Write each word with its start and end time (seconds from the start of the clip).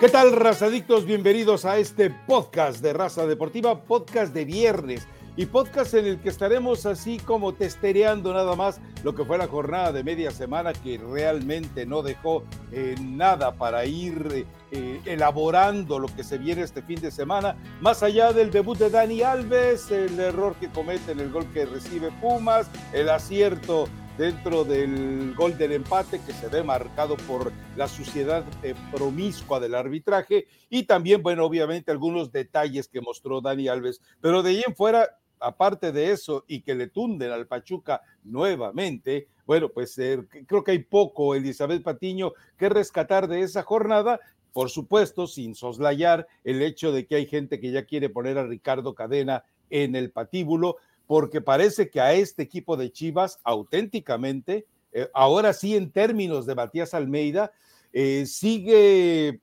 ¿Qué 0.00 0.08
tal, 0.08 0.30
razadictos? 0.30 1.06
Bienvenidos 1.06 1.64
a 1.64 1.76
este 1.78 2.08
podcast 2.08 2.80
de 2.80 2.92
Raza 2.92 3.26
Deportiva, 3.26 3.82
podcast 3.82 4.32
de 4.32 4.44
viernes 4.44 5.08
y 5.36 5.46
podcast 5.46 5.92
en 5.94 6.06
el 6.06 6.20
que 6.20 6.28
estaremos 6.28 6.86
así 6.86 7.18
como 7.18 7.52
testereando 7.52 8.32
nada 8.32 8.54
más 8.54 8.80
lo 9.02 9.16
que 9.16 9.24
fue 9.24 9.38
la 9.38 9.48
jornada 9.48 9.90
de 9.90 10.04
media 10.04 10.30
semana 10.30 10.72
que 10.72 10.98
realmente 10.98 11.84
no 11.84 12.02
dejó 12.02 12.44
eh, 12.70 12.94
nada 13.02 13.56
para 13.56 13.86
ir 13.86 14.46
eh, 14.70 15.00
elaborando 15.04 15.98
lo 15.98 16.06
que 16.06 16.22
se 16.22 16.38
viene 16.38 16.62
este 16.62 16.80
fin 16.82 17.00
de 17.00 17.10
semana, 17.10 17.56
más 17.80 18.04
allá 18.04 18.32
del 18.32 18.52
debut 18.52 18.78
de 18.78 18.90
Dani 18.90 19.22
Alves, 19.22 19.90
el 19.90 20.20
error 20.20 20.54
que 20.60 20.68
comete 20.68 21.10
en 21.10 21.18
el 21.18 21.32
gol 21.32 21.46
que 21.52 21.66
recibe 21.66 22.12
Pumas, 22.20 22.70
el 22.92 23.08
acierto 23.08 23.88
dentro 24.18 24.64
del 24.64 25.32
gol 25.36 25.56
del 25.56 25.72
empate 25.72 26.20
que 26.26 26.32
se 26.32 26.48
ve 26.48 26.64
marcado 26.64 27.16
por 27.16 27.52
la 27.76 27.86
suciedad 27.86 28.44
eh, 28.64 28.74
promiscua 28.90 29.60
del 29.60 29.76
arbitraje 29.76 30.48
y 30.68 30.82
también, 30.82 31.22
bueno, 31.22 31.44
obviamente 31.44 31.92
algunos 31.92 32.32
detalles 32.32 32.88
que 32.88 33.00
mostró 33.00 33.40
Dani 33.40 33.68
Alves, 33.68 34.00
pero 34.20 34.42
de 34.42 34.50
ahí 34.50 34.64
en 34.66 34.74
fuera, 34.74 35.08
aparte 35.38 35.92
de 35.92 36.10
eso 36.10 36.44
y 36.48 36.62
que 36.62 36.74
le 36.74 36.88
tunden 36.88 37.30
al 37.30 37.46
Pachuca 37.46 38.02
nuevamente, 38.24 39.28
bueno, 39.46 39.68
pues 39.68 39.96
eh, 39.98 40.18
creo 40.46 40.64
que 40.64 40.72
hay 40.72 40.80
poco, 40.80 41.36
Elizabeth 41.36 41.84
Patiño, 41.84 42.32
que 42.58 42.68
rescatar 42.68 43.28
de 43.28 43.42
esa 43.42 43.62
jornada. 43.62 44.18
Por 44.52 44.70
supuesto, 44.70 45.28
sin 45.28 45.54
soslayar 45.54 46.26
el 46.42 46.60
hecho 46.62 46.90
de 46.90 47.06
que 47.06 47.14
hay 47.14 47.26
gente 47.26 47.60
que 47.60 47.70
ya 47.70 47.84
quiere 47.84 48.08
poner 48.08 48.36
a 48.38 48.46
Ricardo 48.46 48.94
Cadena 48.94 49.44
en 49.70 49.94
el 49.94 50.10
patíbulo, 50.10 50.76
porque 51.08 51.40
parece 51.40 51.88
que 51.88 52.02
a 52.02 52.12
este 52.12 52.42
equipo 52.42 52.76
de 52.76 52.92
Chivas 52.92 53.40
auténticamente, 53.42 54.66
eh, 54.92 55.08
ahora 55.14 55.54
sí 55.54 55.74
en 55.74 55.90
términos 55.90 56.44
de 56.44 56.54
Matías 56.54 56.92
Almeida, 56.92 57.50
eh, 57.94 58.26
sigue 58.26 59.40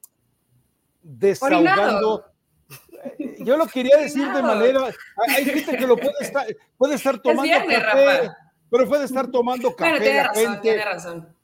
desahogando. 1.02 2.24
Eh, 3.04 3.38
yo 3.40 3.58
lo 3.58 3.66
quería 3.66 3.98
decir 3.98 4.32
de 4.32 4.44
manera, 4.44 4.92
hay 5.28 5.44
gente 5.44 5.76
que 5.76 5.88
lo 5.88 5.98
puede 5.98 6.14
estar, 6.22 6.46
puede 6.78 6.96
estar 6.96 7.20
tomando 7.20 7.58
café, 7.68 8.32
pero 8.70 8.88
puede 8.88 9.06
estar 9.06 9.32
tomando 9.32 9.76
café. 9.76 10.02
tiene 10.02 10.24
razón, 10.24 10.62
tiene 10.62 10.86
razón. 10.86 11.36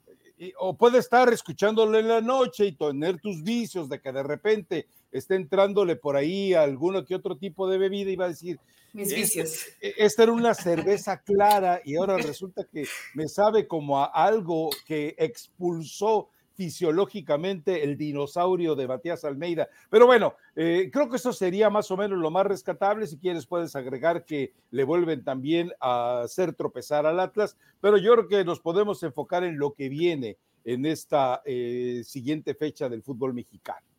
o 0.60 0.76
puede 0.76 0.98
estar 0.98 1.32
escuchándolo 1.32 1.98
en 1.98 2.06
la 2.06 2.20
noche 2.20 2.66
y 2.66 2.72
tener 2.72 3.20
tus 3.20 3.42
vicios 3.42 3.88
de 3.88 4.00
que 4.00 4.12
de 4.12 4.22
repente 4.22 4.86
esté 5.12 5.36
entrándole 5.36 5.96
por 5.96 6.16
ahí 6.16 6.54
alguno 6.54 7.04
que 7.04 7.14
otro 7.14 7.36
tipo 7.36 7.68
de 7.68 7.78
bebida 7.78 8.10
y 8.10 8.16
va 8.16 8.24
a 8.24 8.28
decir, 8.28 8.58
mis 8.92 9.14
vicios. 9.14 9.66
E, 9.80 9.94
esta 9.98 10.24
era 10.24 10.32
una 10.32 10.54
cerveza 10.54 11.22
clara 11.22 11.80
y 11.84 11.96
ahora 11.96 12.16
resulta 12.16 12.64
que 12.64 12.86
me 13.14 13.28
sabe 13.28 13.66
como 13.66 13.98
a 13.98 14.06
algo 14.06 14.70
que 14.86 15.14
expulsó 15.18 16.28
fisiológicamente 16.54 17.82
el 17.82 17.96
dinosaurio 17.96 18.74
de 18.74 18.86
Matías 18.86 19.24
Almeida. 19.24 19.68
Pero 19.90 20.06
bueno, 20.06 20.34
eh, 20.54 20.90
creo 20.92 21.08
que 21.08 21.16
eso 21.16 21.32
sería 21.32 21.70
más 21.70 21.90
o 21.90 21.96
menos 21.96 22.18
lo 22.18 22.30
más 22.30 22.46
rescatable. 22.46 23.06
Si 23.06 23.18
quieres, 23.18 23.46
puedes 23.46 23.74
agregar 23.74 24.24
que 24.24 24.52
le 24.70 24.84
vuelven 24.84 25.24
también 25.24 25.72
a 25.80 26.20
hacer 26.22 26.54
tropezar 26.54 27.06
al 27.06 27.20
Atlas, 27.20 27.56
pero 27.80 27.96
yo 27.96 28.12
creo 28.12 28.28
que 28.28 28.44
nos 28.44 28.60
podemos 28.60 29.02
enfocar 29.02 29.44
en 29.44 29.58
lo 29.58 29.72
que 29.72 29.88
viene 29.88 30.36
en 30.64 30.86
esta 30.86 31.42
eh, 31.44 32.02
siguiente 32.04 32.54
fecha 32.54 32.88
del 32.88 33.02
fútbol 33.02 33.34
mexicano. 33.34 33.91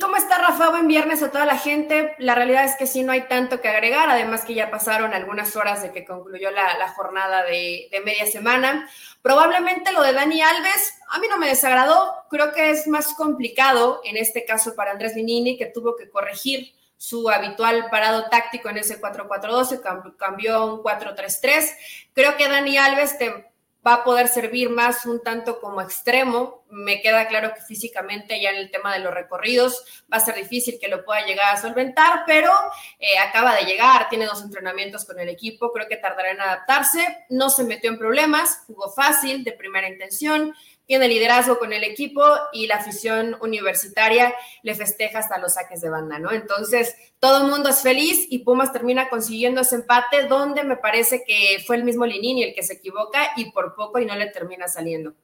¿Cómo 0.00 0.16
está 0.16 0.38
Rafa? 0.38 0.70
Buen 0.70 0.88
viernes 0.88 1.22
a 1.22 1.30
toda 1.30 1.44
la 1.44 1.58
gente. 1.58 2.14
La 2.16 2.34
realidad 2.34 2.64
es 2.64 2.76
que 2.76 2.86
sí, 2.86 3.02
no 3.02 3.12
hay 3.12 3.28
tanto 3.28 3.60
que 3.60 3.68
agregar, 3.68 4.08
además 4.08 4.42
que 4.46 4.54
ya 4.54 4.70
pasaron 4.70 5.12
algunas 5.12 5.54
horas 5.54 5.82
de 5.82 5.92
que 5.92 6.06
concluyó 6.06 6.50
la, 6.50 6.88
jornada 6.96 7.44
de, 7.44 7.90
media 8.02 8.24
semana. 8.24 8.88
Probablemente 9.20 9.92
lo 9.92 10.00
de 10.00 10.14
Dani 10.14 10.40
Alves, 10.40 10.94
a 11.10 11.18
mí 11.18 11.26
no 11.28 11.36
me 11.36 11.48
desagradó, 11.48 12.24
creo 12.30 12.52
que 12.52 12.70
es 12.70 12.86
más 12.86 13.12
complicado 13.12 14.00
en 14.04 14.16
este 14.16 14.46
caso 14.46 14.74
para 14.74 14.92
Andrés 14.92 15.14
Vinini, 15.14 15.58
que 15.58 15.66
tuvo 15.66 15.94
que 15.94 16.08
corregir 16.08 16.72
su 16.96 17.28
habitual 17.28 17.88
parado 17.90 18.30
táctico 18.30 18.70
en 18.70 18.78
ese 18.78 18.98
4-4-2, 18.98 20.16
cambió 20.16 20.54
a 20.54 20.64
un 20.64 20.82
4-3-3. 20.82 21.70
Creo 22.14 22.34
que 22.38 22.48
Dani 22.48 22.78
Alves 22.78 23.18
te 23.18 23.49
va 23.86 23.94
a 23.94 24.04
poder 24.04 24.28
servir 24.28 24.68
más 24.70 25.06
un 25.06 25.22
tanto 25.22 25.60
como 25.60 25.80
extremo. 25.80 26.64
Me 26.70 27.00
queda 27.00 27.26
claro 27.28 27.52
que 27.54 27.62
físicamente 27.62 28.40
ya 28.40 28.50
en 28.50 28.56
el 28.56 28.70
tema 28.70 28.92
de 28.92 29.00
los 29.00 29.12
recorridos 29.12 30.04
va 30.12 30.18
a 30.18 30.20
ser 30.20 30.36
difícil 30.36 30.78
que 30.80 30.88
lo 30.88 31.04
pueda 31.04 31.24
llegar 31.26 31.54
a 31.54 31.60
solventar, 31.60 32.24
pero 32.26 32.52
eh, 32.98 33.18
acaba 33.18 33.56
de 33.56 33.64
llegar, 33.64 34.08
tiene 34.08 34.26
dos 34.26 34.42
entrenamientos 34.42 35.04
con 35.04 35.18
el 35.18 35.28
equipo, 35.28 35.72
creo 35.72 35.88
que 35.88 35.96
tardará 35.96 36.30
en 36.30 36.40
adaptarse, 36.40 37.24
no 37.30 37.50
se 37.50 37.64
metió 37.64 37.90
en 37.90 37.98
problemas, 37.98 38.62
jugó 38.66 38.92
fácil, 38.92 39.42
de 39.42 39.52
primera 39.52 39.88
intención, 39.88 40.54
tiene 40.90 41.06
liderazgo 41.06 41.60
con 41.60 41.72
el 41.72 41.84
equipo 41.84 42.20
y 42.52 42.66
la 42.66 42.78
afición 42.78 43.36
universitaria 43.42 44.34
le 44.64 44.74
festeja 44.74 45.20
hasta 45.20 45.38
los 45.38 45.54
saques 45.54 45.80
de 45.80 45.88
banda, 45.88 46.18
¿no? 46.18 46.32
Entonces, 46.32 46.96
todo 47.20 47.44
el 47.44 47.48
mundo 47.48 47.68
es 47.68 47.80
feliz 47.80 48.26
y 48.28 48.40
Pumas 48.40 48.72
termina 48.72 49.08
consiguiendo 49.08 49.60
ese 49.60 49.76
empate 49.76 50.24
donde 50.24 50.64
me 50.64 50.76
parece 50.76 51.22
que 51.24 51.62
fue 51.64 51.76
el 51.76 51.84
mismo 51.84 52.06
Linini 52.06 52.42
el 52.42 52.56
que 52.56 52.64
se 52.64 52.72
equivoca 52.72 53.30
y 53.36 53.52
por 53.52 53.76
poco 53.76 54.00
y 54.00 54.04
no 54.04 54.16
le 54.16 54.26
termina 54.30 54.66
saliendo. 54.66 55.14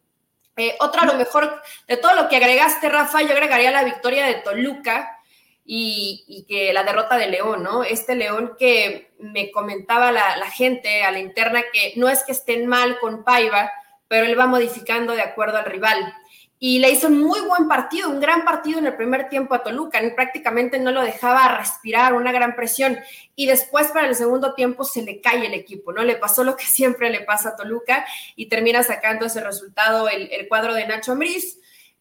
Eh, 0.57 0.77
otra, 0.79 1.03
a 1.03 1.07
lo 1.07 1.15
mejor, 1.15 1.61
de 1.89 1.97
todo 1.97 2.15
lo 2.15 2.29
que 2.29 2.37
agregaste, 2.37 2.89
Rafa, 2.89 3.23
yo 3.23 3.33
agregaría 3.33 3.73
la 3.73 3.83
victoria 3.83 4.25
de 4.27 4.35
Toluca 4.35 5.19
y, 5.65 6.47
que 6.49 6.73
la 6.73 6.85
derrota 6.85 7.17
de 7.17 7.27
León, 7.27 7.65
¿no? 7.65 7.83
Este 7.83 8.15
León 8.15 8.53
que 8.57 9.11
me 9.19 9.51
comentaba 9.51 10.13
la, 10.13 10.37
la 10.37 10.49
gente 10.49 11.03
a 11.03 11.11
la 11.11 11.19
interna 11.19 11.65
que 11.73 11.95
no 11.97 12.09
es 12.09 12.23
que 12.23 12.31
estén 12.31 12.69
mal 12.69 13.01
con 13.01 13.25
Paiva, 13.25 13.73
pero 14.09 14.27
él 14.27 14.39
va 14.39 14.47
modificando 14.47 15.15
de 15.15 15.23
acuerdo 15.23 15.59
al 15.59 15.65
rival. 15.65 16.15
Y 16.59 16.79
le 16.79 16.91
hizo 16.91 17.09
un 17.09 17.23
muy 17.23 17.41
buen 17.41 17.69
partido, 17.69 18.09
un 18.09 18.19
gran 18.19 18.45
partido 18.45 18.79
en 18.79 18.87
el 18.87 18.97
primer 18.97 19.29
tiempo 19.29 19.55
a 19.55 19.63
Toluca, 19.63 20.01
prácticamente 20.15 20.79
no 20.79 20.91
lo 20.91 21.03
dejaba 21.03 21.59
respirar, 21.59 22.15
una 22.15 22.33
gran 22.33 22.57
presión. 22.57 22.99
Y 23.35 23.47
después 23.47 23.89
para 23.89 24.09
el 24.09 24.15
segundo 24.15 24.55
tiempo 24.55 24.83
se 24.85 25.03
le 25.03 25.21
cae 25.21 25.47
el 25.47 25.53
equipo, 25.53 25.93
¿no? 25.93 26.03
Le 26.03 26.17
pasó 26.17 26.45
lo 26.45 26.57
que 26.57 26.65
siempre 26.67 27.11
le 27.11 27.21
pasa 27.21 27.51
a 27.51 27.57
Toluca 27.57 28.07
y 28.37 28.47
termina 28.47 28.83
sacando 28.83 29.27
ese 29.27 29.43
resultado 29.43 30.09
el, 30.09 30.49
cuadro 30.49 30.73
de 30.73 30.87
Nacho 30.87 31.13
Ambriz. 31.13 31.59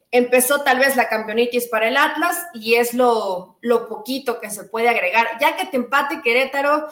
Empezó 0.10 0.62
tal 0.64 0.80
vez 0.80 0.96
la 0.96 1.10
campeonitis 1.10 1.68
para 1.68 1.90
el 1.90 1.98
Atlas 1.98 2.38
y 2.54 2.76
es 2.76 2.94
lo, 2.94 3.58
lo 3.60 3.90
poquito 3.90 4.40
que 4.40 4.50
se 4.50 4.64
puede 4.64 4.88
agregar. 4.88 5.28
Ya 5.42 5.58
que 5.58 5.66
te 5.66 5.76
empate 5.76 6.22
Querétaro, 6.22 6.88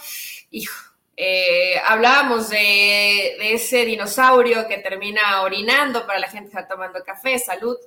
hijo, 0.51 0.92
eh, 1.15 1.79
hablábamos 1.85 2.49
de, 2.49 3.53
ese 3.53 3.85
dinosaurio 3.85 4.67
que 4.67 4.79
termina 4.79 5.41
orinando 5.41 6.05
para 6.07 6.19
la 6.19 6.27
gente 6.27 6.51
que 6.51 6.57
está 6.57 6.67
tomando 6.67 7.03
café, 7.03 7.37
salud. 7.37 7.77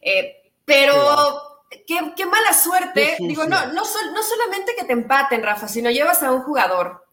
Eh, 0.00 0.50
pero 0.64 1.64
qué, 1.86 2.26
mala 2.26 2.52
suerte. 2.52 3.16
Digo, 3.18 3.44
no, 3.44 3.66
no, 3.66 3.82
no 3.82 4.22
solamente 4.22 4.74
que 4.76 4.84
te 4.84 4.92
empaten, 4.92 5.42
Rafa, 5.42 5.66
sino 5.66 5.90
llevas 5.90 6.22
a 6.22 6.30
un 6.30 6.42
jugador 6.42 7.04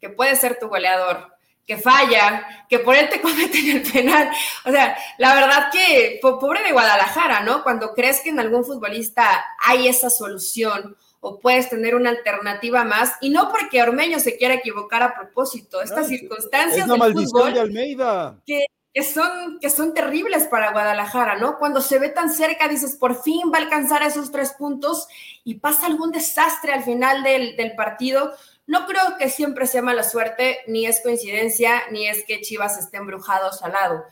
que 0.00 0.10
puede 0.10 0.36
ser 0.36 0.58
tu 0.58 0.68
goleador, 0.68 1.34
que 1.66 1.76
falla, 1.76 2.66
que 2.68 2.78
por 2.78 2.94
él 2.96 3.08
te 3.08 3.20
cometen 3.22 3.70
el 3.70 3.82
penal. 3.82 4.30
O 4.64 4.70
sea, 4.70 4.96
la 5.18 5.34
verdad 5.34 5.70
que 5.70 6.18
pobre 6.20 6.62
de 6.62 6.72
Guadalajara, 6.72 7.40
¿no? 7.40 7.62
Cuando 7.62 7.92
crees 7.92 8.20
que 8.20 8.30
en 8.30 8.40
algún 8.40 8.64
futbolista 8.64 9.44
hay 9.60 9.88
esa 9.88 10.08
solución 10.08 10.96
o 11.26 11.40
puedes 11.40 11.70
tener 11.70 11.94
una 11.94 12.10
alternativa 12.10 12.84
más, 12.84 13.14
y 13.22 13.30
no 13.30 13.50
porque 13.50 13.82
Ormeño 13.82 14.20
se 14.20 14.36
quiera 14.36 14.54
equivocar 14.54 15.02
a 15.02 15.14
propósito, 15.14 15.80
estas 15.80 16.06
circunstancias 16.06 16.86
del 16.86 17.12
fútbol 17.12 17.54
de 17.54 17.60
Almeida. 17.60 18.38
Que, 18.44 19.02
son, 19.02 19.58
que 19.58 19.70
son 19.70 19.94
terribles 19.94 20.44
para 20.44 20.70
Guadalajara, 20.70 21.36
¿no? 21.36 21.58
Cuando 21.58 21.80
se 21.80 21.98
ve 21.98 22.10
tan 22.10 22.30
cerca, 22.30 22.68
dices, 22.68 22.96
por 22.96 23.22
fin 23.22 23.50
va 23.52 23.56
a 23.56 23.62
alcanzar 23.62 24.02
esos 24.02 24.30
tres 24.30 24.52
puntos 24.52 25.08
y 25.44 25.54
pasa 25.54 25.86
algún 25.86 26.12
desastre 26.12 26.74
al 26.74 26.84
final 26.84 27.22
del, 27.22 27.56
del 27.56 27.74
partido. 27.74 28.34
No 28.66 28.86
creo 28.86 29.16
que 29.18 29.30
siempre 29.30 29.66
sea 29.66 29.80
mala 29.80 30.02
suerte, 30.02 30.58
ni 30.66 30.86
es 30.86 31.00
coincidencia, 31.00 31.82
ni 31.90 32.06
es 32.06 32.24
que 32.24 32.42
Chivas 32.42 32.78
esté 32.78 32.98
embrujados 32.98 33.62
al 33.62 33.72
lado 33.72 34.04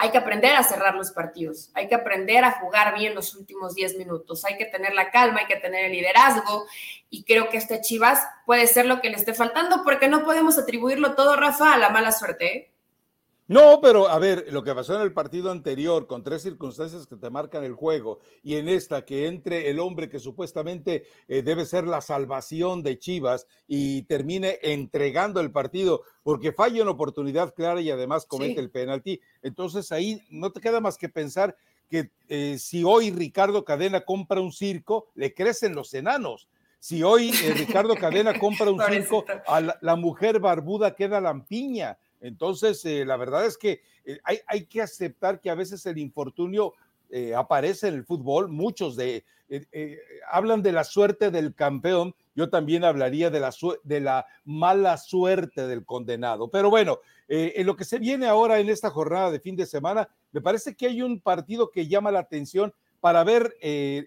hay 0.00 0.10
que 0.10 0.18
aprender 0.18 0.54
a 0.54 0.62
cerrar 0.62 0.94
los 0.94 1.10
partidos, 1.10 1.70
hay 1.74 1.88
que 1.88 1.96
aprender 1.96 2.44
a 2.44 2.52
jugar 2.52 2.96
bien 2.96 3.16
los 3.16 3.34
últimos 3.34 3.74
10 3.74 3.98
minutos, 3.98 4.44
hay 4.44 4.56
que 4.56 4.64
tener 4.64 4.94
la 4.94 5.10
calma, 5.10 5.40
hay 5.40 5.46
que 5.46 5.56
tener 5.56 5.86
el 5.86 5.92
liderazgo 5.92 6.66
y 7.10 7.24
creo 7.24 7.48
que 7.48 7.56
este 7.56 7.80
Chivas 7.80 8.24
puede 8.46 8.68
ser 8.68 8.86
lo 8.86 9.00
que 9.00 9.10
le 9.10 9.16
esté 9.16 9.34
faltando 9.34 9.82
porque 9.82 10.06
no 10.06 10.24
podemos 10.24 10.56
atribuirlo 10.56 11.16
todo, 11.16 11.34
Rafa, 11.34 11.74
a 11.74 11.78
la 11.78 11.88
mala 11.90 12.12
suerte. 12.12 12.56
¿eh? 12.56 12.70
No, 13.48 13.80
pero 13.80 14.10
a 14.10 14.18
ver, 14.18 14.44
lo 14.50 14.62
que 14.62 14.74
pasó 14.74 14.94
en 14.94 15.00
el 15.00 15.14
partido 15.14 15.50
anterior, 15.50 16.06
con 16.06 16.22
tres 16.22 16.42
circunstancias 16.42 17.06
que 17.06 17.16
te 17.16 17.30
marcan 17.30 17.64
el 17.64 17.72
juego, 17.72 18.18
y 18.42 18.56
en 18.56 18.68
esta 18.68 19.06
que 19.06 19.26
entre 19.26 19.70
el 19.70 19.80
hombre 19.80 20.10
que 20.10 20.18
supuestamente 20.18 21.04
eh, 21.28 21.40
debe 21.40 21.64
ser 21.64 21.86
la 21.86 22.02
salvación 22.02 22.82
de 22.82 22.98
Chivas 22.98 23.46
y 23.66 24.02
termine 24.02 24.58
entregando 24.60 25.40
el 25.40 25.50
partido, 25.50 26.02
porque 26.22 26.52
falla 26.52 26.82
una 26.82 26.90
oportunidad 26.90 27.54
clara 27.54 27.80
y 27.80 27.90
además 27.90 28.26
comete 28.26 28.60
el 28.60 28.70
penalti, 28.70 29.18
entonces 29.40 29.92
ahí 29.92 30.20
no 30.28 30.52
te 30.52 30.60
queda 30.60 30.82
más 30.82 30.98
que 30.98 31.08
pensar 31.08 31.56
que 31.88 32.10
eh, 32.28 32.58
si 32.58 32.84
hoy 32.84 33.10
Ricardo 33.10 33.64
Cadena 33.64 34.02
compra 34.02 34.42
un 34.42 34.52
circo, 34.52 35.08
le 35.14 35.32
crecen 35.32 35.74
los 35.74 35.94
enanos. 35.94 36.50
Si 36.80 37.02
hoy 37.02 37.30
eh, 37.30 37.54
Ricardo 37.54 37.94
Cadena 37.94 38.38
compra 38.38 38.70
un 38.70 38.78
circo, 38.90 39.24
a 39.46 39.62
la, 39.62 39.78
la 39.80 39.96
mujer 39.96 40.38
barbuda 40.38 40.94
queda 40.94 41.18
lampiña. 41.18 41.96
Entonces, 42.20 42.84
eh, 42.84 43.04
la 43.04 43.16
verdad 43.16 43.46
es 43.46 43.56
que 43.56 43.82
eh, 44.04 44.18
hay, 44.24 44.38
hay, 44.46 44.66
que 44.66 44.82
aceptar 44.82 45.40
que 45.40 45.50
a 45.50 45.54
veces 45.54 45.84
el 45.86 45.98
infortunio 45.98 46.74
eh, 47.10 47.34
aparece 47.34 47.88
en 47.88 47.94
el 47.94 48.04
fútbol, 48.04 48.48
muchos 48.48 48.96
de, 48.96 49.24
hablan 50.30 50.62
de 50.62 50.72
la 50.72 50.84
suerte 50.84 51.30
del 51.30 51.54
campeón, 51.54 52.14
yo 52.34 52.50
también 52.50 52.84
hablaría 52.84 53.30
de 53.30 53.40
la, 53.40 53.54
de 53.82 54.00
la 54.00 54.26
mala 54.44 54.96
suerte 54.98 55.66
del 55.66 55.84
condenado. 55.84 56.48
Pero 56.48 56.68
bueno, 56.70 56.98
en 57.28 57.66
lo 57.66 57.74
que 57.74 57.84
se 57.84 57.98
viene 57.98 58.26
ahora 58.26 58.60
en 58.60 58.68
esta 58.68 58.90
jornada 58.90 59.30
de 59.30 59.40
fin 59.40 59.56
de 59.56 59.64
semana, 59.64 60.08
me 60.32 60.42
parece 60.42 60.76
que 60.76 60.86
hay 60.86 61.00
un 61.02 61.20
partido 61.20 61.70
que 61.70 61.88
llama 61.88 62.10
la 62.10 62.20
atención 62.20 62.74
para 63.00 63.24
ver, 63.24 63.56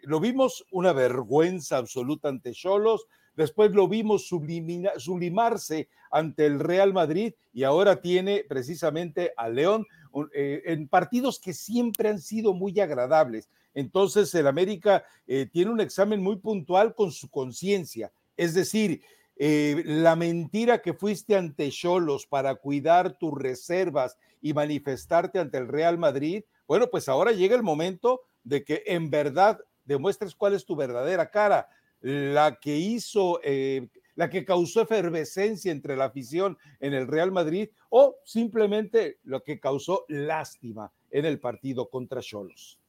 lo 0.03 0.19
vimos 0.19 0.63
una 0.71 0.93
vergüenza 0.93 1.77
absoluta 1.77 2.29
ante 2.29 2.51
Cholos, 2.51 3.07
después 3.35 3.71
lo 3.71 3.87
vimos 3.87 4.27
sublimarse 4.27 5.89
ante 6.11 6.45
el 6.45 6.59
Real 6.59 6.93
Madrid 6.93 7.33
y 7.53 7.63
ahora 7.63 8.01
tiene 8.01 8.45
precisamente 8.47 9.33
a 9.37 9.49
León 9.49 9.85
eh, 10.33 10.61
en 10.65 10.87
partidos 10.87 11.39
que 11.39 11.53
siempre 11.53 12.09
han 12.09 12.19
sido 12.19 12.53
muy 12.53 12.79
agradables. 12.79 13.49
Entonces 13.73 14.33
el 14.35 14.47
América 14.47 15.05
eh, 15.27 15.47
tiene 15.51 15.71
un 15.71 15.79
examen 15.79 16.21
muy 16.21 16.37
puntual 16.37 16.93
con 16.93 17.11
su 17.11 17.29
conciencia, 17.29 18.11
es 18.35 18.53
decir, 18.53 19.01
eh, 19.37 19.81
la 19.85 20.15
mentira 20.15 20.81
que 20.81 20.93
fuiste 20.93 21.35
ante 21.35 21.71
Cholos 21.71 22.27
para 22.27 22.55
cuidar 22.55 23.17
tus 23.17 23.33
reservas 23.33 24.17
y 24.41 24.53
manifestarte 24.53 25.39
ante 25.39 25.57
el 25.57 25.67
Real 25.67 25.97
Madrid, 25.97 26.43
bueno, 26.67 26.87
pues 26.91 27.09
ahora 27.09 27.31
llega 27.31 27.55
el 27.55 27.63
momento 27.63 28.21
de 28.43 28.63
que 28.63 28.83
en 28.85 29.09
verdad 29.09 29.59
demuestres 29.85 30.35
cuál 30.35 30.53
es 30.53 30.65
tu 30.65 30.75
verdadera 30.75 31.31
cara 31.31 31.69
la 32.01 32.59
que 32.59 32.77
hizo, 32.77 33.39
eh, 33.43 33.87
la 34.15 34.29
que 34.29 34.45
causó 34.45 34.81
efervescencia 34.81 35.71
entre 35.71 35.95
la 35.95 36.05
afición 36.05 36.57
en 36.79 36.93
el 36.93 37.07
Real 37.07 37.31
Madrid 37.31 37.69
o 37.89 38.17
simplemente 38.25 39.19
lo 39.23 39.43
que 39.43 39.59
causó 39.59 40.05
lástima 40.07 40.91
en 41.09 41.25
el 41.25 41.39
partido 41.39 41.89
contra 41.89 42.21
Cholos. 42.21 42.81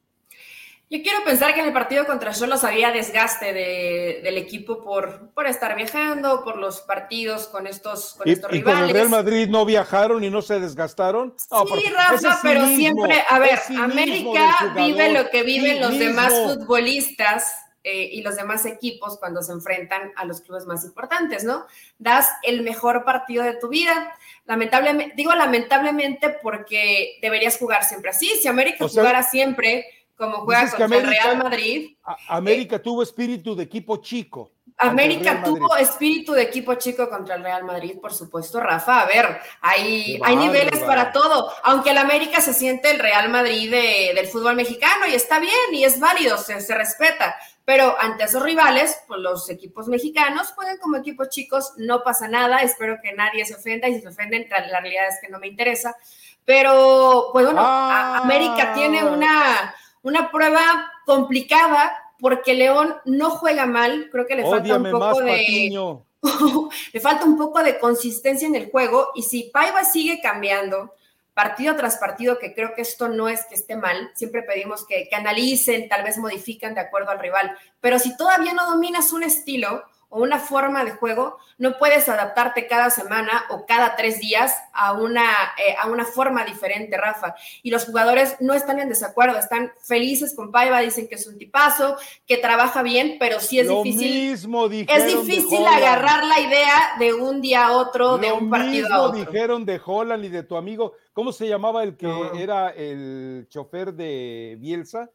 Yo 0.92 1.02
quiero 1.02 1.24
pensar 1.24 1.54
que 1.54 1.60
en 1.60 1.66
el 1.68 1.72
partido 1.72 2.04
contra 2.04 2.34
Cholos 2.34 2.64
había 2.64 2.90
desgaste 2.90 3.54
del 3.54 4.36
equipo 4.36 4.84
por, 4.84 5.30
por 5.32 5.46
estar 5.46 5.74
viajando, 5.74 6.44
por 6.44 6.58
los 6.58 6.82
partidos 6.82 7.48
con 7.48 7.66
estos, 7.66 8.12
con 8.12 8.28
¿Y, 8.28 8.32
estos 8.32 8.52
¿Y 8.52 8.60
con 8.60 8.76
el 8.76 8.90
Real 8.90 9.08
Madrid 9.08 9.48
no 9.48 9.64
viajaron 9.64 10.22
y 10.22 10.28
no 10.28 10.42
se 10.42 10.60
desgastaron? 10.60 11.34
sí, 11.38 11.90
Rafa, 11.96 12.40
pero 12.42 12.66
siempre, 12.66 13.24
a 13.26 13.38
ver, 13.38 13.58
América 13.78 14.74
vive 14.76 15.14
lo 15.14 15.30
que 15.30 15.42
viven 15.42 15.80
los 15.80 15.98
demás 15.98 16.30
futbolistas 16.44 17.54
eh, 17.84 18.10
y 18.12 18.22
los 18.22 18.36
demás 18.36 18.64
equipos 18.64 19.18
cuando 19.18 19.42
se 19.42 19.52
enfrentan 19.52 20.12
a 20.16 20.24
los 20.24 20.40
clubes 20.40 20.66
más 20.66 20.84
importantes, 20.84 21.42
¿no? 21.44 21.66
Das 21.98 22.28
el 22.42 22.62
mejor 22.62 23.04
partido 23.04 23.42
de 23.42 23.54
tu 23.54 23.68
vida. 23.68 24.16
Lamentablemente, 24.44 25.14
digo 25.16 25.34
lamentablemente 25.34 26.36
porque 26.42 27.18
deberías 27.20 27.58
jugar 27.58 27.84
siempre 27.84 28.10
así. 28.10 28.28
Si 28.40 28.46
América 28.48 28.86
jugara 28.88 29.22
siempre 29.22 29.86
como 30.16 30.44
juega 30.44 30.70
contra 30.70 30.98
el 30.98 31.06
Real 31.06 31.38
Madrid. 31.38 31.96
América 32.28 32.80
tuvo 32.80 33.02
espíritu 33.02 33.56
de 33.56 33.64
equipo 33.64 33.96
chico. 33.96 34.52
América 34.78 35.42
tuvo 35.44 35.76
espíritu 35.76 36.32
de 36.32 36.42
equipo 36.42 36.74
chico 36.74 37.08
contra 37.08 37.36
el 37.36 37.42
Real 37.42 37.64
Madrid, 37.64 37.98
por 38.00 38.12
supuesto, 38.12 38.58
Rafa. 38.60 39.00
A 39.00 39.06
ver, 39.06 39.40
hay, 39.60 40.18
hay 40.22 40.36
niveles 40.36 40.80
para 40.80 41.12
todo. 41.12 41.52
Aunque 41.62 41.90
el 41.90 41.98
América 41.98 42.40
se 42.40 42.54
siente 42.54 42.90
el 42.90 42.98
Real 42.98 43.28
Madrid 43.28 43.70
del 43.70 44.26
fútbol 44.26 44.56
mexicano 44.56 45.06
y 45.06 45.14
está 45.14 45.38
bien 45.38 45.52
y 45.72 45.84
es 45.84 46.00
válido, 46.00 46.36
se, 46.38 46.60
se 46.60 46.74
respeta. 46.74 47.34
Pero 47.64 47.94
ante 47.98 48.24
esos 48.24 48.42
rivales, 48.42 48.98
pues 49.06 49.20
los 49.20 49.48
equipos 49.48 49.86
mexicanos 49.86 50.52
juegan 50.52 50.78
como 50.78 50.96
equipos 50.96 51.28
chicos, 51.28 51.74
no 51.76 52.02
pasa 52.02 52.26
nada, 52.26 52.58
espero 52.58 52.98
que 53.02 53.12
nadie 53.12 53.44
se 53.44 53.54
ofenda 53.54 53.88
y 53.88 53.94
si 53.94 54.00
se 54.00 54.08
ofenden, 54.08 54.48
la 54.50 54.80
realidad 54.80 55.08
es 55.08 55.18
que 55.20 55.28
no 55.28 55.38
me 55.38 55.46
interesa. 55.46 55.96
Pero, 56.44 57.28
pues 57.32 57.44
bueno, 57.44 57.60
ah. 57.62 58.20
América 58.22 58.74
tiene 58.74 59.04
una, 59.04 59.74
una 60.02 60.30
prueba 60.30 60.92
complicada 61.06 61.96
porque 62.18 62.54
León 62.54 62.96
no 63.04 63.30
juega 63.30 63.66
mal, 63.66 64.08
creo 64.10 64.26
que 64.26 64.36
le 64.36 64.48
falta 64.48 64.76
un 64.76 64.90
poco 64.90 65.20
de... 65.20 65.98
le 66.92 67.00
falta 67.00 67.24
un 67.24 67.36
poco 67.36 67.62
de 67.64 67.80
consistencia 67.80 68.46
en 68.46 68.54
el 68.54 68.70
juego 68.70 69.08
y 69.16 69.22
si 69.22 69.50
Paiva 69.52 69.84
sigue 69.84 70.20
cambiando, 70.20 70.94
partido 71.34 71.76
tras 71.76 71.96
partido, 71.96 72.38
que 72.38 72.54
creo 72.54 72.74
que 72.74 72.82
esto 72.82 73.08
no 73.08 73.28
es 73.28 73.46
que 73.46 73.54
esté 73.54 73.76
mal, 73.76 74.10
siempre 74.14 74.42
pedimos 74.42 74.86
que, 74.86 75.08
analicen, 75.12 75.88
tal 75.88 76.02
vez 76.02 76.18
modifican 76.18 76.74
de 76.74 76.80
acuerdo 76.80 77.10
al 77.10 77.18
rival, 77.18 77.56
pero 77.80 77.98
si 77.98 78.16
todavía 78.16 78.52
no 78.52 78.66
dominas 78.66 79.12
un 79.12 79.22
estilo, 79.22 79.82
o 80.12 80.20
una 80.20 80.38
forma 80.38 80.84
de 80.84 80.90
juego, 80.90 81.38
no 81.56 81.78
puedes 81.78 82.06
adaptarte 82.06 82.66
cada 82.66 82.90
semana 82.90 83.44
o 83.48 83.64
cada 83.64 83.96
tres 83.96 84.20
días 84.20 84.54
a 84.74 84.92
una, 84.92 85.24
eh, 85.56 85.74
a 85.80 85.88
una 85.88 86.04
forma 86.04 86.44
diferente, 86.44 86.98
Rafa. 86.98 87.34
Y 87.62 87.70
los 87.70 87.86
jugadores 87.86 88.36
no 88.38 88.52
están 88.52 88.78
en 88.78 88.90
desacuerdo, 88.90 89.38
están 89.38 89.72
felices 89.80 90.34
con 90.36 90.52
Paiva, 90.52 90.80
dicen 90.80 91.08
que 91.08 91.14
es 91.14 91.26
un 91.26 91.38
tipazo, 91.38 91.96
que 92.26 92.36
trabaja 92.36 92.82
bien, 92.82 93.16
pero 93.18 93.40
sí 93.40 93.58
es 93.58 93.68
difícil. 93.68 94.32
es 94.32 95.06
difícil 95.06 95.64
agarrar 95.66 96.24
la 96.26 96.40
idea 96.40 96.92
de 96.98 97.14
un 97.14 97.40
día 97.40 97.68
a 97.68 97.72
otro, 97.72 98.18
de 98.18 98.32
un 98.32 98.50
partido 98.50 98.92
a 98.92 99.00
otro. 99.00 99.18
dijeron 99.18 99.64
de 99.64 99.80
Holland 99.82 100.26
y 100.26 100.28
de 100.28 100.42
tu 100.42 100.58
amigo, 100.58 100.92
¿cómo 101.14 101.32
se 101.32 101.48
llamaba 101.48 101.82
el 101.84 101.96
que 101.96 102.12
era 102.36 102.68
el 102.68 103.46
chofer 103.48 103.94
de 103.94 104.58
Bielsa? 104.60 105.08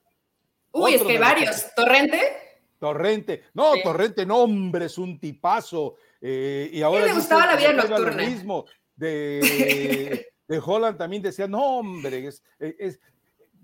Uy, 0.72 0.96
es 0.96 1.04
que 1.04 1.12
hay 1.12 1.18
varios. 1.20 1.76
¿Torrente? 1.76 2.47
Torrente, 2.80 3.46
no, 3.54 3.74
Torrente, 3.84 4.26
no, 4.26 4.38
hombre, 4.40 4.86
es 4.86 4.98
un 4.98 5.20
tipazo. 5.20 5.96
Eh, 6.22 6.70
y 6.74 6.82
ahora 6.82 7.06
le 7.06 7.14
gustaba 7.14 7.48
la 7.48 7.56
vida 7.56 7.74
nocturna. 7.74 8.24
mismo 8.24 8.66
de, 8.96 10.28
de 10.48 10.62
Holland 10.64 10.98
también 10.98 11.22
decía, 11.22 11.48
no, 11.48 11.80
hombre, 11.80 12.28
es, 12.28 13.00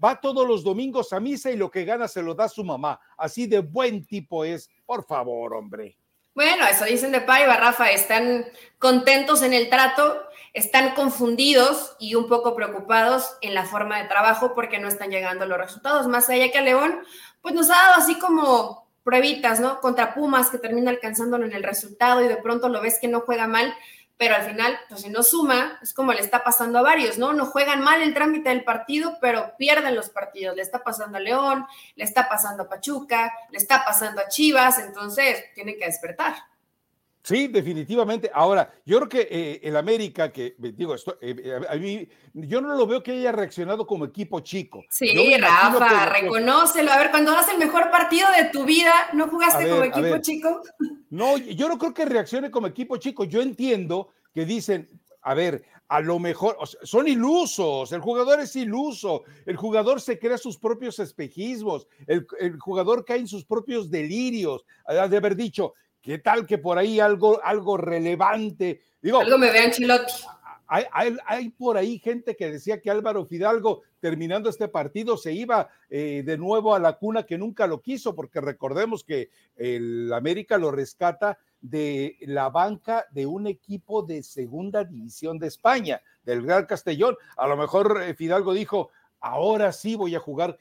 va 0.04 0.20
todos 0.20 0.48
los 0.48 0.64
domingos 0.64 1.14
a 1.14 1.20
misa 1.20 1.52
y 1.52 1.58
lo 1.58 1.72
que 1.72 1.86
gana 1.86 2.08
se 2.08 2.22
lo 2.22 2.34
da 2.36 2.46
a 2.46 2.50
su 2.50 2.64
mamá. 2.64 3.00
Así 3.18 3.48
de 3.48 3.60
buen 3.60 4.06
tipo 4.06 4.44
es, 4.44 4.70
por 4.86 5.06
favor, 5.06 5.54
hombre. 5.54 5.98
Bueno, 6.36 6.66
eso 6.66 6.86
dicen 6.86 7.12
de 7.12 7.22
Paiva, 7.22 7.58
Rafa, 7.58 7.92
están 7.92 8.46
contentos 8.80 9.44
en 9.44 9.54
el 9.54 9.70
trato, 9.70 10.20
están 10.52 10.96
confundidos 10.96 11.96
y 12.00 12.16
un 12.16 12.28
poco 12.28 12.56
preocupados 12.56 13.38
en 13.42 13.54
la 13.54 13.66
forma 13.66 14.02
de 14.02 14.10
trabajo 14.10 14.54
porque 14.56 14.80
no 14.80 14.88
están 14.88 15.12
llegando 15.12 15.46
los 15.46 15.60
resultados. 15.60 16.08
Más 16.08 16.30
allá 16.30 16.52
que 16.52 16.62
León, 16.62 17.02
pues 17.42 17.54
nos 17.54 17.70
ha 17.70 17.76
dado 17.76 17.94
así 17.98 18.18
como 18.18 18.83
pruebitas, 19.04 19.60
¿no? 19.60 19.80
Contra 19.82 20.14
Pumas 20.14 20.50
que 20.50 20.58
termina 20.58 20.92
alcanzándolo 20.92 21.46
en 21.46 21.54
el 21.54 21.64
resultado 21.64 22.24
y 22.24 22.28
de 22.28 22.38
pronto 22.38 22.70
lo 22.70 22.82
ves 22.82 23.00
que 23.00 23.08
no 23.08 23.22
juega 23.22 23.48
mal, 23.48 23.74
pero 24.18 24.36
al 24.36 24.44
final, 24.44 24.80
pues 24.88 25.02
si 25.02 25.10
no 25.10 25.24
suma, 25.24 25.80
es 25.82 25.94
como 25.94 26.14
le 26.14 26.22
está 26.22 26.44
pasando 26.44 26.80
a 26.80 26.84
varios, 26.84 27.18
¿no? 27.18 27.34
No 27.34 27.46
juegan 27.46 27.82
mal 27.82 28.02
el 28.02 28.14
trámite 28.14 28.50
del 28.50 28.64
partido, 28.64 29.18
pero 29.20 29.54
pierden 29.58 29.96
los 29.96 30.10
partidos. 30.10 30.56
Le 30.56 30.62
está 30.62 30.84
pasando 30.84 31.18
a 31.18 31.22
León, 31.22 31.66
le 31.96 32.04
está 32.04 32.30
pasando 32.30 32.64
a 32.64 32.70
Pachuca, 32.70 33.34
le 33.50 33.58
está 33.58 33.84
pasando 33.84 34.22
a 34.22 34.28
Chivas, 34.30 34.80
entonces 34.80 35.44
tiene 35.56 35.76
que 35.76 35.86
despertar. 35.86 36.36
Sí, 37.24 37.48
definitivamente. 37.48 38.30
Ahora, 38.34 38.74
yo 38.86 38.98
creo 38.98 39.10
que 39.10 39.28
eh, 39.32 39.62
el 39.64 39.78
América, 39.78 40.30
que 40.30 40.56
digo, 40.58 40.94
esto, 40.94 41.18
eh, 41.22 41.58
a 41.70 41.76
mí, 41.76 42.06
yo 42.34 42.60
no 42.60 42.76
lo 42.76 42.86
veo 42.86 43.02
que 43.02 43.14
haya 43.14 43.32
reaccionado 43.32 43.88
como 43.88 44.04
equipo 44.04 44.42
chico. 44.42 44.84
Sí, 44.90 45.34
Rafa, 45.38 46.08
reconócelo. 46.08 46.92
A 46.92 46.98
ver, 46.98 47.12
cuando 47.12 47.32
das 47.32 47.48
el 47.50 47.60
mejor 47.60 47.90
partido 47.90 48.28
de 48.38 48.50
tu 48.50 48.66
vida, 48.66 48.92
¿no 49.14 49.30
jugaste 49.30 49.70
como 49.70 49.86
equipo 49.86 50.18
chico? 50.18 50.62
No, 51.10 51.38
yo 51.38 51.70
no 51.70 51.78
creo 51.78 51.94
que 51.94 52.04
reaccione 52.04 52.52
como 52.52 52.68
equipo 52.68 52.98
chico. 52.98 53.24
Yo 53.24 53.42
entiendo 53.42 54.10
que 54.34 54.44
dicen, 54.44 54.90
a 55.22 55.34
ver, 55.34 55.64
a 55.88 56.02
lo 56.02 56.20
mejor 56.20 56.58
son 56.82 57.08
ilusos, 57.08 57.92
el 57.94 58.02
jugador 58.02 58.42
es 58.42 58.54
iluso, 58.58 59.24
el 59.46 59.56
jugador 59.56 60.02
se 60.02 60.20
crea 60.20 60.38
sus 60.38 60.58
propios 60.58 61.00
espejismos, 61.00 61.88
el, 62.08 62.26
el 62.40 62.60
jugador 62.60 63.06
cae 63.06 63.20
en 63.20 63.28
sus 63.28 63.46
propios 63.46 63.90
delirios, 63.90 64.66
de 64.88 65.18
haber 65.18 65.36
dicho, 65.36 65.76
¿Qué 66.04 66.18
tal 66.18 66.46
que 66.46 66.58
por 66.58 66.78
ahí 66.78 67.00
algo, 67.00 67.42
algo 67.42 67.78
relevante? 67.78 68.82
Digo, 69.02 69.22
algo 69.22 69.38
me 69.38 69.50
vean 69.50 69.72
Chilotti. 69.72 70.14
Hay, 70.68 71.16
hay, 71.26 71.50
por 71.50 71.78
ahí 71.78 72.00
gente 72.00 72.36
que 72.36 72.52
decía 72.52 72.82
que 72.82 72.90
Álvaro 72.90 73.26
Fidalgo, 73.26 73.84
terminando 74.00 74.50
este 74.50 74.68
partido, 74.68 75.18
se 75.18 75.32
iba 75.32 75.70
eh, 75.90 76.24
de 76.26 76.38
nuevo 76.38 76.74
a 76.74 76.80
la 76.80 76.98
cuna 76.98 77.24
que 77.24 77.38
nunca 77.38 77.68
lo 77.68 77.82
quiso, 77.82 78.16
porque 78.16 78.42
recordemos 78.42 79.04
que 79.04 79.30
el 79.56 80.12
América 80.12 80.58
lo 80.58 80.72
rescata 80.72 81.38
de 81.62 82.18
la 82.22 82.50
banca 82.50 83.06
de 83.12 83.26
un 83.26 83.48
equipo 83.48 84.02
de 84.02 84.24
segunda 84.24 84.84
división 84.84 85.38
de 85.38 85.48
España, 85.48 86.02
del 86.24 86.44
Real 86.44 86.66
Castellón. 86.66 87.16
A 87.38 87.48
lo 87.48 87.56
mejor 87.56 88.02
eh, 88.02 88.14
Fidalgo 88.16 88.54
dijo, 88.54 88.90
ahora 89.22 89.72
sí 89.72 89.96
voy 89.96 90.16
a 90.16 90.20
jugar. 90.20 90.58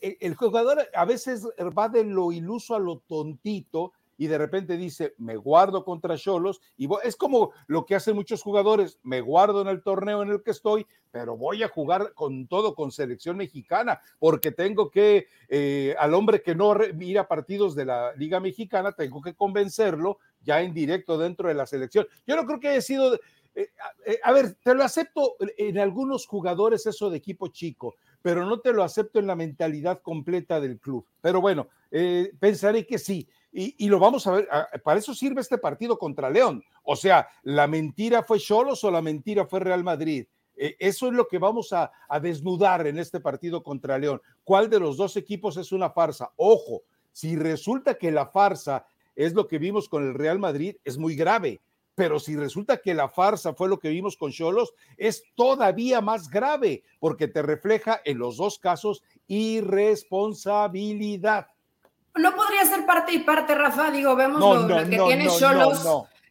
E, 0.00 0.16
el 0.20 0.36
jugador 0.36 0.88
a 0.94 1.04
veces 1.04 1.44
va 1.76 1.88
de 1.88 2.04
lo 2.04 2.30
iluso 2.32 2.74
a 2.74 2.78
lo 2.78 3.00
tontito 3.00 3.92
y 4.18 4.26
de 4.26 4.38
repente 4.38 4.76
dice, 4.76 5.14
me 5.18 5.36
guardo 5.36 5.84
contra 5.84 6.16
Cholos, 6.16 6.60
y 6.76 6.88
es 7.04 7.16
como 7.16 7.52
lo 7.66 7.84
que 7.84 7.94
hacen 7.94 8.14
muchos 8.14 8.42
jugadores, 8.42 8.98
me 9.02 9.20
guardo 9.20 9.62
en 9.62 9.68
el 9.68 9.82
torneo 9.82 10.22
en 10.22 10.30
el 10.30 10.42
que 10.42 10.52
estoy, 10.52 10.86
pero 11.10 11.36
voy 11.36 11.62
a 11.62 11.68
jugar 11.68 12.12
con 12.14 12.46
todo 12.46 12.74
con 12.74 12.92
selección 12.92 13.36
mexicana, 13.36 14.00
porque 14.18 14.52
tengo 14.52 14.90
que, 14.90 15.28
eh, 15.48 15.94
al 15.98 16.14
hombre 16.14 16.42
que 16.42 16.54
no 16.54 16.74
mira 16.94 17.26
partidos 17.26 17.74
de 17.74 17.86
la 17.86 18.12
Liga 18.16 18.40
Mexicana, 18.40 18.92
tengo 18.92 19.22
que 19.22 19.34
convencerlo 19.34 20.18
ya 20.42 20.60
en 20.60 20.74
directo 20.74 21.16
dentro 21.16 21.48
de 21.48 21.54
la 21.54 21.66
selección. 21.66 22.06
Yo 22.26 22.36
no 22.36 22.44
creo 22.44 22.60
que 22.60 22.68
haya 22.68 22.82
sido... 22.82 23.14
Eh, 23.54 23.70
eh, 24.04 24.20
a 24.22 24.32
ver, 24.32 24.56
te 24.62 24.74
lo 24.74 24.84
acepto 24.84 25.36
en 25.56 25.78
algunos 25.78 26.26
jugadores 26.26 26.84
eso 26.84 27.08
de 27.08 27.16
equipo 27.16 27.48
chico, 27.48 27.94
pero 28.20 28.44
no 28.44 28.60
te 28.60 28.74
lo 28.74 28.82
acepto 28.82 29.18
en 29.18 29.26
la 29.26 29.34
mentalidad 29.34 30.02
completa 30.02 30.60
del 30.60 30.78
club. 30.78 31.06
Pero 31.22 31.40
bueno, 31.40 31.68
pensaré 32.38 32.86
que 32.86 32.98
sí. 32.98 33.26
Y, 33.52 33.88
lo 33.88 33.98
vamos 33.98 34.26
a 34.26 34.32
ver, 34.32 34.48
para 34.84 34.98
eso 34.98 35.14
sirve 35.14 35.40
este 35.40 35.56
partido 35.56 35.98
contra 35.98 36.28
León. 36.28 36.62
O 36.82 36.94
sea, 36.94 37.26
¿la 37.42 37.66
mentira 37.66 38.22
fue 38.22 38.38
Cholos 38.38 38.84
o 38.84 38.90
la 38.90 39.00
mentira 39.00 39.46
fue 39.46 39.60
Real 39.60 39.82
Madrid? 39.82 40.26
Eh, 40.56 40.76
eso 40.78 41.06
es 41.06 41.14
lo 41.14 41.26
que 41.26 41.38
vamos 41.38 41.72
a, 41.72 41.90
a 42.08 42.20
desnudar 42.20 42.86
en 42.86 42.98
este 42.98 43.18
partido 43.18 43.62
contra 43.62 43.98
León. 43.98 44.20
¿Cuál 44.44 44.68
de 44.68 44.78
los 44.78 44.98
dos 44.98 45.16
equipos 45.16 45.56
es 45.56 45.72
una 45.72 45.88
farsa? 45.88 46.32
Ojo, 46.36 46.82
si 47.12 47.36
resulta 47.36 47.94
que 47.94 48.10
la 48.10 48.26
farsa 48.26 48.86
es 49.14 49.32
lo 49.32 49.48
que 49.48 49.58
vimos 49.58 49.88
con 49.88 50.06
el 50.06 50.14
Real 50.14 50.38
Madrid, 50.38 50.76
es 50.84 50.98
muy 50.98 51.16
grave. 51.16 51.62
Pero 51.96 52.20
si 52.20 52.36
resulta 52.36 52.76
que 52.76 52.92
la 52.92 53.08
farsa 53.08 53.54
fue 53.54 53.70
lo 53.70 53.78
que 53.78 53.88
vimos 53.88 54.18
con 54.18 54.30
Cholos, 54.30 54.74
es 54.98 55.24
todavía 55.34 56.02
más 56.02 56.28
grave, 56.28 56.82
porque 57.00 57.26
te 57.26 57.40
refleja 57.40 58.02
en 58.04 58.18
los 58.18 58.36
dos 58.36 58.58
casos 58.58 59.02
irresponsabilidad. 59.26 61.46
No 62.16 62.34
podría 62.34 62.64
ser 62.64 62.86
parte 62.86 63.12
y 63.12 63.18
parte, 63.18 63.54
Rafa. 63.54 63.90
Digo, 63.90 64.16
vemos 64.16 64.40
lo, 64.40 64.66
que 64.88 64.98
tiene 64.98 65.28
Cholos, 65.28 65.86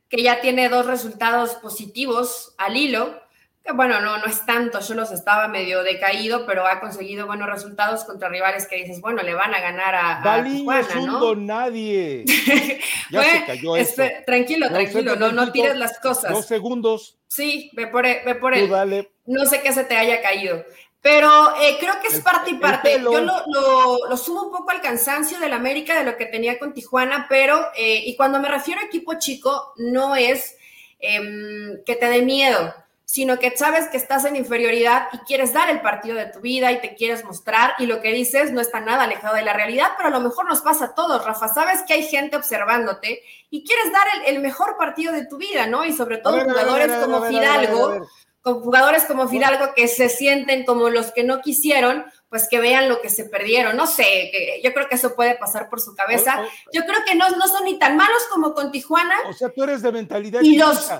que 0.09 0.23
ya 0.23 0.41
tiene 0.41 0.69
dos 0.69 0.85
resultados 0.85 1.55
positivos 1.55 2.53
al 2.57 2.77
hilo. 2.77 3.21
Que 3.63 3.71
bueno, 3.71 3.99
no, 3.99 4.19
no 4.19 4.25
es 4.25 4.45
tanto. 4.45 4.79
Cholos 4.79 5.11
estaba 5.11 5.47
medio 5.47 5.81
decaído, 5.83 6.45
pero 6.45 6.67
ha 6.67 6.79
conseguido 6.79 7.25
buenos 7.25 7.49
resultados 7.49 8.03
contra 8.03 8.29
rivales 8.29 8.67
que 8.67 8.75
dices, 8.75 9.01
bueno, 9.01 9.23
le 9.23 9.33
van 9.33 9.55
a 9.55 9.59
ganar 9.59 9.95
a, 9.95 10.21
a 10.21 10.39
es 10.39 10.95
un 10.95 11.19
don 11.19 11.47
nadie. 11.47 12.25
ya 13.09 13.23
se 13.23 13.45
cayó 13.45 13.75
esto. 13.75 14.03
Tranquilo, 14.25 14.69
tranquilo, 14.69 15.15
no, 15.15 15.31
no 15.31 15.51
tires 15.51 15.75
las 15.77 15.99
cosas. 15.99 16.31
Dos 16.31 16.45
segundos. 16.45 17.17
Sí, 17.27 17.71
ve 17.73 17.87
por 17.87 18.05
él, 18.05 18.19
ve 18.23 18.35
por 18.35 18.53
él. 18.53 19.09
No 19.25 19.45
sé 19.45 19.61
qué 19.61 19.73
se 19.73 19.83
te 19.83 19.97
haya 19.97 20.21
caído. 20.21 20.63
Pero 21.05 21.55
eh, 21.61 21.77
creo 21.79 21.99
que 22.01 22.07
es 22.07 22.19
parte 22.19 22.49
y 22.49 22.55
parte. 22.55 22.99
Yo 22.99 23.21
lo, 23.21 24.17
sumo 24.17 24.45
un 24.45 24.51
poco 24.51 24.71
al 24.71 24.81
cansancio 24.81 25.39
del 25.39 25.53
América 25.53 25.95
de 25.95 26.03
lo 26.03 26.17
que 26.17 26.25
tenía 26.25 26.57
con 26.57 26.73
Tijuana, 26.73 27.27
pero, 27.29 27.63
eh, 27.77 28.01
y 28.07 28.15
cuando 28.15 28.39
me 28.39 28.49
refiero 28.49 28.81
a 28.81 28.85
equipo 28.85 29.13
chico, 29.19 29.73
no 29.77 30.15
es 30.15 30.57
em, 30.97 31.83
que 31.85 31.95
te 31.95 32.07
dé 32.07 32.23
miedo, 32.23 32.73
sino 33.05 33.37
que 33.37 33.55
sabes 33.55 33.87
que 33.89 33.97
estás 33.97 34.25
en 34.25 34.35
inferioridad 34.35 35.09
y 35.13 35.19
quieres 35.19 35.53
dar 35.53 35.69
el 35.69 35.79
partido 35.81 36.15
de 36.15 36.25
tu 36.25 36.39
vida 36.39 36.71
y 36.71 36.81
te 36.81 36.95
quieres 36.95 37.23
mostrar 37.23 37.75
y 37.77 37.85
lo 37.85 38.01
que 38.01 38.11
dices 38.11 38.51
no 38.51 38.59
está 38.59 38.79
nada 38.79 39.03
alejado 39.03 39.35
de 39.35 39.43
la 39.43 39.53
realidad, 39.53 39.89
pero 39.97 40.07
a 40.09 40.11
lo 40.11 40.21
mejor 40.21 40.49
nos 40.49 40.61
pasa 40.61 40.85
a 40.85 40.95
todos, 40.95 41.23
Rafa. 41.23 41.49
Sabes 41.49 41.83
que 41.83 41.93
hay 41.93 42.07
gente 42.07 42.35
observándote 42.35 43.21
y 43.51 43.63
quieres 43.63 43.91
dar 43.91 44.07
el, 44.25 44.39
mejor 44.39 44.75
partido 44.75 45.13
de 45.13 45.27
tu 45.27 45.37
vida, 45.37 45.67
¿no? 45.67 45.85
Y 45.85 45.93
sobre 45.93 46.17
todo 46.17 46.43
jugadores 46.43 46.91
como 46.93 47.21
Fidalgo 47.25 48.07
con 48.45 48.61
jugadores 48.61 49.05
como 49.05 49.27
Fidalgo 49.27 49.73
que 49.75 49.87
se 49.87 50.07
sienten 50.07 50.65
como 50.65 50.91
los 50.91 51.11
que 51.11 51.23
no 51.23 51.41
quisieron, 51.41 52.05
pues 52.29 52.47
que 52.47 52.59
vean 52.59 52.87
lo 52.87 53.01
que 53.01 53.09
se 53.09 53.25
perdieron. 53.25 53.75
No 53.75 53.87
sé, 53.87 54.61
yo 54.63 54.71
creo 54.71 54.87
que 54.87 54.97
eso 54.97 55.15
puede 55.15 55.33
pasar 55.33 55.67
por 55.67 55.81
su 55.81 55.95
cabeza. 55.95 56.43
Yo 56.71 56.83
creo 56.85 56.99
que 57.07 57.15
no, 57.15 57.27
no 57.27 57.47
son 57.47 57.65
ni 57.65 57.79
tan 57.79 57.97
malos 57.97 58.21
como 58.29 58.53
con 58.53 58.71
Tijuana. 58.71 59.15
O 59.27 59.33
sea, 59.33 59.49
tú 59.49 59.63
eres 59.63 59.81
de 59.81 59.91
mentalidad. 59.91 60.41
Y 60.43 60.57
los, 60.57 60.91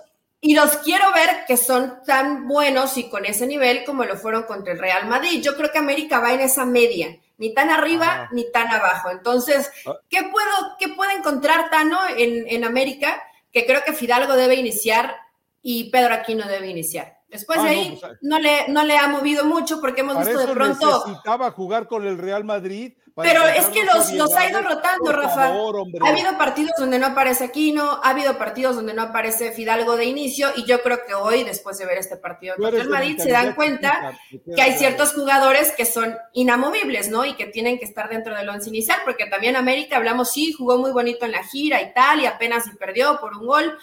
y 0.42 0.56
los 0.56 0.78
quiero 0.78 1.06
ver 1.14 1.46
que 1.46 1.56
son 1.56 2.00
tan 2.04 2.48
buenos 2.48 2.98
y 2.98 3.10
con 3.10 3.26
ese 3.26 3.46
nivel 3.46 3.84
como 3.86 4.06
lo 4.06 4.18
fueron 4.18 4.42
contra 4.46 4.74
el 4.74 4.80
Real 4.80 5.06
Madrid. 5.06 5.40
Yo 5.44 5.56
creo 5.56 5.72
que 5.72 5.78
América 5.78 6.20
va 6.20 6.34
en 6.34 6.40
esa 6.40 6.66
media, 6.66 7.16
ni 7.38 7.54
tan 7.54 7.70
arriba 7.70 8.28
ni 8.32 8.52
tan 8.52 8.70
abajo. 8.70 9.12
Entonces, 9.12 9.70
ah. 9.86 9.94
¿qué, 10.10 10.24
puedo, 10.24 10.78
qué 10.80 10.88
puede 10.88 11.14
encontrar 11.14 11.70
Tano 11.70 12.00
en, 12.18 12.48
en 12.48 12.64
América? 12.64 13.22
Que 13.54 13.68
creo 13.68 13.84
que 13.84 13.94
Fidalgo 13.94 14.34
debe 14.34 14.56
iniciar 14.56 15.16
y 15.62 15.92
Pedro 15.92 16.16
Aquino 16.16 16.48
debe 16.48 16.70
iniciar. 16.70 17.15
Después 17.36 17.62
de 17.62 17.68
ah, 17.68 17.72
ahí 17.72 17.98
pues, 18.00 18.14
no, 18.22 18.40
le, 18.40 18.68
no 18.70 18.84
le 18.84 18.98
ha 18.98 19.08
movido 19.08 19.44
mucho 19.46 19.82
porque 19.82 20.02
hemos 20.02 20.18
visto 20.18 20.40
de 20.40 20.54
pronto. 20.54 21.04
Necesitaba 21.06 21.52
jugar 21.52 21.88
con 21.88 22.06
el 22.08 22.18
Real 22.18 22.44
Madrid. 22.44 22.94
Pero 23.16 23.46
es 23.46 23.68
que 23.68 23.86
los, 23.86 24.12
los 24.12 24.34
ha 24.36 24.50
ido 24.50 24.62
rotando, 24.62 25.12
Rafa. 25.14 25.46
ha 25.46 26.10
habido 26.10 26.38
partidos 26.38 26.74
donde 26.78 27.00
no 27.00 27.08
aparece 27.08 27.46
Aquino, 27.46 28.02
ha 28.04 28.10
habido 28.10 28.38
partidos 28.38 28.76
donde 28.76 28.94
no 28.94 29.04
aparece 29.04 29.54
Fidalgo 29.54 29.96
de 29.96 30.04
inicio, 30.04 30.50
y 30.58 30.66
yo 30.66 30.82
creo 30.82 31.00
que 31.08 31.14
hoy, 31.14 31.46
después 31.46 31.78
de 31.78 31.86
ver 31.86 31.98
este 31.98 32.18
partido 32.18 32.56
contra 32.58 32.82
el 32.82 32.90
Madrid, 32.90 33.18
se 33.18 33.32
dan 33.32 33.56
cuenta 33.56 34.20
que 34.54 34.62
hay 34.62 34.74
ciertos 34.74 35.14
jugadores 35.14 35.72
que 35.72 35.86
son 35.86 36.14
inamovibles, 36.34 37.10
¿no? 37.10 37.24
Y 37.24 37.36
que 37.36 37.46
tienen 37.46 37.80
que 37.80 37.86
estar 37.86 38.10
dentro 38.10 38.36
del 38.36 38.50
once 38.50 38.68
inicial, 38.68 39.00
porque 39.06 39.28
también 39.28 39.56
América, 39.56 39.96
hablamos, 39.96 40.32
sí, 40.32 40.52
jugó 40.52 40.78
muy 40.78 40.92
bonito 40.92 41.26
en 41.26 41.32
la 41.32 41.44
gira 41.44 41.82
y 41.82 41.94
tal, 41.94 42.20
y 42.20 42.26
apenas 42.26 42.66
se 42.66 42.76
perdió 42.76 43.18
por 43.22 43.38
un 43.38 43.48
gol 43.48 43.78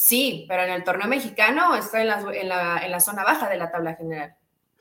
Sí, 0.00 0.44
pero 0.46 0.62
en 0.62 0.70
el 0.70 0.84
torneo 0.84 1.08
mexicano 1.08 1.74
está 1.74 2.00
en 2.00 2.06
la, 2.48 3.00
zona 3.00 3.24
baja 3.24 3.48
de 3.48 3.56
la 3.56 3.68
tabla 3.68 3.96
general. 3.96 4.36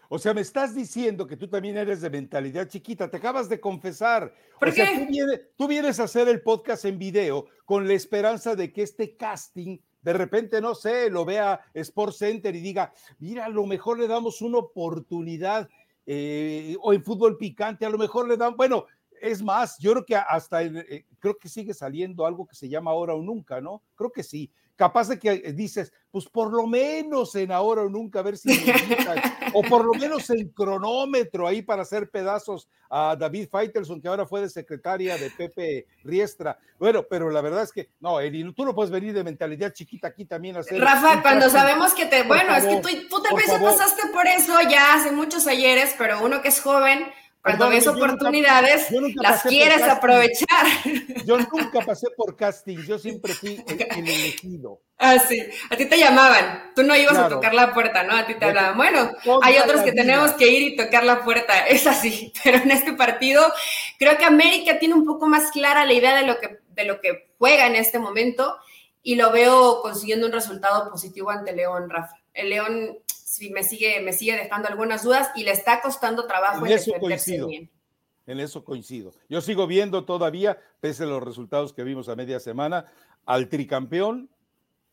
O 0.10 0.20
sea, 0.20 0.32
me 0.36 0.42
estás 0.42 0.76
diciendo 0.76 1.26
que 1.26 1.36
tú 1.36 1.48
también 1.48 1.76
eres 1.76 2.02
de 2.02 2.12
mentalidad 2.12 2.68
chiquita, 2.68 3.10
te 3.10 3.18
acabas 3.18 3.50
de 3.50 3.60
confesar. 3.60 4.32
¿Por 4.60 4.72
qué? 4.72 5.50
tú, 5.58 5.68
vienes, 5.68 6.00
a 6.00 6.04
hacer 6.04 6.28
el 6.28 6.44
podcast 6.44 6.86
en 6.86 7.00
video 7.00 7.48
con 7.66 7.88
la 7.88 7.96
esperanza 7.96 8.56
de 8.56 8.72
que 8.72 8.84
este 8.84 9.18
casting, 9.18 9.80
de 10.04 10.14
repente, 10.14 10.62
no 10.62 10.76
sé, 10.76 11.10
lo 11.10 11.26
vea 11.26 11.62
Sport 11.74 12.14
Center 12.14 12.56
y 12.56 12.62
diga, 12.62 12.94
mira, 13.18 13.46
a 13.46 13.50
lo 13.50 13.66
mejor 13.66 13.98
le 13.98 14.08
damos 14.08 14.44
una 14.44 14.60
oportunidad, 14.60 15.68
eh, 16.06 16.76
o 16.80 16.94
en 16.94 17.04
fútbol 17.04 17.38
picante, 17.38 17.88
a 17.88 17.90
lo 17.90 17.98
mejor 17.98 18.28
le 18.28 18.38
dan, 18.38 18.56
bueno, 18.56 18.86
es 19.20 19.42
más, 19.42 19.80
yo 19.80 19.94
creo 19.94 20.06
que 20.06 20.16
hasta, 20.16 20.62
eh, 20.62 21.08
creo 21.18 21.40
que 21.40 21.50
sigue 21.50 21.74
saliendo 21.74 22.24
algo 22.24 22.46
que 22.46 22.56
se 22.56 22.70
llama 22.70 22.92
ahora 22.92 23.16
o 23.16 23.22
nunca, 23.24 23.60
¿no? 23.60 23.82
Creo 23.96 24.12
que 24.12 24.22
sí 24.22 24.52
capaz 24.78 25.10
de 25.10 25.20
que 25.20 25.32
eh, 25.32 25.54
dices, 25.54 25.92
pues 26.12 26.26
por 26.30 26.54
lo 26.54 26.66
menos 26.68 27.36
en 27.36 27.52
ahora 27.52 27.82
o 27.82 27.90
nunca, 27.90 28.20
a 28.20 28.22
ver 28.22 28.38
si, 28.38 28.50
o 29.54 29.64
por 29.64 29.84
lo 29.84 29.94
menos 29.94 30.30
en 30.30 30.48
cronómetro 30.50 31.48
ahí 31.48 31.62
para 31.62 31.82
hacer 31.82 32.10
pedazos 32.10 32.70
a 32.90 33.16
David 33.20 33.50
Feitelson, 33.52 34.00
que 34.00 34.08
ahora 34.08 34.26
fue 34.26 34.42
de 34.42 34.50
secretaria 34.50 35.18
de 35.18 35.32
Pepe 35.32 35.88
Riestra. 36.04 36.58
Bueno, 36.80 37.04
pero 37.10 37.30
la 37.30 37.42
verdad 37.42 37.64
es 37.64 37.74
que, 37.74 37.90
no, 38.00 38.20
Eri, 38.20 38.54
tú 38.54 38.64
no 38.64 38.74
puedes 38.74 38.92
venir 38.92 39.14
de 39.14 39.24
mentalidad 39.24 39.74
chiquita 39.74 40.08
aquí 40.08 40.26
también 40.26 40.56
a 40.56 40.60
hacer. 40.60 40.80
Rafa, 40.80 41.22
cuando 41.22 41.50
sabemos 41.50 41.94
que 41.94 42.06
te, 42.06 42.24
bueno, 42.24 42.56
es 42.56 42.66
que 42.66 42.78
tú, 42.78 42.90
tú 43.10 43.22
tal 43.22 43.36
vez 43.36 43.48
ya 43.48 43.60
pasaste 43.60 44.04
por 44.14 44.28
eso 44.28 44.54
ya 44.70 44.94
hace 44.94 45.12
muchos 45.12 45.48
ayeres, 45.48 45.96
pero 45.98 46.24
uno 46.24 46.42
que 46.42 46.50
es 46.50 46.62
joven, 46.62 47.08
cuando 47.42 47.70
ves 47.70 47.88
oportunidades, 47.88 48.88
las 49.16 49.44
quieres 49.44 49.82
aprovechar. 49.84 50.66
Yo 51.26 51.38
nunca 51.38 51.82
pasé 51.86 52.08
por 52.16 52.36
casting, 52.36 52.78
yo 52.86 53.00
siempre 53.00 53.34
fui 53.34 53.64
el, 53.68 54.08
elegido. 54.08 54.82
Ah, 54.98 55.18
sí. 55.20 55.42
A 55.70 55.78
ti 55.78 55.86
te 55.86 55.98
llamaban, 55.98 56.72
tú 56.76 56.84
no 56.84 56.96
ibas 56.96 57.18
a 57.18 57.30
tocar 57.30 57.54
la 57.54 57.74
puerta, 57.74 58.04
¿no? 58.04 58.18
A 58.18 58.26
ti 58.26 58.34
te 58.36 58.46
hablaban. 58.46 58.76
Bueno, 58.76 59.12
hay 59.44 59.58
otros 59.58 59.82
que 59.82 59.94
tenemos 59.94 60.32
que 60.32 60.50
ir 60.50 60.74
y 60.74 60.76
tocar 60.76 61.04
la 61.04 61.24
puerta, 61.24 61.60
es 61.68 61.88
así. 61.88 62.34
Pero 62.44 62.58
en 62.58 62.72
este 62.72 62.94
partido, 62.94 63.46
creo 63.98 64.18
que 64.18 64.26
América 64.26 64.80
tiene 64.80 64.96
un 64.96 65.06
poco 65.06 65.28
más 65.28 65.52
clara 65.52 65.86
la 65.86 65.94
idea 65.94 66.16
de 66.16 66.28
lo 66.28 66.40
que, 66.40 66.60
de 66.70 66.84
lo 66.84 67.00
que 67.00 67.30
juega 67.38 67.68
en 67.68 67.76
este 67.76 68.00
momento 68.00 68.58
y 69.04 69.16
lo 69.16 69.32
veo 69.32 69.82
consiguiendo 69.82 70.28
un 70.28 70.34
resultado 70.34 70.90
positivo 70.92 71.30
ante 71.30 71.54
León, 71.54 71.90
Rafa. 71.90 72.18
El 72.34 72.50
León 72.50 73.00
me 73.52 73.64
sigue, 73.64 74.02
me 74.02 74.14
sigue 74.14 74.36
dejando 74.36 74.68
algunas 74.68 75.04
dudas 75.04 75.30
y 75.36 75.44
le 75.44 75.52
está 75.52 75.82
costando 75.82 76.28
trabajo 76.28 76.66
en, 76.66 76.74
eso 76.74 76.94
coincido. 77.00 77.50
En 78.26 78.40
eso 78.40 78.64
coincido. 78.64 79.14
Yo 79.30 79.42
sigo 79.42 79.68
viendo 79.68 80.06
todavía, 80.06 80.60
pese 80.80 81.04
a 81.04 81.08
los 81.08 81.24
resultados 81.24 81.74
que 81.74 81.84
vimos 81.84 82.10
a 82.10 82.16
media 82.16 82.40
semana, 82.40 82.86
al 83.26 83.50
tricampeón 83.50 84.30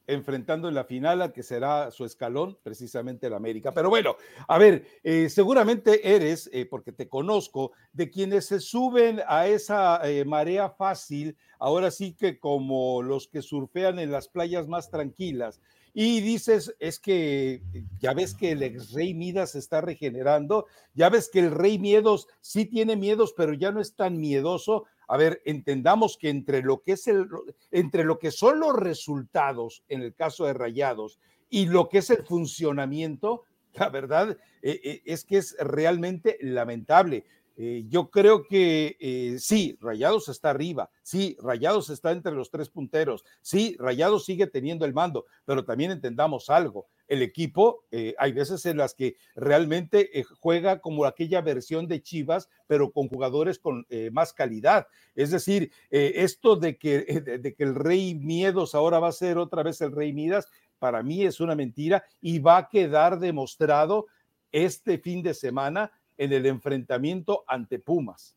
enfrentando 0.06 0.68
en 0.68 0.74
la 0.74 0.84
final 0.84 1.22
a 1.22 1.32
que 1.32 1.42
será 1.42 1.90
su 1.90 2.04
escalón, 2.04 2.58
precisamente 2.62 3.26
el 3.26 3.34
América. 3.34 3.72
Pero 3.72 3.88
bueno, 3.88 4.16
a 4.46 4.58
ver, 4.58 4.86
eh, 5.02 5.28
seguramente 5.30 6.14
eres, 6.14 6.50
eh, 6.52 6.66
porque 6.66 6.92
te 6.92 7.08
conozco, 7.08 7.72
de 7.92 8.10
quienes 8.10 8.46
se 8.46 8.60
suben 8.60 9.20
a 9.26 9.46
esa 9.46 10.00
eh, 10.08 10.24
marea 10.24 10.70
fácil, 10.70 11.36
ahora 11.58 11.90
sí 11.90 12.14
que 12.14 12.38
como 12.38 13.02
los 13.02 13.28
que 13.28 13.42
surfean 13.42 13.98
en 13.98 14.12
las 14.12 14.28
playas 14.28 14.68
más 14.68 14.90
tranquilas, 14.90 15.60
y 15.96 16.20
dices, 16.20 16.74
es 16.80 16.98
que 16.98 17.62
ya 18.00 18.12
ves 18.14 18.34
que 18.34 18.50
el 18.50 18.64
ex 18.64 18.92
rey 18.92 19.14
Midas 19.14 19.52
se 19.52 19.60
está 19.60 19.80
regenerando, 19.80 20.66
ya 20.92 21.08
ves 21.08 21.30
que 21.32 21.38
el 21.38 21.52
rey 21.52 21.78
Miedos 21.78 22.26
sí 22.40 22.66
tiene 22.66 22.96
miedos, 22.96 23.32
pero 23.36 23.54
ya 23.54 23.70
no 23.70 23.80
es 23.80 23.94
tan 23.94 24.18
miedoso. 24.18 24.86
A 25.06 25.16
ver, 25.16 25.40
entendamos 25.44 26.18
que 26.18 26.30
entre 26.30 26.62
lo 26.62 26.82
que 26.82 26.92
es 26.92 27.06
el, 27.06 27.28
entre 27.70 28.02
lo 28.02 28.18
que 28.18 28.32
son 28.32 28.58
los 28.58 28.74
resultados 28.74 29.84
en 29.88 30.02
el 30.02 30.14
caso 30.14 30.46
de 30.46 30.54
Rayados 30.54 31.20
y 31.48 31.66
lo 31.66 31.88
que 31.88 31.98
es 31.98 32.10
el 32.10 32.24
funcionamiento, 32.24 33.44
la 33.74 33.88
verdad 33.88 34.36
eh, 34.62 34.80
eh, 34.82 35.02
es 35.04 35.24
que 35.24 35.36
es 35.36 35.56
realmente 35.60 36.38
lamentable. 36.40 37.24
Eh, 37.56 37.84
yo 37.88 38.10
creo 38.10 38.46
que 38.48 38.96
eh, 38.98 39.36
sí, 39.38 39.78
Rayados 39.80 40.28
está 40.28 40.50
arriba, 40.50 40.90
sí, 41.02 41.36
Rayados 41.40 41.88
está 41.88 42.10
entre 42.10 42.32
los 42.32 42.50
tres 42.50 42.68
punteros, 42.68 43.24
sí, 43.42 43.76
Rayados 43.78 44.24
sigue 44.24 44.48
teniendo 44.48 44.84
el 44.84 44.92
mando, 44.92 45.26
pero 45.44 45.64
también 45.64 45.92
entendamos 45.92 46.50
algo, 46.50 46.88
el 47.06 47.22
equipo, 47.22 47.84
eh, 47.92 48.14
hay 48.18 48.32
veces 48.32 48.66
en 48.66 48.76
las 48.76 48.94
que 48.94 49.16
realmente 49.36 50.24
juega 50.40 50.80
como 50.80 51.04
aquella 51.04 51.42
versión 51.42 51.86
de 51.86 52.02
Chivas, 52.02 52.48
pero 52.66 52.90
con 52.90 53.08
jugadores 53.08 53.58
con 53.58 53.86
más 54.10 54.32
calidad. 54.32 54.86
Es 55.14 55.30
decir, 55.30 55.70
esto 55.90 56.56
de 56.56 56.76
que, 56.76 56.98
de 57.40 57.54
que 57.54 57.62
el 57.62 57.74
Rey 57.74 58.14
Miedos 58.14 58.74
ahora 58.74 58.98
va 58.98 59.08
a 59.08 59.12
ser 59.12 59.38
otra 59.38 59.62
vez 59.62 59.80
el 59.80 59.92
Rey 59.92 60.12
Midas, 60.12 60.48
para 60.78 61.02
mí 61.02 61.24
es 61.24 61.40
una 61.40 61.54
mentira 61.54 62.04
y 62.20 62.38
va 62.38 62.56
a 62.56 62.68
quedar 62.68 63.18
demostrado 63.18 64.06
este 64.50 64.98
fin 64.98 65.22
de 65.22 65.34
semana 65.34 65.90
en 66.16 66.32
el 66.32 66.46
enfrentamiento 66.46 67.44
ante 67.46 67.78
Pumas? 67.78 68.36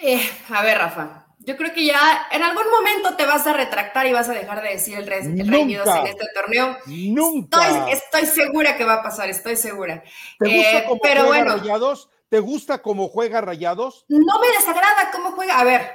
Eh, 0.00 0.20
a 0.48 0.62
ver, 0.62 0.78
Rafa, 0.78 1.26
yo 1.40 1.56
creo 1.56 1.72
que 1.72 1.84
ya 1.84 2.28
en 2.30 2.42
algún 2.42 2.70
momento 2.70 3.16
te 3.16 3.26
vas 3.26 3.46
a 3.46 3.52
retractar 3.52 4.06
y 4.06 4.12
vas 4.12 4.28
a 4.28 4.32
dejar 4.32 4.62
de 4.62 4.70
decir 4.70 4.98
el, 4.98 5.06
rey, 5.06 5.20
en 5.22 5.38
este 5.40 6.26
torneo. 6.34 6.76
Nunca. 6.86 7.88
Estoy, 7.90 8.26
segura 8.26 8.76
que 8.76 8.84
va 8.84 8.94
a 8.94 9.02
pasar, 9.02 9.28
estoy 9.28 9.56
segura. 9.56 10.02
¿Te 10.38 10.54
gusta 10.54 10.78
eh, 10.78 10.84
cómo 10.86 11.00
pero 11.02 11.26
juega 11.26 11.56
Rayados? 11.56 12.10
¿Te 12.28 12.40
gusta 12.40 12.82
cómo 12.82 13.08
juega 13.08 13.40
Rayados? 13.40 14.04
No 14.08 14.38
me 14.40 14.48
desagrada 14.48 15.10
cómo 15.12 15.32
juega. 15.32 15.58
A 15.58 15.64
ver, 15.64 15.90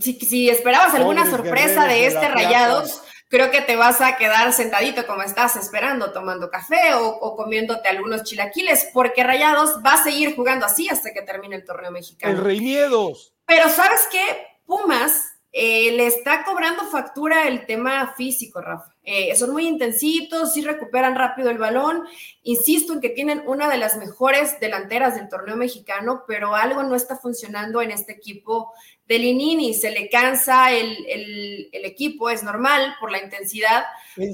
si, 0.00 0.50
esperabas 0.50 0.94
alguna 0.94 1.30
sorpresa 1.30 1.86
de 1.86 2.06
este 2.06 2.28
Rayados, 2.28 3.02
creo 3.28 3.50
que 3.50 3.60
te 3.60 3.76
vas 3.76 4.00
a 4.00 4.16
quedar 4.16 4.52
sentadito 4.52 5.06
como 5.06 5.22
estás 5.22 5.56
esperando, 5.56 6.12
tomando 6.12 6.50
café 6.50 6.94
o, 6.94 7.36
comiéndote 7.36 7.88
algunos 7.88 8.24
chilaquiles, 8.24 8.90
porque 8.92 9.22
Rayados 9.22 9.80
va 9.84 9.94
a 9.94 10.04
seguir 10.04 10.34
jugando 10.34 10.66
así 10.66 10.88
hasta 10.88 11.12
que 11.12 11.22
termine 11.22 11.56
el 11.56 11.64
torneo 11.64 11.90
mexicano. 11.90 12.32
El 12.34 12.44
Rey 12.44 12.60
Miedos. 12.60 13.34
Pero 13.46 13.68
¿sabes 13.68 14.08
qué? 14.10 14.46
Pumas 14.66 15.38
eh, 15.52 15.92
le 15.92 16.06
está 16.06 16.44
cobrando 16.44 16.84
factura 16.86 17.48
el 17.48 17.66
tema 17.66 18.14
físico, 18.16 18.60
Rafa. 18.60 18.94
Eh, 19.10 19.34
son 19.36 19.52
muy 19.52 19.66
intensitos, 19.66 20.52
sí 20.52 20.60
recuperan 20.60 21.14
rápido 21.14 21.48
el 21.48 21.56
balón. 21.56 22.04
Insisto 22.42 22.92
en 22.92 23.00
que 23.00 23.08
tienen 23.08 23.42
una 23.46 23.70
de 23.70 23.78
las 23.78 23.96
mejores 23.96 24.60
delanteras 24.60 25.14
del 25.14 25.30
torneo 25.30 25.56
mexicano, 25.56 26.24
pero 26.28 26.54
algo 26.54 26.82
no 26.82 26.94
está 26.94 27.16
funcionando 27.16 27.80
en 27.80 27.90
este 27.90 28.12
equipo 28.12 28.70
de 29.06 29.18
Linini. 29.18 29.72
Se 29.72 29.90
le 29.90 30.10
cansa 30.10 30.72
el, 30.72 31.70
equipo, 31.72 32.28
es 32.28 32.42
normal 32.42 32.96
por 33.00 33.10
la 33.10 33.22
intensidad. 33.22 33.86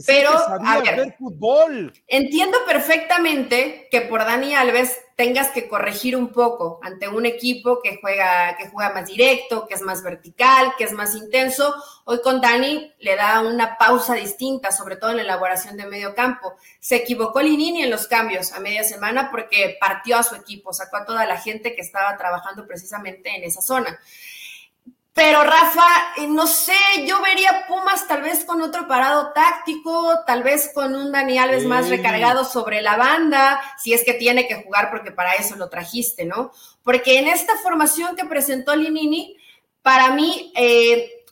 pero, 0.06 0.30
a 0.32 0.80
ver, 0.80 1.14
fútbol. 1.20 1.92
entiendo 2.08 2.58
perfectamente 2.66 3.86
que 3.92 4.00
por 4.00 4.24
Dani 4.24 4.56
Alves 4.56 4.98
tengas 5.16 5.50
que 5.50 5.68
corregir 5.68 6.16
un 6.16 6.28
poco 6.28 6.80
ante 6.82 7.08
un 7.08 7.24
equipo 7.24 7.80
que 7.82 7.98
juega, 8.00 8.56
que 8.56 8.68
juega 8.68 8.92
más 8.92 9.06
directo, 9.06 9.66
que 9.66 9.74
es 9.74 9.82
más 9.82 10.02
vertical, 10.02 10.72
que 10.76 10.84
es 10.84 10.92
más 10.92 11.14
intenso. 11.14 11.74
Hoy 12.04 12.20
con 12.20 12.40
Dani 12.40 12.92
le 12.98 13.16
da 13.16 13.40
una 13.40 13.78
pausa 13.78 14.14
distinta, 14.14 14.72
sobre 14.72 14.96
todo 14.96 15.10
en 15.10 15.18
la 15.18 15.22
elaboración 15.22 15.76
de 15.76 15.86
medio 15.86 16.14
campo. 16.14 16.54
Se 16.80 16.96
equivocó 16.96 17.40
Linini 17.40 17.82
en 17.82 17.90
los 17.90 18.08
cambios 18.08 18.52
a 18.52 18.60
media 18.60 18.82
semana 18.82 19.30
porque 19.30 19.76
partió 19.80 20.18
a 20.18 20.24
su 20.24 20.34
equipo, 20.34 20.72
sacó 20.72 20.96
a 20.96 21.06
toda 21.06 21.26
la 21.26 21.38
gente 21.40 21.74
que 21.74 21.82
estaba 21.82 22.16
trabajando 22.16 22.66
precisamente 22.66 23.36
en 23.36 23.44
esa 23.44 23.62
zona. 23.62 23.98
Pero 25.14 25.44
Rafa, 25.44 25.86
eh, 26.16 26.26
no 26.26 26.48
sé, 26.48 26.74
yo 27.06 27.22
vería 27.22 27.66
Pumas 27.68 28.08
tal 28.08 28.22
vez 28.22 28.44
con 28.44 28.60
otro 28.62 28.88
parado 28.88 29.32
táctico, 29.32 30.24
tal 30.26 30.42
vez 30.42 30.72
con 30.74 30.92
un 30.96 31.12
Dani 31.12 31.38
Alves 31.38 31.64
más 31.66 31.88
recargado 31.88 32.44
sobre 32.44 32.82
la 32.82 32.96
banda, 32.96 33.60
si 33.78 33.94
es 33.94 34.02
que 34.04 34.14
tiene 34.14 34.48
que 34.48 34.64
jugar 34.64 34.90
porque 34.90 35.12
para 35.12 35.34
eso 35.34 35.54
lo 35.54 35.68
trajiste, 35.68 36.24
¿no? 36.24 36.50
Porque 36.82 37.20
en 37.20 37.28
esta 37.28 37.56
formación 37.58 38.16
que 38.16 38.24
presentó 38.24 38.74
Linini, 38.74 39.36
para 39.82 40.10
mí 40.10 40.52
eh, 40.56 41.24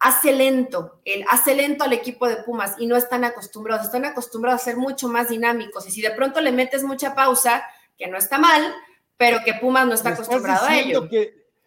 hace 0.00 0.34
lento, 0.34 1.00
el, 1.06 1.24
hace 1.30 1.54
lento 1.54 1.84
al 1.84 1.94
equipo 1.94 2.28
de 2.28 2.42
Pumas 2.42 2.74
y 2.78 2.86
no 2.86 2.94
están 2.94 3.24
acostumbrados, 3.24 3.86
están 3.86 4.04
acostumbrados 4.04 4.60
a 4.60 4.64
ser 4.64 4.76
mucho 4.76 5.08
más 5.08 5.30
dinámicos 5.30 5.88
y 5.88 5.90
si 5.90 6.02
de 6.02 6.10
pronto 6.10 6.42
le 6.42 6.52
metes 6.52 6.82
mucha 6.82 7.14
pausa, 7.14 7.64
que 7.96 8.06
no 8.06 8.18
está 8.18 8.36
mal, 8.36 8.74
pero 9.16 9.42
que 9.42 9.54
Pumas 9.54 9.86
no 9.86 9.94
está 9.94 10.10
acostumbrado 10.10 10.66
a 10.66 10.78
ello. 10.78 11.08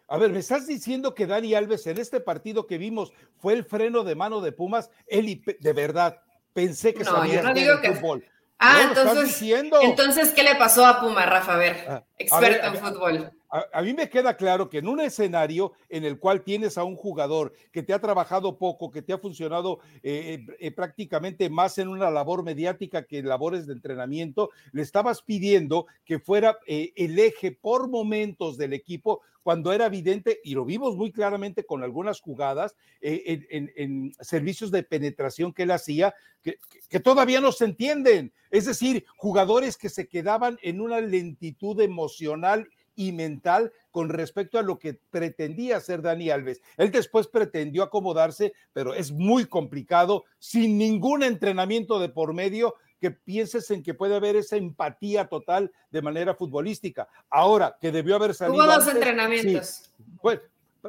A 0.06 0.18
ver, 0.18 0.30
¿me 0.30 0.40
estás 0.40 0.66
diciendo 0.66 1.14
que 1.14 1.26
Dani 1.26 1.54
Alves 1.54 1.86
en 1.86 1.98
este 1.98 2.20
partido 2.20 2.66
que 2.66 2.78
vimos 2.78 3.12
fue 3.36 3.54
el 3.54 3.64
freno 3.64 4.04
de 4.04 4.14
mano 4.14 4.40
de 4.40 4.52
Pumas? 4.52 4.90
Él 5.06 5.42
de 5.58 5.72
verdad 5.72 6.20
pensé 6.52 6.92
que 6.92 7.04
sabía 7.04 7.42
no 7.42 7.94
fútbol. 7.94 8.24
Ah, 8.58 8.86
entonces, 8.88 9.42
entonces, 9.82 10.30
¿qué 10.30 10.42
le 10.42 10.54
pasó 10.54 10.86
a 10.86 11.00
Puma, 11.00 11.26
Rafa? 11.26 11.54
A 11.54 11.56
ver, 11.56 11.84
ah, 11.88 12.04
experto 12.16 12.66
en 12.66 12.76
fútbol. 12.76 13.32
A, 13.72 13.82
mí 13.82 13.94
me 13.94 14.08
queda 14.08 14.36
claro 14.36 14.68
que 14.68 14.78
en 14.78 14.88
un 14.88 14.98
escenario 14.98 15.74
en 15.88 16.04
el 16.04 16.18
cual 16.18 16.42
tienes 16.42 16.76
a 16.76 16.82
un 16.82 16.96
jugador 16.96 17.52
que 17.70 17.84
te 17.84 17.92
ha 17.92 18.00
trabajado 18.00 18.58
poco, 18.58 18.90
que 18.90 19.00
te 19.00 19.12
ha 19.12 19.18
funcionado 19.18 19.78
eh, 20.02 20.44
eh, 20.58 20.72
prácticamente 20.72 21.48
más 21.48 21.78
en 21.78 21.86
una 21.86 22.10
labor 22.10 22.42
mediática 22.42 23.04
que 23.04 23.18
en 23.18 23.28
labores 23.28 23.68
de 23.68 23.74
entrenamiento, 23.74 24.50
le 24.72 24.82
estabas 24.82 25.22
pidiendo 25.22 25.86
que 26.04 26.18
fuera 26.18 26.58
eh, 26.66 26.92
el 26.96 27.16
eje 27.16 27.52
por 27.52 27.88
momentos 27.88 28.56
del 28.56 28.72
equipo 28.72 29.20
cuando 29.44 29.72
era 29.72 29.86
evidente, 29.86 30.40
y 30.42 30.54
lo 30.54 30.64
vimos 30.64 30.96
muy 30.96 31.12
claramente 31.12 31.64
con 31.64 31.84
algunas 31.84 32.20
jugadas 32.22 32.74
en, 33.02 34.12
servicios 34.18 34.70
de 34.70 34.82
penetración 34.82 35.52
que 35.52 35.64
él 35.64 35.70
hacía, 35.70 36.14
que 36.42 37.00
todavía 37.00 37.42
no 37.42 37.52
se 37.52 37.66
entienden. 37.66 38.32
Es 38.50 38.64
decir, 38.64 39.04
jugadores 39.18 39.76
que 39.76 39.90
se 39.90 40.08
quedaban 40.08 40.58
en 40.62 40.80
una 40.80 41.02
lentitud 41.02 41.78
emocional 41.82 42.66
y 42.96 43.12
mental 43.12 43.72
con 43.90 44.08
respecto 44.08 44.58
a 44.58 44.62
lo 44.62 44.78
que 44.78 44.98
pretendía 45.10 45.76
hacer 45.76 46.02
Dani 46.02 46.30
Alves. 46.30 46.62
Él 46.76 46.90
después 46.90 47.26
pretendió 47.28 47.82
acomodarse, 47.82 48.52
pero 48.72 48.94
es 48.94 49.12
muy 49.12 49.46
complicado, 49.46 50.24
sin 50.38 50.78
ningún 50.78 51.22
entrenamiento 51.22 51.98
de 51.98 52.08
por 52.08 52.34
medio, 52.34 52.74
que 53.00 53.10
pienses 53.10 53.70
en 53.70 53.82
que 53.82 53.92
puede 53.92 54.16
haber 54.16 54.36
esa 54.36 54.56
empatía 54.56 55.26
total 55.28 55.70
de 55.90 56.00
manera 56.00 56.34
futbolística. 56.34 57.06
Ahora, 57.28 57.76
que 57.80 57.92
debió 57.92 58.16
haber 58.16 58.34
salido. 58.34 58.64
Hubo 58.64 58.72
dos 58.72 58.88
entrenamientos. 58.88 59.92
pues, 60.22 60.40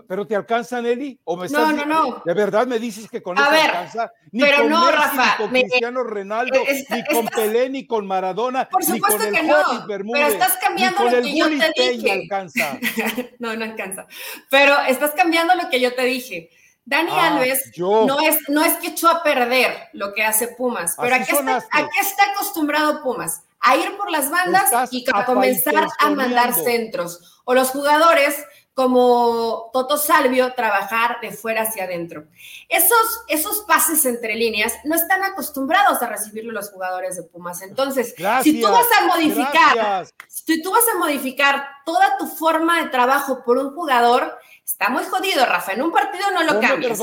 ¿Pero 0.08 0.28
te 0.28 0.36
alcanza, 0.36 0.82
Nelly? 0.82 1.20
¿O 1.24 1.38
me 1.38 1.48
no, 1.48 1.72
no, 1.72 1.86
no. 1.86 2.22
¿De 2.26 2.34
verdad 2.34 2.68
me 2.68 2.80
dices 2.80 3.10
que 3.10 3.22
con 3.22 3.38
eso 3.38 3.50
alcanza? 3.50 4.12
Ni 4.32 4.42
pero 4.42 4.58
con 4.58 4.70
no, 4.70 4.92
Rafa. 4.92 5.38
Ni 5.40 5.46
con 5.46 5.50
Cristiano 5.50 6.04
Ronaldo, 6.04 6.60
ni 6.90 7.04
con 7.06 7.28
Pelé, 7.28 7.70
ni 7.70 7.88
con 7.88 8.06
Maradona, 8.06 8.68
por 8.68 8.88
ni 8.88 9.00
con 9.00 9.22
el 9.22 9.34
que 9.34 9.44
no, 9.44 9.58
Pero 9.88 10.28
estás 10.28 10.58
cambiando 10.62 11.04
lo 11.04 11.22
que 11.22 11.38
yo 11.38 11.48
te 11.50 11.90
dije. 11.92 12.12
alcanza. 12.12 12.80
no, 13.40 13.56
no 13.56 13.66
alcanza. 13.66 14.08
Pero 14.50 14.76
estás 14.88 15.12
cambiando 15.12 15.56
lo 15.56 15.70
que 15.70 15.80
yo 15.80 15.94
te 15.96 16.04
dije. 16.04 16.50
Dani 16.86 17.12
ah, 17.14 17.28
Alves 17.28 17.72
no 17.80 18.20
es, 18.22 18.38
no 18.48 18.64
es 18.64 18.74
que 18.76 18.90
echó 18.90 19.10
a 19.10 19.24
perder 19.24 19.90
lo 19.94 20.14
que 20.14 20.24
hace 20.24 20.50
Pumas, 20.50 20.96
pero 21.02 21.16
¿a 21.16 21.18
qué, 21.18 21.32
está, 21.32 21.56
¿a 21.58 21.90
qué 21.90 22.00
está 22.00 22.32
acostumbrado 22.32 23.02
Pumas? 23.02 23.42
A 23.60 23.76
ir 23.76 23.98
por 23.98 24.12
las 24.12 24.30
bandas 24.30 24.70
y 24.92 25.04
a 25.12 25.26
comenzar 25.26 25.88
a 25.98 26.10
mandar 26.12 26.54
centros. 26.54 27.42
O 27.46 27.56
los 27.56 27.72
jugadores 27.72 28.46
como 28.76 29.70
Toto 29.72 29.98
Salvio, 29.98 30.54
trabajar 30.54 31.20
de 31.22 31.32
fuera 31.32 31.62
hacia 31.62 31.86
adentro. 31.86 32.26
Esos, 32.68 33.24
esos 33.30 33.62
pases 33.62 34.06
entre 34.06 34.36
líneas 34.36 34.74
no 34.84 34.96
están 34.96 35.24
acostumbrados 35.24 36.02
a 36.02 36.08
recibirlo 36.08 36.52
los 36.52 36.72
jugadores 36.72 37.16
de 37.16 37.24
Pumas. 37.24 37.62
Entonces, 37.62 38.14
si 38.44 38.62
tú 38.62 38.68
vas 38.70 38.88
a 39.00 39.06
modificar, 39.08 40.06
si 40.28 40.62
tú 40.62 40.72
vas 40.72 40.84
a 40.94 41.00
modificar 41.00 41.66
toda 41.86 42.18
tu 42.18 42.28
forma 42.28 42.84
de 42.84 42.90
trabajo 42.90 43.44
por 43.46 43.58
un 43.58 43.74
jugador, 43.74 44.38
está 44.66 44.90
muy 44.90 45.06
jodido, 45.06 45.46
Rafa. 45.46 45.72
En 45.72 45.82
un 45.82 45.94
partido 45.94 46.30
no 46.32 46.44
lo 46.44 46.60
cambias. 46.60 47.00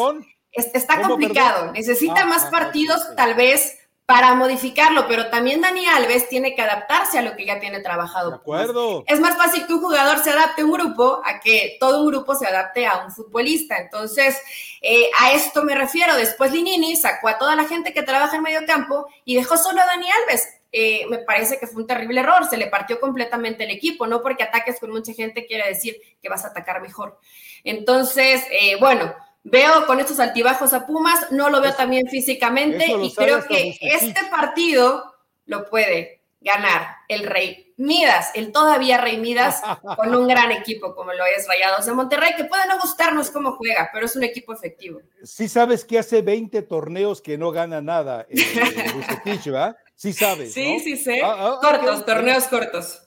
Está 0.52 1.00
complicado. 1.00 1.72
Necesita 1.72 2.20
ah, 2.20 2.26
más 2.26 2.44
ah, 2.44 2.50
partidos, 2.50 3.16
tal 3.16 3.34
vez 3.34 3.78
para 4.06 4.34
modificarlo, 4.34 5.06
pero 5.06 5.30
también 5.30 5.60
Dani 5.60 5.86
Alves 5.86 6.28
tiene 6.28 6.54
que 6.54 6.62
adaptarse 6.62 7.18
a 7.18 7.22
lo 7.22 7.36
que 7.36 7.46
ya 7.46 7.60
tiene 7.60 7.80
trabajado. 7.80 8.30
De 8.30 8.36
acuerdo. 8.36 9.04
Es 9.06 9.20
más 9.20 9.36
fácil 9.36 9.66
que 9.66 9.74
un 9.74 9.80
jugador 9.80 10.18
se 10.18 10.30
adapte 10.30 10.62
a 10.62 10.64
un 10.64 10.72
grupo 10.72 11.22
a 11.24 11.40
que 11.40 11.76
todo 11.78 12.02
un 12.02 12.08
grupo 12.08 12.34
se 12.34 12.46
adapte 12.46 12.86
a 12.86 13.04
un 13.04 13.12
futbolista. 13.12 13.78
Entonces, 13.78 14.38
eh, 14.80 15.08
a 15.18 15.32
esto 15.32 15.62
me 15.62 15.74
refiero. 15.74 16.16
Después 16.16 16.52
Linini 16.52 16.96
sacó 16.96 17.28
a 17.28 17.38
toda 17.38 17.54
la 17.54 17.64
gente 17.64 17.92
que 17.92 18.02
trabaja 18.02 18.36
en 18.36 18.42
medio 18.42 18.66
campo 18.66 19.06
y 19.24 19.36
dejó 19.36 19.56
solo 19.56 19.80
a 19.80 19.86
Dani 19.86 20.06
Alves. 20.10 20.48
Eh, 20.72 21.06
me 21.08 21.18
parece 21.18 21.58
que 21.58 21.66
fue 21.66 21.82
un 21.82 21.86
terrible 21.86 22.20
error, 22.20 22.46
se 22.48 22.56
le 22.56 22.66
partió 22.66 22.98
completamente 22.98 23.64
el 23.64 23.70
equipo, 23.70 24.06
no 24.06 24.22
porque 24.22 24.42
ataques 24.42 24.80
con 24.80 24.90
mucha 24.90 25.12
gente 25.12 25.44
quiere 25.46 25.68
decir 25.68 25.96
que 26.20 26.30
vas 26.30 26.46
a 26.46 26.48
atacar 26.48 26.80
mejor. 26.80 27.18
Entonces, 27.62 28.42
eh, 28.50 28.76
bueno, 28.80 29.14
Veo 29.44 29.86
con 29.86 29.98
estos 29.98 30.20
altibajos 30.20 30.72
a 30.72 30.86
Pumas, 30.86 31.32
no 31.32 31.50
lo 31.50 31.60
veo 31.60 31.74
también 31.74 32.06
físicamente 32.08 32.86
y 32.86 33.12
creo 33.12 33.44
que 33.46 33.76
este 33.80 34.24
partido 34.30 35.14
lo 35.46 35.68
puede 35.68 36.22
ganar 36.40 36.96
el 37.08 37.24
Rey 37.24 37.72
Midas, 37.76 38.30
el 38.34 38.52
todavía 38.52 38.98
Rey 38.98 39.18
Midas, 39.18 39.62
con 39.96 40.14
un 40.14 40.28
gran 40.28 40.52
equipo 40.52 40.94
como 40.94 41.12
lo 41.12 41.24
es 41.26 41.46
Rayados 41.48 41.86
de 41.86 41.92
Monterrey, 41.92 42.32
que 42.36 42.44
puede 42.44 42.66
no 42.68 42.78
gustarnos 42.80 43.30
cómo 43.30 43.52
juega, 43.52 43.90
pero 43.92 44.06
es 44.06 44.14
un 44.14 44.22
equipo 44.22 44.52
efectivo. 44.52 45.00
Sí 45.24 45.48
sabes 45.48 45.84
que 45.84 45.98
hace 45.98 46.22
20 46.22 46.62
torneos 46.62 47.20
que 47.20 47.38
no 47.38 47.50
gana 47.50 47.80
nada 47.80 48.26
en, 49.24 49.40
¿verdad? 49.44 49.76
Sí 49.94 50.12
sabes. 50.12 50.52
Sí, 50.52 50.80
sí 50.80 50.96
sé. 50.96 51.20
Ah, 51.22 51.36
ah, 51.38 51.58
cortos, 51.60 52.04
torneos 52.04 52.44
cortos. 52.44 53.02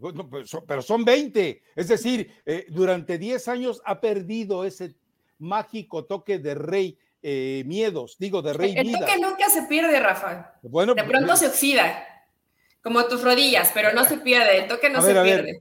Pues, 0.00 0.50
pero 0.66 0.80
son 0.80 1.04
20. 1.04 1.62
Es 1.76 1.88
decir, 1.88 2.32
eh, 2.46 2.66
durante 2.70 3.18
10 3.18 3.48
años 3.48 3.82
ha 3.84 4.00
perdido 4.00 4.64
ese 4.64 4.94
mágico 5.40 6.04
toque 6.04 6.38
de 6.38 6.54
rey 6.54 6.98
eh, 7.22 7.64
miedos, 7.66 8.16
digo, 8.18 8.40
de 8.40 8.52
rey 8.52 8.74
El 8.76 8.92
toque 8.92 9.18
nunca 9.18 9.50
se 9.50 9.62
pierde, 9.64 10.00
Rafa. 10.00 10.54
Bueno, 10.62 10.94
de 10.94 11.04
pronto 11.04 11.36
se 11.36 11.48
oxida, 11.48 12.04
como 12.82 13.04
tus 13.06 13.22
rodillas, 13.22 13.70
pero 13.74 13.92
no 13.92 14.04
se 14.04 14.18
pierde, 14.18 14.58
el 14.58 14.68
toque 14.68 14.88
no 14.88 15.02
se 15.02 15.12
pierde. 15.12 15.60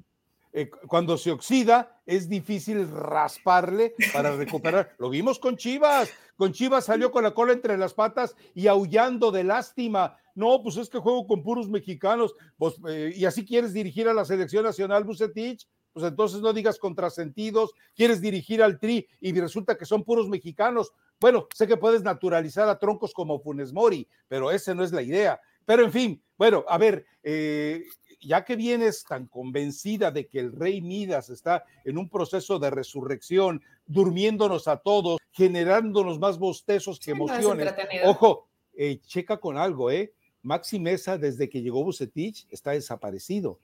Eh, 0.51 0.69
cuando 0.87 1.15
se 1.17 1.31
oxida 1.31 2.01
es 2.07 2.27
difícil 2.27 2.89
rasparle 2.89 3.93
para 4.13 4.35
recuperar. 4.35 4.95
Lo 4.97 5.09
vimos 5.09 5.37
con 5.37 5.57
Chivas. 5.57 6.09
Con 6.37 6.53
Chivas 6.53 6.85
salió 6.85 7.11
con 7.11 7.23
la 7.23 7.31
cola 7.31 7.53
entre 7.53 7.77
las 7.77 7.93
patas 7.93 8.35
y 8.55 8.67
aullando 8.67 9.31
de 9.31 9.43
lástima. 9.43 10.17
no, 10.33 10.63
pues 10.63 10.77
es 10.77 10.89
que 10.89 10.97
juego 10.97 11.27
con 11.27 11.43
puros 11.43 11.67
mexicanos, 11.67 12.33
pues, 12.57 12.75
eh, 12.87 13.11
y 13.13 13.25
así 13.25 13.45
quieres 13.45 13.73
dirigir 13.73 14.07
a 14.07 14.13
la 14.13 14.23
selección 14.23 14.63
nacional, 14.63 15.03
Bucetich, 15.03 15.67
pues 15.99 16.11
entonces 16.11 16.41
no 16.41 16.53
digas 16.53 16.79
contrasentidos, 16.79 17.73
quieres 17.95 18.21
dirigir 18.21 18.63
al 18.63 18.79
Tri 18.79 19.07
y 19.19 19.37
resulta 19.39 19.77
que 19.77 19.85
son 19.85 20.03
puros 20.03 20.29
mexicanos. 20.29 20.93
Bueno, 21.19 21.47
sé 21.53 21.67
que 21.67 21.77
puedes 21.77 22.03
naturalizar 22.03 22.69
a 22.69 22.79
troncos 22.79 23.13
como 23.13 23.39
Funes 23.39 23.73
Mori, 23.73 24.07
pero 24.27 24.51
esa 24.51 24.73
no 24.73 24.83
es 24.83 24.91
la 24.91 25.01
idea. 25.01 25.39
Pero 25.65 25.83
en 25.83 25.91
fin, 25.91 26.23
bueno, 26.37 26.63
a 26.67 26.77
ver, 26.77 27.05
eh, 27.21 27.83
ya 28.21 28.45
que 28.45 28.55
vienes 28.55 29.03
tan 29.03 29.27
convencida 29.27 30.11
de 30.11 30.27
que 30.27 30.39
el 30.39 30.53
rey 30.53 30.81
Midas 30.81 31.29
está 31.29 31.65
en 31.83 31.97
un 31.97 32.09
proceso 32.09 32.59
de 32.59 32.69
resurrección, 32.69 33.61
durmiéndonos 33.85 34.67
a 34.67 34.77
todos, 34.77 35.19
generándonos 35.31 36.19
más 36.19 36.39
bostezos 36.39 36.99
que 36.99 37.11
emociones, 37.11 37.73
ojo, 38.05 38.47
eh, 38.73 38.99
checa 39.05 39.37
con 39.37 39.57
algo, 39.57 39.91
¿eh? 39.91 40.13
Maxi 40.41 40.79
Mesa, 40.79 41.17
desde 41.17 41.49
que 41.49 41.61
llegó 41.61 41.83
Bucetich, 41.83 42.47
está 42.49 42.71
desaparecido. 42.71 43.59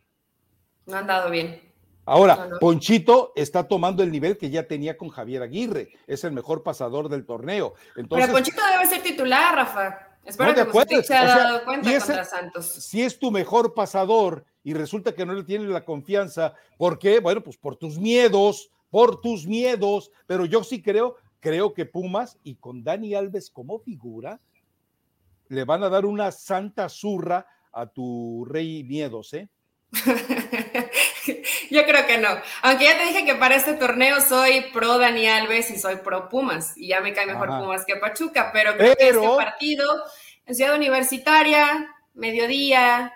No 0.86 0.98
han 0.98 1.08
dado 1.08 1.32
bien. 1.32 1.62
Ahora, 2.06 2.50
Ponchito 2.60 3.34
está 3.36 3.68
tomando 3.68 4.04
el 4.04 4.12
nivel 4.12 4.38
que 4.38 4.50
ya 4.50 4.68
tenía 4.68 4.96
con 4.98 5.10
Javier 5.10 5.42
Aguirre, 5.42 5.90
es 6.06 6.24
el 6.24 6.32
mejor 6.32 6.62
pasador 6.62 7.10
del 7.10 7.26
torneo. 7.26 7.74
Entonces, 7.96 8.28
Pero 8.28 8.38
Ponchito 8.38 8.62
debe 8.72 8.86
ser 8.86 9.02
titular, 9.02 9.56
Rafa. 9.56 10.00
Espero 10.24 10.54
que 10.88 11.04
se 11.04 11.16
haya 11.16 11.38
dado 11.38 11.66
cuenta 11.66 11.92
contra 11.92 12.26
Santos. 12.26 12.66
Si 12.66 13.02
es 13.02 13.20
tu 13.20 13.32
mejor 13.32 13.74
pasador 13.74 14.46
y 14.64 14.74
resulta 14.74 15.14
que 15.14 15.26
no 15.26 15.34
le 15.34 15.44
tienes 15.44 15.68
la 15.68 15.86
confianza, 15.86 16.54
¿por 16.78 16.98
qué? 16.98 17.20
Bueno, 17.20 17.42
pues 17.42 17.58
por 17.58 17.76
tus 17.76 18.00
miedos, 18.00 18.72
por 18.90 19.22
tus 19.22 19.46
miedos, 19.46 20.12
pero 20.26 20.46
yo 20.46 20.64
sí 20.64 20.82
creo, 20.82 21.18
creo 21.40 21.74
que 21.74 21.86
Pumas 21.86 22.40
y 22.44 22.56
con 22.56 22.84
Dani 22.84 23.14
Alves 23.14 23.52
como 23.52 23.80
figura 23.80 24.40
le 25.48 25.64
van 25.64 25.84
a 25.84 25.90
dar 25.90 26.06
una 26.06 26.32
santa 26.32 26.90
zurra 26.90 27.46
a 27.72 27.86
tu 27.86 28.46
rey 28.50 28.84
miedos, 28.84 29.34
¿eh? 29.34 29.48
Yo 31.72 31.86
creo 31.86 32.06
que 32.06 32.18
no. 32.18 32.30
Aunque 32.62 32.86
ya 32.86 32.98
te 32.98 33.06
dije 33.06 33.26
que 33.26 33.36
para 33.36 33.56
este 33.56 33.74
torneo 33.74 34.22
soy 34.22 34.66
pro 34.74 34.98
Dani 34.98 35.28
Alves 35.28 35.72
y 35.72 35.78
soy 35.78 35.98
pro 35.98 36.30
Pumas. 36.30 36.78
Y 36.78 36.88
ya 36.88 37.02
me 37.02 37.14
cae 37.14 37.26
mejor 37.26 37.48
Pumas 37.48 37.86
que 37.86 37.96
Pachuca. 37.96 38.52
Pero 38.54 38.76
creo 38.78 38.96
que 38.96 39.10
este 39.10 39.28
partido 39.38 40.04
en 40.46 40.56
Ciudad 40.56 40.76
Universitaria, 40.76 41.94
mediodía, 42.14 43.14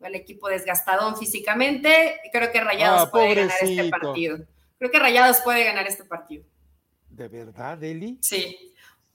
el 0.00 0.14
equipo 0.14 0.48
desgastadón 0.48 1.16
físicamente, 1.16 2.20
creo 2.32 2.50
que 2.50 2.60
Rayados 2.60 3.02
ah, 3.02 3.10
puede 3.10 3.34
ganar 3.34 3.56
este 3.60 3.88
partido. 3.88 4.38
Creo 4.78 4.90
que 4.90 4.98
Rayados 4.98 5.40
puede 5.40 5.64
ganar 5.64 5.86
este 5.86 6.04
partido. 6.04 6.44
¿De 7.08 7.28
verdad, 7.28 7.82
Eli? 7.84 8.18
Sí. 8.20 8.71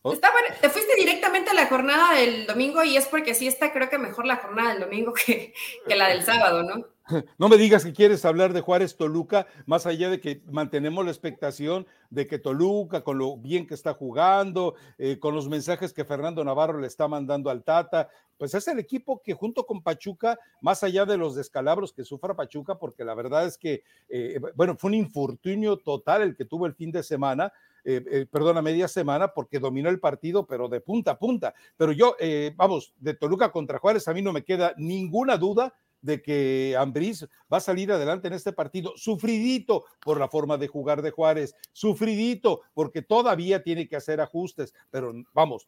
Oh. 0.07 0.61
te 0.61 0.69
fuiste 0.69 0.95
directamente 0.95 1.51
a 1.51 1.53
la 1.53 1.67
jornada 1.67 2.15
del 2.15 2.47
domingo 2.47 2.83
y 2.83 2.97
es 2.97 3.05
porque 3.07 3.33
sí 3.33 3.47
está, 3.47 3.71
creo 3.71 3.89
que 3.89 3.97
mejor 3.97 4.25
la 4.25 4.37
jornada 4.37 4.73
del 4.73 4.81
domingo 4.81 5.13
que, 5.13 5.53
que 5.87 5.95
la 5.95 6.09
del 6.09 6.23
sábado, 6.23 6.63
¿no? 6.63 6.85
No 7.37 7.49
me 7.49 7.57
digas 7.57 7.85
que 7.85 7.93
quieres 7.93 8.25
hablar 8.25 8.53
de 8.53 8.61
Juárez 8.61 8.95
Toluca, 8.95 9.47
más 9.65 9.85
allá 9.85 10.09
de 10.09 10.19
que 10.19 10.41
mantenemos 10.51 11.05
la 11.05 11.11
expectación 11.11 11.87
de 12.09 12.27
que 12.27 12.39
Toluca, 12.39 13.03
con 13.03 13.17
lo 13.17 13.37
bien 13.37 13.67
que 13.67 13.73
está 13.73 13.93
jugando, 13.93 14.75
eh, 14.97 15.19
con 15.19 15.33
los 15.33 15.47
mensajes 15.47 15.93
que 15.93 16.05
Fernando 16.05 16.43
Navarro 16.43 16.79
le 16.79 16.87
está 16.87 17.07
mandando 17.07 17.49
al 17.49 17.63
Tata, 17.63 18.09
pues 18.37 18.53
es 18.53 18.67
el 18.67 18.79
equipo 18.79 19.21
que 19.21 19.33
junto 19.33 19.65
con 19.65 19.81
Pachuca, 19.81 20.37
más 20.61 20.83
allá 20.83 21.05
de 21.05 21.17
los 21.17 21.35
descalabros 21.35 21.93
que 21.93 22.03
sufra 22.03 22.35
Pachuca, 22.35 22.77
porque 22.77 23.03
la 23.03 23.15
verdad 23.15 23.45
es 23.45 23.57
que, 23.57 23.83
eh, 24.09 24.39
bueno, 24.55 24.75
fue 24.77 24.89
un 24.89 24.95
infortunio 24.95 25.77
total 25.77 26.21
el 26.21 26.35
que 26.35 26.45
tuvo 26.45 26.65
el 26.65 26.75
fin 26.75 26.91
de 26.91 27.03
semana, 27.03 27.51
eh, 27.89 28.03
eh, 28.11 28.25
perdón, 28.29 28.57
a 28.57 28.61
media 28.61 28.89
semana 28.89 29.29
porque 29.29 29.59
dominó 29.59 29.89
el 29.89 30.01
partido, 30.01 30.45
pero 30.45 30.67
de 30.67 30.81
punta 30.81 31.11
a 31.11 31.17
punta. 31.17 31.53
Pero 31.77 31.93
yo, 31.93 32.17
eh, 32.19 32.51
vamos, 32.57 32.93
de 32.99 33.13
Toluca 33.13 33.49
contra 33.49 33.79
Juárez, 33.79 34.09
a 34.09 34.13
mí 34.13 34.21
no 34.21 34.33
me 34.33 34.43
queda 34.43 34.73
ninguna 34.75 35.37
duda 35.37 35.73
de 36.01 36.21
que 36.21 36.75
Ambriz 36.77 37.23
va 37.51 37.57
a 37.57 37.61
salir 37.61 37.89
adelante 37.89 38.27
en 38.27 38.33
este 38.33 38.51
partido, 38.51 38.91
sufridito 38.97 39.85
por 40.01 40.19
la 40.19 40.27
forma 40.27 40.57
de 40.57 40.67
jugar 40.67 41.01
de 41.01 41.11
Juárez, 41.11 41.55
sufridito 41.71 42.59
porque 42.73 43.01
todavía 43.03 43.63
tiene 43.63 43.87
que 43.87 43.95
hacer 43.95 44.19
ajustes, 44.19 44.73
pero 44.91 45.13
vamos, 45.33 45.67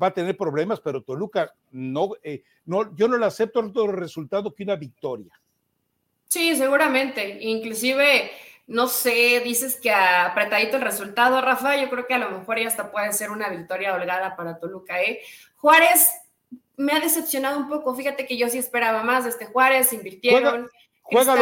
va 0.00 0.06
a 0.06 0.14
tener 0.14 0.36
problemas, 0.36 0.80
pero 0.80 1.02
Toluca 1.02 1.52
no, 1.72 2.12
no, 2.66 2.96
yo 2.96 3.08
no 3.08 3.18
le 3.18 3.26
acepto 3.26 3.60
otro 3.60 3.88
resultado 3.88 4.54
que 4.54 4.62
una 4.62 4.76
victoria. 4.76 5.38
Sí, 6.28 6.56
seguramente, 6.56 7.38
inclusive 7.42 8.30
no 8.68 8.86
sé, 8.86 9.40
dices 9.40 9.80
que 9.80 9.90
apretadito 9.90 10.76
el 10.76 10.82
resultado, 10.82 11.40
Rafa, 11.40 11.76
yo 11.76 11.88
creo 11.88 12.06
que 12.06 12.14
a 12.14 12.18
lo 12.18 12.30
mejor 12.30 12.60
ya 12.60 12.68
hasta 12.68 12.92
puede 12.92 13.12
ser 13.14 13.30
una 13.30 13.48
victoria 13.48 13.94
holgada 13.94 14.36
para 14.36 14.58
Toluca, 14.58 15.00
¿eh? 15.00 15.20
Juárez 15.56 16.10
me 16.76 16.92
ha 16.92 17.00
decepcionado 17.00 17.58
un 17.58 17.68
poco, 17.68 17.94
fíjate 17.94 18.26
que 18.26 18.36
yo 18.36 18.48
sí 18.48 18.58
esperaba 18.58 19.02
más 19.02 19.24
de 19.24 19.30
este 19.30 19.46
Juárez, 19.46 19.92
invirtieron. 19.94 20.70
Juega, 21.02 21.34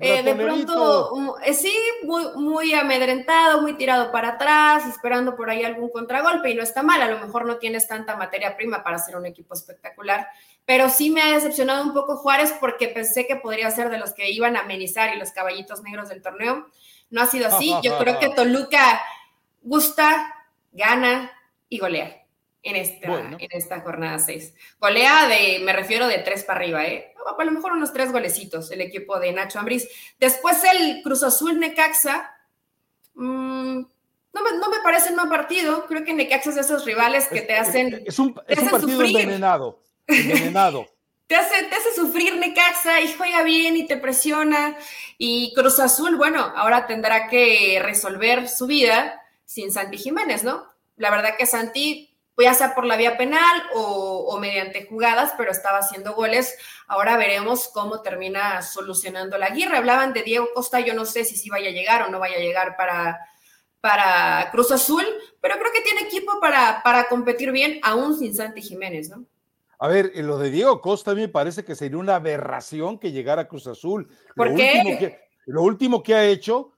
eh, 0.00 0.22
de 0.22 0.34
pronto, 0.34 1.36
eh, 1.44 1.52
sí, 1.52 1.76
muy, 2.04 2.24
muy 2.36 2.72
amedrentado, 2.72 3.60
muy 3.60 3.74
tirado 3.74 4.10
para 4.10 4.30
atrás, 4.30 4.86
esperando 4.86 5.36
por 5.36 5.50
ahí 5.50 5.62
algún 5.64 5.90
contragolpe 5.90 6.50
y 6.50 6.54
no 6.54 6.62
está 6.62 6.82
mal, 6.82 7.02
a 7.02 7.10
lo 7.10 7.18
mejor 7.18 7.44
no 7.44 7.58
tienes 7.58 7.86
tanta 7.86 8.16
materia 8.16 8.56
prima 8.56 8.82
para 8.82 8.98
ser 8.98 9.16
un 9.16 9.26
equipo 9.26 9.52
espectacular, 9.52 10.26
pero 10.64 10.88
sí 10.88 11.10
me 11.10 11.22
ha 11.22 11.32
decepcionado 11.32 11.82
un 11.82 11.92
poco 11.92 12.16
Juárez 12.16 12.54
porque 12.60 12.88
pensé 12.88 13.26
que 13.26 13.36
podría 13.36 13.70
ser 13.70 13.90
de 13.90 13.98
los 13.98 14.12
que 14.12 14.30
iban 14.30 14.56
a 14.56 14.60
amenizar 14.60 15.14
y 15.14 15.18
los 15.18 15.32
caballitos 15.32 15.82
negros 15.82 16.08
del 16.08 16.22
torneo. 16.22 16.68
No 17.10 17.22
ha 17.22 17.26
sido 17.26 17.48
así, 17.48 17.74
yo 17.82 17.98
creo 17.98 18.18
que 18.18 18.30
Toluca 18.30 19.02
gusta, 19.62 20.34
gana 20.72 21.30
y 21.68 21.78
golea 21.78 22.22
en 22.62 22.76
esta, 22.76 23.06
en 23.38 23.48
esta 23.50 23.80
jornada 23.80 24.18
6. 24.18 24.54
Golea 24.80 25.26
de, 25.26 25.58
me 25.64 25.72
refiero 25.72 26.06
de 26.06 26.18
tres 26.18 26.44
para 26.44 26.60
arriba, 26.60 26.86
¿eh? 26.86 27.12
A 27.38 27.44
lo 27.44 27.50
mejor 27.50 27.72
unos 27.72 27.92
tres 27.92 28.12
golecitos 28.12 28.70
el 28.70 28.80
equipo 28.80 29.18
de 29.18 29.32
Nacho 29.32 29.58
Ambriz. 29.58 29.88
Después 30.18 30.58
el 30.64 31.02
Cruz 31.02 31.22
Azul 31.22 31.58
Necaxa. 31.58 32.34
Mm, 33.14 33.80
no, 34.32 34.42
me, 34.42 34.58
no 34.58 34.70
me 34.70 34.78
parece 34.82 35.10
un 35.10 35.16
mal 35.16 35.28
partido. 35.28 35.86
Creo 35.86 36.04
que 36.04 36.14
Necaxa 36.14 36.50
es 36.50 36.56
de 36.56 36.60
esos 36.62 36.84
rivales 36.84 37.28
que 37.28 37.42
te 37.42 37.54
hacen. 37.56 38.02
Es 38.06 38.18
un, 38.18 38.40
es 38.46 38.58
un 38.58 38.70
partido 38.70 39.02
envenenado. 39.02 39.80
Envenenado. 40.06 40.86
te, 41.26 41.36
hace, 41.36 41.64
te 41.64 41.74
hace 41.74 41.94
sufrir 41.94 42.36
Necaxa 42.36 43.00
y 43.00 43.12
juega 43.12 43.42
bien 43.42 43.76
y 43.76 43.86
te 43.86 43.96
presiona. 43.96 44.76
Y 45.18 45.52
Cruz 45.54 45.78
Azul, 45.78 46.16
bueno, 46.16 46.52
ahora 46.56 46.86
tendrá 46.86 47.28
que 47.28 47.80
resolver 47.82 48.48
su 48.48 48.66
vida 48.66 49.22
sin 49.44 49.72
Santi 49.72 49.98
Jiménez, 49.98 50.44
¿no? 50.44 50.66
La 50.96 51.10
verdad 51.10 51.36
que 51.36 51.46
Santi 51.46 52.12
ya 52.42 52.54
sea 52.54 52.74
por 52.74 52.84
la 52.84 52.96
vía 52.96 53.16
penal 53.16 53.62
o, 53.74 54.38
mediante 54.38 54.86
jugadas, 54.86 55.32
pero 55.36 55.52
estaba 55.52 55.78
haciendo 55.78 56.14
goles. 56.14 56.56
Ahora 56.88 57.16
veremos 57.16 57.68
cómo 57.68 58.02
termina 58.02 58.62
solucionando 58.62 59.38
la 59.38 59.50
guerra. 59.50 59.78
Hablaban 59.78 60.12
de 60.12 60.22
Diego 60.22 60.48
Costa, 60.54 60.80
yo 60.80 60.94
no 60.94 61.04
sé 61.04 61.24
si 61.24 61.36
sí 61.36 61.48
vaya 61.48 61.68
a 61.68 61.72
llegar 61.72 62.02
o 62.02 62.10
no 62.10 62.18
vaya 62.18 62.36
a 62.36 62.40
llegar 62.40 62.76
para, 62.76 63.20
para 63.80 64.48
Cruz 64.50 64.72
Azul, 64.72 65.04
pero 65.40 65.56
creo 65.58 65.72
que 65.72 65.82
tiene 65.82 66.02
equipo 66.02 66.40
para, 66.40 66.82
para 66.82 67.08
competir 67.08 67.52
bien, 67.52 67.78
aún 67.82 68.18
sin 68.18 68.34
Santi 68.34 68.60
Jiménez, 68.60 69.08
¿no? 69.10 69.24
A 69.82 69.88
ver, 69.88 70.12
lo 70.14 70.38
de 70.38 70.52
Diego 70.52 70.80
Costa 70.80 71.10
a 71.10 71.14
mí 71.16 71.22
me 71.22 71.28
parece 71.28 71.64
que 71.64 71.74
sería 71.74 71.98
una 71.98 72.14
aberración 72.14 73.00
que 73.00 73.10
llegara 73.10 73.42
a 73.42 73.48
Cruz 73.48 73.66
Azul. 73.66 74.08
¿Por 74.36 74.50
lo 74.50 74.56
qué? 74.56 74.74
Último 74.76 74.98
que, 75.00 75.18
lo 75.46 75.62
último 75.64 76.02
que 76.04 76.14
ha 76.14 76.24
hecho 76.24 76.70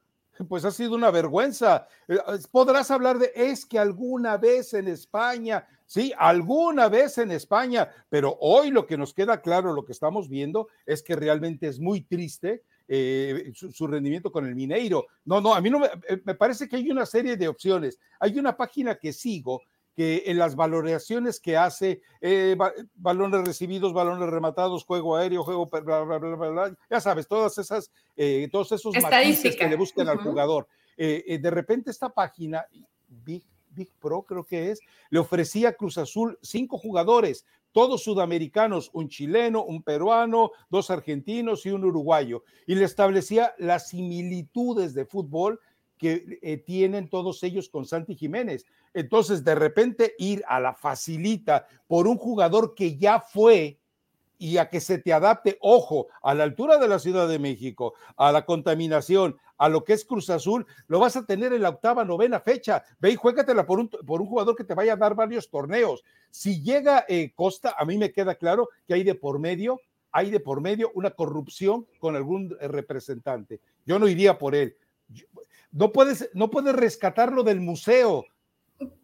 pues 0.49 0.65
ha 0.65 0.71
sido 0.71 0.95
una 0.95 1.11
vergüenza. 1.11 1.87
Eh, 2.09 2.17
podrás 2.51 2.91
hablar 2.91 3.19
de, 3.19 3.31
es 3.35 3.67
que 3.67 3.79
alguna 3.79 4.39
vez 4.39 4.73
en 4.73 4.89
España, 4.89 5.67
sí, 5.85 6.15
alguna 6.17 6.89
vez 6.89 7.19
en 7.19 7.31
España, 7.31 7.91
pero 8.09 8.39
hoy 8.41 8.71
lo 8.71 8.87
que 8.87 8.97
nos 8.97 9.13
queda 9.13 9.43
claro, 9.43 9.75
lo 9.75 9.85
que 9.85 9.93
estamos 9.93 10.31
viendo, 10.31 10.69
es 10.87 11.03
que 11.03 11.15
realmente 11.15 11.69
es 11.69 11.79
muy 11.79 12.01
triste 12.01 12.63
eh, 12.89 13.53
su, 13.55 13.87
rendimiento 13.87 14.33
con 14.33 14.47
el 14.47 14.55
Mineiro. 14.55 15.09
No, 15.27 15.43
no, 15.43 15.55
a 15.55 15.61
mí 15.61 15.69
no 15.69 15.79
me, 15.79 15.89
eh, 16.09 16.23
me 16.25 16.35
parece 16.37 16.71
que 16.71 16.77
hay 16.77 16.91
una 16.91 17.05
serie 17.05 17.37
de 17.37 17.49
opciones. 17.49 18.01
Hay 18.19 18.39
una 18.39 18.57
página 18.57 18.95
que 18.95 19.13
sigo 19.13 19.61
que 19.95 20.25
en 20.27 20.39
las 20.39 20.57
valoraciones 20.57 21.41
que 21.41 21.57
hace, 21.57 22.03
eh, 22.21 22.57
balones 22.95 23.47
recibidos, 23.47 23.93
balones 23.93 24.29
rematados, 24.29 24.85
juego 24.85 25.17
aéreo, 25.17 25.45
juego, 25.45 25.67
bla, 25.67 26.01
bla, 26.03 26.19
bla, 26.19 26.77
ya 26.91 27.01
sabes, 27.01 27.29
todas 27.29 27.57
esas, 27.59 27.91
eh, 28.17 28.49
todos 28.51 28.73
esos 28.73 28.95
matices 29.01 29.57
que 29.57 29.69
le 29.69 29.77
buscan 29.77 30.09
al 30.09 30.19
jugador. 30.19 30.67
Eh, 30.97 31.39
de 31.41 31.51
repente 31.51 31.91
esta 31.91 32.09
página, 32.09 32.65
Big, 33.09 33.45
Big 33.71 33.93
Pro 34.01 34.23
creo 34.23 34.45
que 34.45 34.73
es, 34.73 34.81
le 35.11 35.19
ofrecía 35.19 35.71
a 35.71 35.73
Cruz 35.73 35.99
Azul 35.99 36.39
cinco 36.43 36.79
jugadores, 36.79 37.45
todos 37.73 38.05
sudamericanos, 38.05 38.91
un 38.93 39.09
chileno, 39.09 39.65
un 39.65 39.83
peruano, 39.83 40.53
dos 40.71 40.91
argentinos 40.91 41.67
y 41.67 41.71
un 41.71 41.85
uruguayo, 41.85 42.45
y 42.67 42.77
le 42.77 42.85
establecía 42.85 43.53
las 43.59 43.89
similitudes 43.89 44.95
de 44.95 45.07
fútbol 45.07 45.61
que 45.99 46.63
tienen 46.67 47.09
todos 47.09 47.43
ellos 47.43 47.69
con 47.69 47.85
Santi 47.87 48.15
Jiménez. 48.15 48.67
Entonces, 48.93 49.45
de 49.45 49.55
repente 49.55 50.15
ir 50.19 50.43
a 50.47 50.61
la 50.61 50.75
facilita 50.75 51.67
por 51.87 52.07
un 52.07 52.17
jugador 52.17 52.75
que 52.75 52.97
ya 52.97 53.21
fue 53.21 53.79
y 54.39 54.59
a 54.59 54.69
que 54.69 54.81
se 54.81 54.99
te 54.99 55.13
adapte, 55.13 55.57
ojo, 55.61 56.09
a 56.23 56.35
la 56.35 56.45
altura 56.45 56.79
de 56.79 56.89
la 56.89 56.99
Ciudad 56.99 57.29
de 57.29 57.39
México, 57.39 57.95
a 58.17 58.33
la 58.33 58.45
contaminación, 58.45 59.39
a 59.57 59.69
lo 59.69 59.85
que 59.85 59.93
es 59.93 60.05
Cruz 60.05 60.29
Azul, 60.31 60.67
lo 60.89 60.99
vas 60.99 61.17
a 61.17 61.25
tener 61.25 61.53
en 61.53 61.63
la 61.63 61.71
octava, 61.71 62.05
novena 62.05 62.41
fecha. 62.41 62.85
Ve 62.99 63.13
y 63.13 63.17
juégatela 63.17 63.65
por 63.65 63.79
un, 63.79 63.89
por 63.89 64.21
un 64.21 64.27
jugador 64.27 64.57
que 64.57 64.65
te 64.65 64.75
vaya 64.75 64.95
a 64.95 64.97
dar 64.97 65.15
varios 65.15 65.49
torneos. 65.49 66.05
Si 66.31 66.63
llega 66.63 67.05
eh, 67.09 67.33
Costa, 67.35 67.75
a 67.79 67.85
mí 67.85 67.97
me 67.97 68.13
queda 68.13 68.35
claro 68.35 68.69
que 68.87 68.95
hay 68.95 69.05
de 69.05 69.15
por 69.15 69.39
medio, 69.39 69.81
hay 70.11 70.31
de 70.31 70.41
por 70.41 70.61
medio 70.61 70.91
una 70.95 71.11
corrupción 71.11 71.87
con 71.99 72.17
algún 72.17 72.57
eh, 72.61 72.69
representante. 72.69 73.61
Yo 73.87 73.99
no 73.99 74.09
iría 74.09 74.39
por 74.39 74.55
él. 74.55 74.77
No 75.75 75.93
puedes, 75.93 76.31
no 76.35 76.51
puedes 76.51 76.75
rescatarlo 76.75 77.43
del 77.43 77.61
museo. 77.61 78.27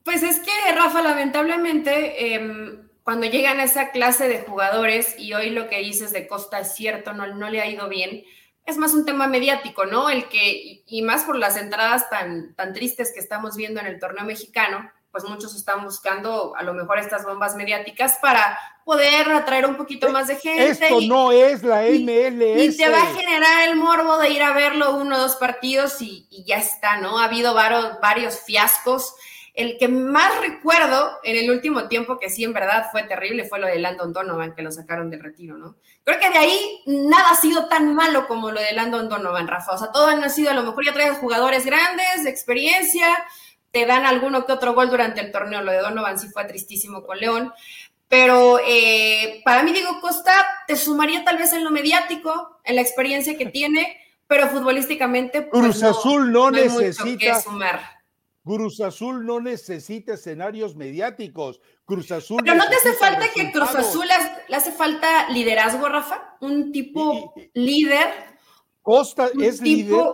Pues 0.04 0.22
es 0.22 0.38
que, 0.38 0.72
Rafa, 0.72 1.02
lamentablemente, 1.02 2.35
em, 2.35 2.88
cuando 3.02 3.26
llegan 3.26 3.59
a 3.59 3.64
esa 3.64 3.90
clase 3.90 4.28
de 4.28 4.42
jugadores, 4.42 5.18
y 5.18 5.35
hoy 5.35 5.50
lo 5.50 5.68
que 5.68 5.78
dices 5.80 6.12
de 6.12 6.28
Costa 6.28 6.61
es 6.61 6.74
cierto, 6.74 7.12
no, 7.12 7.26
no 7.35 7.50
le 7.50 7.61
ha 7.61 7.68
ido 7.68 7.88
bien, 7.88 8.22
es 8.66 8.76
más 8.76 8.94
un 8.94 9.04
tema 9.04 9.26
mediático, 9.26 9.85
¿no? 9.85 10.11
El 10.11 10.28
que, 10.28 10.85
y 10.87 11.02
más 11.02 11.24
por 11.24 11.37
las 11.37 11.56
entradas 11.56 12.09
tan, 12.09 12.54
tan 12.54 12.72
tristes 12.72 13.12
que 13.12 13.18
estamos 13.18 13.56
viendo 13.56 13.80
en 13.80 13.87
el 13.87 13.98
torneo 13.98 14.24
mexicano, 14.24 14.92
pues 15.10 15.24
muchos 15.24 15.54
están 15.54 15.84
buscando 15.84 16.54
a 16.56 16.62
lo 16.62 16.74
mejor 16.74 16.98
estas 16.98 17.24
bombas 17.24 17.56
mediáticas 17.56 18.18
para 18.22 18.58
poder 18.84 19.30
atraer 19.32 19.66
un 19.66 19.76
poquito 19.76 20.10
más 20.10 20.28
de 20.28 20.36
gente. 20.36 20.70
Esto 20.70 21.00
no 21.02 21.32
es 21.32 21.62
la 21.62 21.82
MLS. 21.82 22.74
Y, 22.74 22.76
te 22.76 22.88
va 22.88 23.02
a 23.02 23.14
generar 23.14 23.68
el 23.68 23.76
morbo 23.76 24.18
de 24.18 24.30
ir 24.30 24.42
a 24.42 24.52
verlo 24.52 24.96
uno 24.96 25.16
o 25.16 25.18
dos 25.20 25.36
partidos 25.36 26.00
y, 26.00 26.26
y 26.30 26.44
ya 26.44 26.56
está, 26.56 26.96
¿no? 26.98 27.18
Ha 27.18 27.24
habido 27.24 27.54
varios, 27.54 28.00
varios 28.00 28.40
fiascos 28.40 29.14
el 29.54 29.78
que 29.78 29.88
más 29.88 30.40
recuerdo 30.40 31.18
en 31.22 31.36
el 31.36 31.50
último 31.50 31.88
tiempo, 31.88 32.18
que 32.18 32.30
sí 32.30 32.44
en 32.44 32.52
verdad 32.52 32.86
fue 32.90 33.02
terrible, 33.02 33.44
fue 33.44 33.58
lo 33.58 33.66
de 33.66 33.78
Landon 33.78 34.12
Donovan, 34.12 34.54
que 34.54 34.62
lo 34.62 34.70
sacaron 34.70 35.10
del 35.10 35.22
retiro, 35.22 35.58
¿no? 35.58 35.76
Creo 36.04 36.18
que 36.18 36.30
de 36.30 36.38
ahí 36.38 36.82
nada 36.86 37.30
ha 37.30 37.36
sido 37.36 37.68
tan 37.68 37.94
malo 37.94 38.26
como 38.26 38.50
lo 38.50 38.60
de 38.60 38.72
Landon 38.72 39.08
Donovan, 39.08 39.48
Rafa. 39.48 39.72
O 39.72 39.78
sea, 39.78 39.92
todo 39.92 40.06
han 40.06 40.28
sido, 40.30 40.50
a 40.50 40.54
lo 40.54 40.62
mejor 40.62 40.84
ya 40.84 40.92
traes 40.92 41.18
jugadores 41.18 41.66
grandes, 41.66 42.24
de 42.24 42.30
experiencia, 42.30 43.06
te 43.70 43.87
dan 43.87 44.04
alguno 44.04 44.44
que 44.44 44.52
otro 44.52 44.74
gol 44.74 44.90
durante 44.90 45.20
el 45.20 45.33
torneo. 45.33 45.62
Lo 45.62 45.72
de 45.72 45.78
Donovan 45.78 46.18
sí 46.18 46.28
fue 46.28 46.44
tristísimo 46.44 47.04
con 47.04 47.18
León. 47.18 47.52
Pero 48.09 48.59
eh, 48.66 49.40
para 49.44 49.62
mí, 49.62 49.72
Diego 49.72 50.00
Costa 50.00 50.33
te 50.66 50.76
sumaría 50.76 51.24
tal 51.24 51.38
vez 51.38 51.52
en 51.52 51.62
lo 51.62 51.70
mediático, 51.70 52.59
en 52.64 52.74
la 52.74 52.83
experiencia 52.83 53.38
que 53.38 53.46
tiene, 53.50 53.96
pero 54.26 54.48
futbolísticamente. 54.48 55.42
Pues 55.42 55.62
Cruz 55.62 55.83
Azul 55.83 56.33
no, 56.33 56.50
necesita. 56.50 57.40
sumar 57.40 58.00
Cruz 58.42 58.80
Azul 58.80 59.24
no 59.24 59.40
necesita 59.40 60.14
escenarios 60.14 60.74
mediáticos. 60.74 61.61
Cruz 61.85 62.11
Azul. 62.11 62.40
Pero 62.42 62.56
no 62.56 62.68
te 62.68 62.76
hace 62.76 62.94
falta 62.94 63.26
que 63.33 63.52
Cruz 63.52 63.74
Azul 63.74 64.06
le 64.48 64.56
hace 64.56 64.72
falta 64.72 65.28
liderazgo, 65.30 65.88
Rafa. 65.88 66.37
Un 66.40 66.72
tipo 66.72 67.35
líder. 67.54 68.09
Costa 68.83 69.30
es 69.40 69.61
líder. 69.61 70.04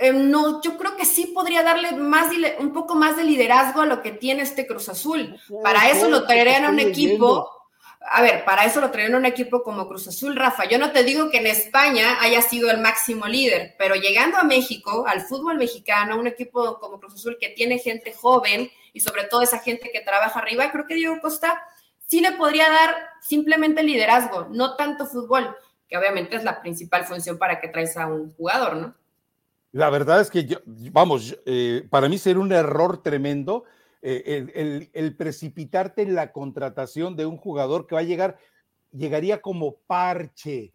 Em, 0.00 0.30
no, 0.30 0.62
yo 0.62 0.78
creo 0.78 0.96
que 0.96 1.04
sí 1.04 1.26
podría 1.26 1.62
darle 1.62 1.92
más, 1.92 2.28
un 2.58 2.72
poco 2.72 2.94
más 2.94 3.16
de 3.16 3.24
liderazgo 3.24 3.82
a 3.82 3.86
lo 3.86 4.00
que 4.00 4.12
tiene 4.12 4.42
este 4.42 4.66
Cruz 4.66 4.88
Azul. 4.88 5.38
Para 5.62 5.90
eso 5.90 6.08
lo 6.08 6.26
traerían 6.26 6.64
a 6.64 6.70
un 6.70 6.80
equipo 6.80 7.60
a 8.00 8.22
ver, 8.22 8.44
para 8.44 8.64
eso 8.64 8.80
lo 8.80 8.90
traen 8.90 9.14
un 9.14 9.26
equipo 9.26 9.62
como 9.62 9.86
Cruz 9.86 10.08
Azul, 10.08 10.34
Rafa. 10.34 10.64
Yo 10.64 10.78
no 10.78 10.90
te 10.90 11.04
digo 11.04 11.30
que 11.30 11.38
en 11.38 11.46
España 11.46 12.16
haya 12.20 12.40
sido 12.40 12.70
el 12.70 12.80
máximo 12.80 13.26
líder, 13.26 13.74
pero 13.78 13.94
llegando 13.94 14.38
a 14.38 14.42
México, 14.42 15.04
al 15.06 15.20
fútbol 15.20 15.58
mexicano, 15.58 16.18
un 16.18 16.26
equipo 16.26 16.78
como 16.80 16.98
Cruz 16.98 17.14
Azul 17.14 17.36
que 17.38 17.50
tiene 17.50 17.78
gente 17.78 18.14
joven 18.14 18.70
y 18.94 19.00
sobre 19.00 19.24
todo 19.24 19.42
esa 19.42 19.58
gente 19.58 19.90
que 19.92 20.00
trabaja 20.00 20.40
arriba, 20.40 20.72
creo 20.72 20.86
que 20.86 20.94
Diego 20.94 21.20
Costa 21.20 21.62
sí 22.06 22.20
le 22.20 22.32
podría 22.32 22.70
dar 22.70 22.96
simplemente 23.20 23.82
liderazgo, 23.82 24.48
no 24.50 24.76
tanto 24.76 25.06
fútbol, 25.06 25.54
que 25.86 25.98
obviamente 25.98 26.36
es 26.36 26.42
la 26.42 26.62
principal 26.62 27.04
función 27.04 27.36
para 27.38 27.60
que 27.60 27.68
traes 27.68 27.96
a 27.98 28.06
un 28.06 28.32
jugador, 28.34 28.76
¿no? 28.76 28.94
La 29.72 29.88
verdad 29.88 30.20
es 30.20 30.30
que, 30.30 30.58
vamos, 30.66 31.38
eh, 31.46 31.86
para 31.90 32.08
mí 32.08 32.18
sería 32.18 32.42
un 32.42 32.52
error 32.52 33.02
tremendo 33.02 33.64
eh, 34.02 34.88
el, 34.92 35.16
precipitarte 35.16 36.02
en 36.02 36.14
la 36.14 36.32
contratación 36.32 37.14
de 37.14 37.26
un 37.26 37.36
jugador 37.36 37.86
que 37.86 37.94
va 37.94 38.00
a 38.00 38.04
llegar, 38.04 38.38
llegaría 38.92 39.40
como 39.40 39.76
parche, 39.86 40.72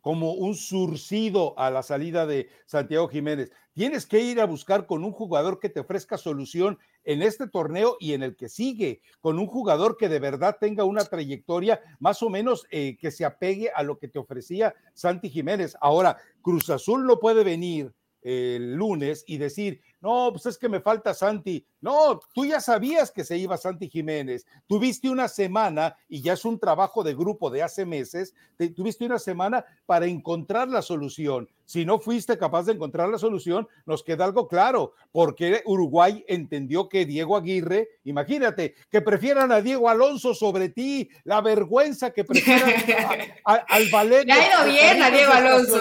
como 0.00 0.34
un 0.34 0.54
surcido 0.54 1.58
a 1.58 1.70
la 1.70 1.82
salida 1.82 2.24
de 2.24 2.48
Santiago 2.66 3.08
Jiménez. 3.08 3.50
Tienes 3.72 4.06
que 4.06 4.20
ir 4.20 4.40
a 4.40 4.46
buscar 4.46 4.86
con 4.86 5.02
un 5.02 5.10
jugador 5.10 5.58
que 5.58 5.68
te 5.68 5.80
ofrezca 5.80 6.16
solución 6.16 6.78
en 7.02 7.22
este 7.22 7.48
torneo 7.48 7.96
y 7.98 8.12
en 8.12 8.22
el 8.22 8.36
que 8.36 8.48
sigue, 8.48 9.00
con 9.20 9.40
un 9.40 9.48
jugador 9.48 9.96
que 9.96 10.08
de 10.08 10.20
verdad 10.20 10.58
tenga 10.60 10.84
una 10.84 11.04
trayectoria 11.04 11.80
más 11.98 12.22
o 12.22 12.30
menos 12.30 12.64
eh, 12.70 12.96
que 13.00 13.10
se 13.10 13.24
apegue 13.24 13.72
a 13.74 13.82
lo 13.82 13.98
que 13.98 14.06
te 14.06 14.20
ofrecía 14.20 14.72
Santi 14.94 15.30
Jiménez. 15.30 15.76
Ahora, 15.80 16.16
Cruz 16.42 16.70
Azul 16.70 17.06
no 17.06 17.18
puede 17.18 17.42
venir 17.42 17.92
el 18.22 18.74
lunes 18.74 19.24
y 19.26 19.38
decir, 19.38 19.80
no, 20.00 20.28
pues 20.32 20.46
es 20.46 20.58
que 20.58 20.68
me 20.68 20.80
falta 20.80 21.14
Santi. 21.14 21.66
No, 21.80 22.20
tú 22.34 22.44
ya 22.44 22.60
sabías 22.60 23.10
que 23.10 23.24
se 23.24 23.38
iba 23.38 23.56
Santi 23.56 23.88
Jiménez. 23.88 24.46
Tuviste 24.66 25.08
una 25.08 25.28
semana, 25.28 25.96
y 26.08 26.22
ya 26.22 26.34
es 26.34 26.44
un 26.44 26.58
trabajo 26.58 27.02
de 27.02 27.14
grupo 27.14 27.50
de 27.50 27.62
hace 27.62 27.86
meses, 27.86 28.34
tuviste 28.74 29.04
una 29.04 29.18
semana 29.18 29.64
para 29.86 30.06
encontrar 30.06 30.68
la 30.68 30.82
solución. 30.82 31.48
Si 31.64 31.84
no 31.84 31.98
fuiste 31.98 32.38
capaz 32.38 32.64
de 32.64 32.72
encontrar 32.72 33.08
la 33.08 33.18
solución, 33.18 33.66
nos 33.86 34.04
queda 34.04 34.24
algo 34.24 34.46
claro, 34.46 34.92
porque 35.10 35.62
Uruguay 35.66 36.24
entendió 36.28 36.88
que 36.88 37.04
Diego 37.04 37.36
Aguirre, 37.36 37.88
imagínate, 38.04 38.74
que 38.88 39.00
prefieran 39.00 39.50
a 39.50 39.60
Diego 39.60 39.88
Alonso 39.88 40.34
sobre 40.34 40.68
ti, 40.68 41.08
la 41.24 41.40
vergüenza 41.40 42.12
que 42.12 42.24
prefieran 42.24 42.70
al 43.44 43.88
ballet. 43.90 44.24
Le 44.24 44.32
ha 44.32 44.64
ido 44.64 44.72
bien 44.72 45.02
a 45.02 45.10
Diego 45.10 45.32
Alonso, 45.32 45.78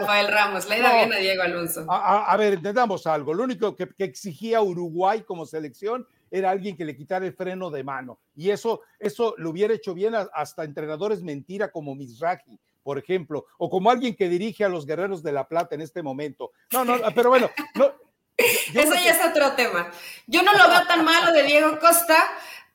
Rafael 0.00 0.28
Ramos, 0.28 0.68
le 0.68 0.74
ha 0.74 0.78
ido 0.78 0.94
bien 0.94 1.12
a 1.12 1.16
Diego 1.16 1.42
Alonso. 1.42 1.86
A, 1.88 2.36
ver, 2.38 2.54
entendamos 2.54 3.06
algo, 3.06 3.34
lo 3.34 3.44
único 3.44 3.55
que, 3.58 3.88
que 3.88 4.04
exigía 4.04 4.60
Uruguay 4.62 5.22
como 5.22 5.46
selección 5.46 6.06
era 6.30 6.50
alguien 6.50 6.76
que 6.76 6.84
le 6.84 6.96
quitara 6.96 7.26
el 7.26 7.32
freno 7.32 7.70
de 7.70 7.84
mano. 7.84 8.18
Y 8.34 8.50
eso, 8.50 8.82
eso 8.98 9.34
lo 9.38 9.50
hubiera 9.50 9.74
hecho 9.74 9.94
bien 9.94 10.14
hasta 10.14 10.64
entrenadores 10.64 11.22
mentira 11.22 11.70
como 11.70 11.94
Mizrahi, 11.94 12.58
por 12.82 12.98
ejemplo, 12.98 13.46
o 13.58 13.70
como 13.70 13.90
alguien 13.90 14.14
que 14.14 14.28
dirige 14.28 14.64
a 14.64 14.68
los 14.68 14.86
Guerreros 14.86 15.22
de 15.22 15.32
la 15.32 15.48
Plata 15.48 15.74
en 15.74 15.80
este 15.80 16.02
momento. 16.02 16.52
No, 16.72 16.84
no, 16.84 16.98
pero 17.14 17.30
bueno, 17.30 17.50
no, 17.74 17.92
eso 18.36 18.94
ya 18.94 19.10
es 19.10 19.24
otro 19.24 19.52
tema. 19.52 19.90
Yo 20.26 20.42
no 20.42 20.52
lo 20.52 20.68
veo 20.68 20.86
tan 20.86 21.04
malo 21.04 21.32
de 21.32 21.42
Diego 21.44 21.78
Costa, 21.78 22.16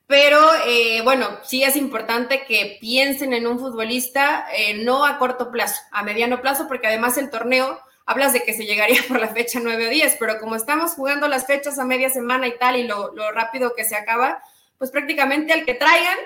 pero 0.06 0.38
eh, 0.66 1.00
bueno, 1.02 1.38
sí 1.42 1.62
es 1.62 1.76
importante 1.76 2.44
que 2.46 2.78
piensen 2.80 3.32
en 3.32 3.46
un 3.46 3.58
futbolista 3.58 4.46
eh, 4.54 4.82
no 4.84 5.06
a 5.06 5.18
corto 5.18 5.50
plazo, 5.50 5.80
a 5.92 6.02
mediano 6.02 6.40
plazo, 6.40 6.66
porque 6.68 6.88
además 6.88 7.16
el 7.16 7.30
torneo, 7.30 7.80
hablas 8.06 8.32
de 8.32 8.42
que 8.42 8.54
se 8.54 8.66
llegaría 8.66 9.00
por 9.08 9.20
la 9.20 9.28
fecha 9.28 9.60
9 9.62 9.86
o 9.86 9.90
10, 9.90 10.16
pero 10.18 10.38
como 10.38 10.56
estamos 10.56 10.92
jugando 10.92 11.28
las 11.28 11.46
fechas 11.46 11.78
a 11.78 11.84
media 11.84 12.10
semana 12.10 12.46
y 12.46 12.58
tal, 12.58 12.76
y 12.76 12.84
lo, 12.84 13.14
lo 13.14 13.30
rápido 13.32 13.74
que 13.74 13.84
se 13.84 13.96
acaba, 13.96 14.42
pues 14.78 14.90
prácticamente 14.90 15.52
al 15.52 15.64
que 15.64 15.74
traigan 15.74 16.18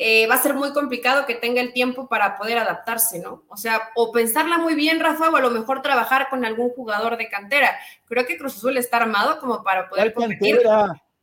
eh, 0.00 0.28
va 0.28 0.36
a 0.36 0.42
ser 0.42 0.54
muy 0.54 0.72
complicado 0.72 1.26
que 1.26 1.34
tenga 1.34 1.60
el 1.60 1.72
tiempo 1.72 2.08
para 2.08 2.38
poder 2.38 2.56
adaptarse, 2.56 3.18
¿no? 3.18 3.42
O 3.48 3.56
sea, 3.56 3.90
o 3.96 4.12
pensarla 4.12 4.56
muy 4.56 4.76
bien, 4.76 5.00
Rafa, 5.00 5.28
o 5.28 5.34
a 5.34 5.40
lo 5.40 5.50
mejor 5.50 5.82
trabajar 5.82 6.28
con 6.30 6.44
algún 6.44 6.70
jugador 6.70 7.16
de 7.16 7.28
cantera. 7.28 7.76
Creo 8.06 8.24
que 8.24 8.38
Cruz 8.38 8.56
Azul 8.56 8.76
está 8.76 8.98
armado 8.98 9.40
como 9.40 9.64
para 9.64 9.88
poder 9.88 10.14
competir. 10.14 10.60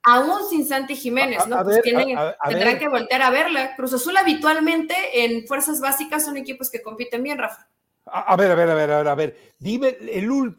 Aún 0.04 0.50
sin 0.50 0.68
Santi 0.68 0.98
Jiménez, 0.98 1.48
¿no? 1.48 1.64
pues 1.64 1.82
tendrán 1.82 2.78
que 2.78 2.90
voltear 2.90 3.22
a 3.22 3.30
verla. 3.30 3.78
Cruz 3.78 3.94
Azul 3.94 4.18
habitualmente 4.18 4.94
en 5.24 5.48
fuerzas 5.48 5.80
básicas 5.80 6.26
son 6.26 6.36
equipos 6.36 6.70
que 6.70 6.82
compiten 6.82 7.24
bien, 7.24 7.38
Rafa. 7.38 7.70
A, 8.06 8.36
ver, 8.36 8.52
a 8.52 8.56
ver, 8.56 8.70
a 8.70 8.76
ver, 8.76 8.92
a 8.92 8.98
ver, 8.98 9.08
a 9.08 9.16
ver. 9.16 9.38
Dime, 9.58 9.98
el 10.12 10.56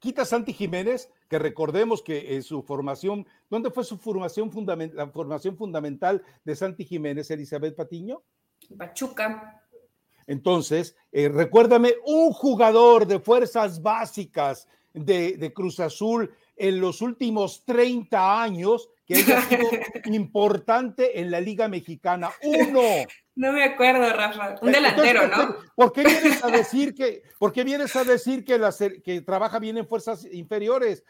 quita 0.00 0.24
Santi 0.24 0.52
Jiménez, 0.52 1.10
que 1.28 1.38
recordemos 1.38 2.02
que 2.02 2.34
en 2.34 2.42
su 2.42 2.62
formación, 2.62 3.26
¿dónde 3.50 3.70
fue 3.70 3.84
su 3.84 3.98
formación 3.98 4.50
fundamental, 4.50 4.96
la 4.96 5.08
formación 5.08 5.56
fundamental 5.56 6.22
de 6.44 6.56
Santi 6.56 6.84
Jiménez, 6.84 7.30
Elizabeth 7.30 7.76
Patiño? 7.76 8.22
Pachuca. 8.76 9.62
Entonces, 10.26 10.96
eh, 11.12 11.28
recuérdame 11.28 11.94
un 12.06 12.32
jugador 12.32 13.06
de 13.06 13.20
fuerzas 13.20 13.82
básicas 13.82 14.66
de, 14.92 15.36
de 15.36 15.52
Cruz 15.52 15.80
Azul 15.80 16.32
en 16.56 16.80
los 16.80 17.02
últimos 17.02 17.64
30 17.64 18.42
años 18.42 18.88
que 19.06 19.16
haya 19.16 19.42
sido 19.42 19.68
importante 20.06 21.20
en 21.20 21.30
la 21.30 21.40
Liga 21.40 21.68
Mexicana. 21.68 22.30
Uno. 22.42 22.80
No 23.36 23.50
me 23.50 23.64
acuerdo, 23.64 24.08
Rafa. 24.12 24.54
Un 24.60 24.70
delantero, 24.70 25.26
¿no? 25.26 25.56
¿Por 25.74 25.92
qué 25.92 26.04
vienes 26.04 26.44
a 26.44 26.48
decir 26.48 26.94
que, 26.94 27.24
por 27.38 27.52
qué 27.52 27.64
vienes 27.64 27.96
a 27.96 28.04
decir 28.04 28.44
que, 28.44 28.60
que 29.02 29.22
trabaja 29.22 29.58
bien 29.58 29.76
en 29.76 29.88
fuerzas 29.88 30.24
inferiores? 30.30 31.02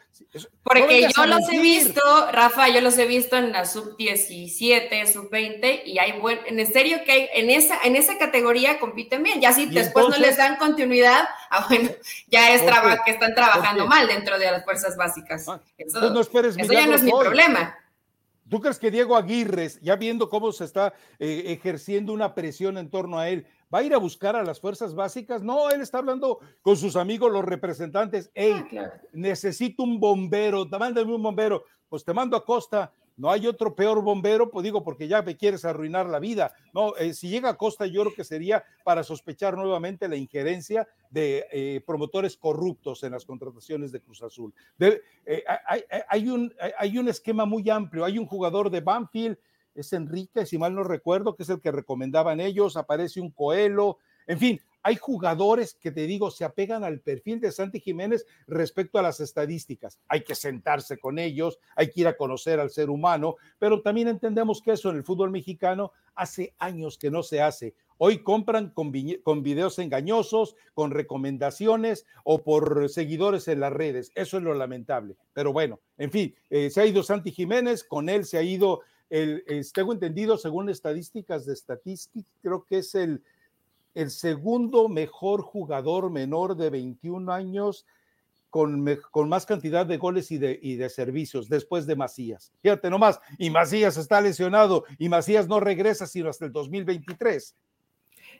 Porque 0.63 1.07
yo 1.15 1.25
los 1.27 1.47
he 1.51 1.59
visto, 1.59 2.01
Rafa, 2.31 2.69
yo 2.69 2.81
los 2.81 2.97
he 2.97 3.05
visto 3.05 3.37
en 3.37 3.51
la 3.51 3.65
sub 3.65 3.95
17, 3.95 5.05
sub 5.05 5.29
20 5.29 5.83
y 5.85 5.99
hay 5.99 6.19
buen, 6.19 6.39
en 6.47 6.65
serio 6.65 6.97
que 7.05 7.11
hay, 7.11 7.29
en 7.33 7.51
esa, 7.51 7.79
en 7.83 7.95
esa 7.95 8.17
categoría 8.17 8.79
compiten 8.79 9.21
bien. 9.21 9.39
Ya 9.39 9.53
si 9.53 9.67
después 9.67 10.09
no 10.09 10.17
les 10.17 10.37
dan 10.37 10.55
continuidad, 10.55 11.27
ah, 11.51 11.67
bueno, 11.69 11.91
ya 12.27 12.55
es 12.55 12.63
que 13.05 13.11
están 13.11 13.35
trabajando 13.35 13.85
mal 13.85 14.07
dentro 14.07 14.39
de 14.39 14.49
las 14.49 14.63
fuerzas 14.63 14.97
básicas. 14.97 15.47
Ah, 15.47 15.61
eso, 15.77 16.09
no 16.09 16.21
esperes 16.21 16.57
eso 16.57 16.73
ya 16.73 16.87
no 16.87 16.95
es 16.95 17.03
mi 17.03 17.11
problema. 17.11 17.77
¿Tú 18.49 18.61
crees 18.61 18.77
que 18.77 18.91
Diego 18.91 19.15
Aguirre, 19.15 19.69
ya 19.81 19.95
viendo 19.95 20.29
cómo 20.29 20.51
se 20.51 20.65
está 20.65 20.93
eh, 21.17 21.43
ejerciendo 21.47 22.13
una 22.13 22.35
presión 22.35 22.77
en 22.77 22.91
torno 22.91 23.17
a 23.17 23.29
él, 23.29 23.47
va 23.73 23.79
a 23.79 23.83
ir 23.83 23.93
a 23.93 23.97
buscar 23.97 24.35
a 24.35 24.43
las 24.43 24.59
fuerzas 24.59 24.93
básicas? 24.93 25.41
No, 25.41 25.71
él 25.71 25.81
está 25.81 25.97
hablando 25.97 26.39
con 26.61 26.77
sus 26.77 26.95
amigos, 26.95 27.31
los 27.31 27.43
representantes. 27.43 28.29
Hey, 28.35 28.53
ah, 28.77 28.91
necesito 29.13 29.81
un 29.81 29.99
bombero, 29.99 30.65
mándame 30.65 31.15
un 31.15 31.23
bombero. 31.23 31.63
Pues 31.89 32.03
te 32.03 32.13
mando 32.13 32.37
a 32.37 32.45
Costa, 32.45 32.91
no 33.17 33.31
hay 33.31 33.47
otro 33.47 33.75
peor 33.75 34.01
bombero, 34.01 34.51
pues 34.51 34.63
digo, 34.63 34.83
porque 34.83 35.07
ya 35.07 35.21
me 35.21 35.37
quieres 35.37 35.63
arruinar 35.63 36.07
la 36.07 36.19
vida. 36.19 36.53
No, 36.73 36.95
eh, 36.97 37.13
si 37.13 37.29
llega 37.29 37.49
a 37.49 37.57
Costa, 37.57 37.85
yo 37.85 38.01
creo 38.01 38.13
que 38.13 38.23
sería 38.23 38.63
para 38.83 39.03
sospechar 39.03 39.55
nuevamente 39.55 40.07
la 40.07 40.17
injerencia 40.17 40.87
de 41.09 41.45
eh, 41.51 41.81
promotores 41.85 42.35
corruptos 42.35 43.03
en 43.03 43.13
las 43.13 43.25
contrataciones 43.25 43.91
de 43.91 44.01
Cruz 44.01 44.21
Azul. 44.21 44.53
Eh, 44.79 45.43
hay, 46.09 46.27
un, 46.27 46.53
hay 46.77 46.97
un 46.97 47.07
esquema 47.07 47.45
muy 47.45 47.69
amplio. 47.69 48.03
Hay 48.03 48.19
un 48.19 48.25
jugador 48.25 48.69
de 48.69 48.81
Banfield, 48.81 49.37
es 49.73 49.93
Enrique, 49.93 50.45
si 50.45 50.57
mal 50.57 50.73
no 50.73 50.83
recuerdo, 50.83 51.35
que 51.35 51.43
es 51.43 51.49
el 51.49 51.61
que 51.61 51.71
recomendaban 51.71 52.39
ellos. 52.39 52.75
Aparece 52.77 53.21
un 53.21 53.31
Coelho. 53.31 53.97
En 54.27 54.39
fin, 54.39 54.61
hay 54.85 54.97
jugadores 54.97 55.73
que 55.81 55.89
te 55.89 56.05
digo, 56.05 56.29
se 56.29 56.45
apegan 56.45 56.83
al 56.83 56.99
perfil 56.99 57.39
de 57.39 57.51
Santi 57.51 57.79
Jiménez 57.79 58.23
respecto 58.45 58.99
a 58.99 59.01
las 59.01 59.19
estadísticas. 59.19 59.99
Hay 60.07 60.23
que 60.23 60.35
sentarse 60.35 60.99
con 60.99 61.17
ellos, 61.17 61.57
hay 61.75 61.89
que 61.89 62.01
ir 62.01 62.07
a 62.07 62.15
conocer 62.15 62.59
al 62.59 62.69
ser 62.69 62.91
humano, 62.91 63.35
pero 63.57 63.81
también 63.81 64.09
entendemos 64.09 64.61
que 64.61 64.73
eso 64.73 64.91
en 64.91 64.97
el 64.97 65.03
fútbol 65.03 65.31
mexicano 65.31 65.91
hace 66.13 66.53
años 66.59 66.99
que 66.99 67.09
no 67.09 67.23
se 67.23 67.41
hace. 67.41 67.73
Hoy 67.97 68.19
compran 68.19 68.69
con, 68.69 68.91
videos 68.91 69.79
engañosos, 69.79 70.55
con 70.75 70.91
recomendaciones 70.91 72.05
o 72.23 72.43
por 72.43 72.87
seguidores 72.87 73.47
en 73.47 73.61
las 73.61 73.73
redes. 73.73 74.11
Eso 74.13 74.37
es 74.37 74.43
lo 74.43 74.53
lamentable. 74.53 75.15
Pero 75.33 75.51
bueno, 75.51 75.79
en 75.97 76.11
fin, 76.11 76.35
eh, 76.51 76.69
se 76.69 76.81
ha 76.81 76.85
ido 76.85 77.01
Santi 77.01 77.31
Jiménez, 77.31 77.83
con 77.83 78.07
él 78.07 78.23
se 78.23 78.37
ha 78.37 78.43
ido, 78.43 78.81
el, 79.09 79.43
tengo 79.73 79.93
entendido, 79.93 80.37
según 80.37 80.69
estadísticas 80.69 81.47
de 81.47 81.55
Statistics, 81.55 82.29
creo 82.43 82.65
que 82.65 82.77
es 82.77 82.93
el 82.93 83.23
el 83.95 84.11
segundo 84.11 84.87
mejor 84.89 85.41
jugador 85.41 86.11
menor 86.11 86.55
de 86.55 86.69
21 86.69 87.31
años 87.31 87.85
con, 88.49 88.85
con 89.11 89.27
más 89.27 89.45
cantidad 89.45 89.85
de 89.85 89.97
goles 89.97 90.31
y 90.31 90.37
de, 90.37 90.59
y 90.61 90.75
de, 90.75 90.89
servicios 90.89 91.49
después 91.49 91.87
de 91.87 91.95
Macías. 91.95 92.53
Fíjate 92.61 92.89
nomás, 92.89 93.19
y 93.37 93.49
Macías 93.49 93.97
está 93.97 94.21
lesionado 94.21 94.85
y 94.97 95.09
Macías 95.09 95.47
no 95.47 95.59
regresa 95.59 96.07
sino 96.07 96.29
hasta 96.29 96.45
el 96.45 96.51
2023. 96.51 97.55